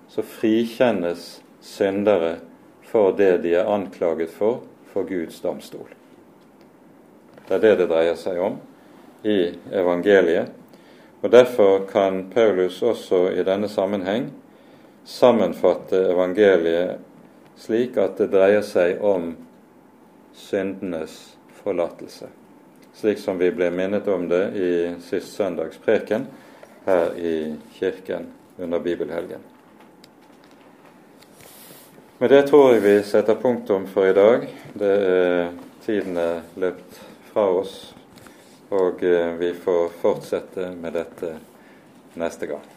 så 0.07 0.23
frikjennes 0.23 1.41
syndere 1.61 2.37
for 2.87 3.11
det 3.11 3.41
de 3.43 3.55
er 3.59 3.67
anklaget 3.67 4.31
for 4.31 4.61
for 4.93 5.03
Guds 5.03 5.41
domstol. 5.43 5.89
Det 7.47 7.55
er 7.55 7.63
det 7.63 7.75
det 7.81 7.89
dreier 7.91 8.15
seg 8.15 8.39
om 8.39 8.55
i 9.27 9.51
evangeliet. 9.75 10.53
Og 11.21 11.31
Derfor 11.31 11.83
kan 11.89 12.29
Paulus 12.31 12.81
også 12.81 13.27
i 13.35 13.43
denne 13.43 13.67
sammenheng 13.69 14.31
sammenfatte 15.08 16.01
evangeliet 16.12 16.99
slik 17.58 17.95
at 18.01 18.20
det 18.20 18.32
dreier 18.34 18.66
seg 18.66 18.99
om 19.01 19.32
syndenes 20.38 21.16
forlatelse 21.62 22.30
slik 22.97 23.20
som 23.20 23.38
vi 23.38 23.51
ble 23.51 23.70
minnet 23.72 24.08
om 24.08 24.26
det 24.30 24.43
i 24.58 24.72
sist 25.05 25.36
søndags 25.38 25.78
preken 25.78 26.26
her 26.86 27.14
i 27.14 27.55
kirken 27.78 28.26
under 28.58 28.80
bibelhelgen. 28.80 29.43
Med 32.18 32.30
det 32.30 32.47
tror 32.47 32.72
jeg 32.74 32.82
vi 32.82 32.95
setter 33.05 33.38
punktum 33.38 33.86
for 33.91 34.10
i 34.10 34.16
dag. 34.18 34.47
Det 34.74 34.95
er, 35.10 35.51
tiden 35.86 36.18
er 36.18 36.41
løpt 36.58 36.97
fra 37.30 37.45
oss, 37.60 37.76
og 38.74 39.03
eh, 39.05 39.36
vi 39.38 39.51
får 39.53 39.93
fortsette 40.01 40.72
med 40.82 40.97
dette 40.97 41.36
neste 42.18 42.49
gang. 42.49 42.76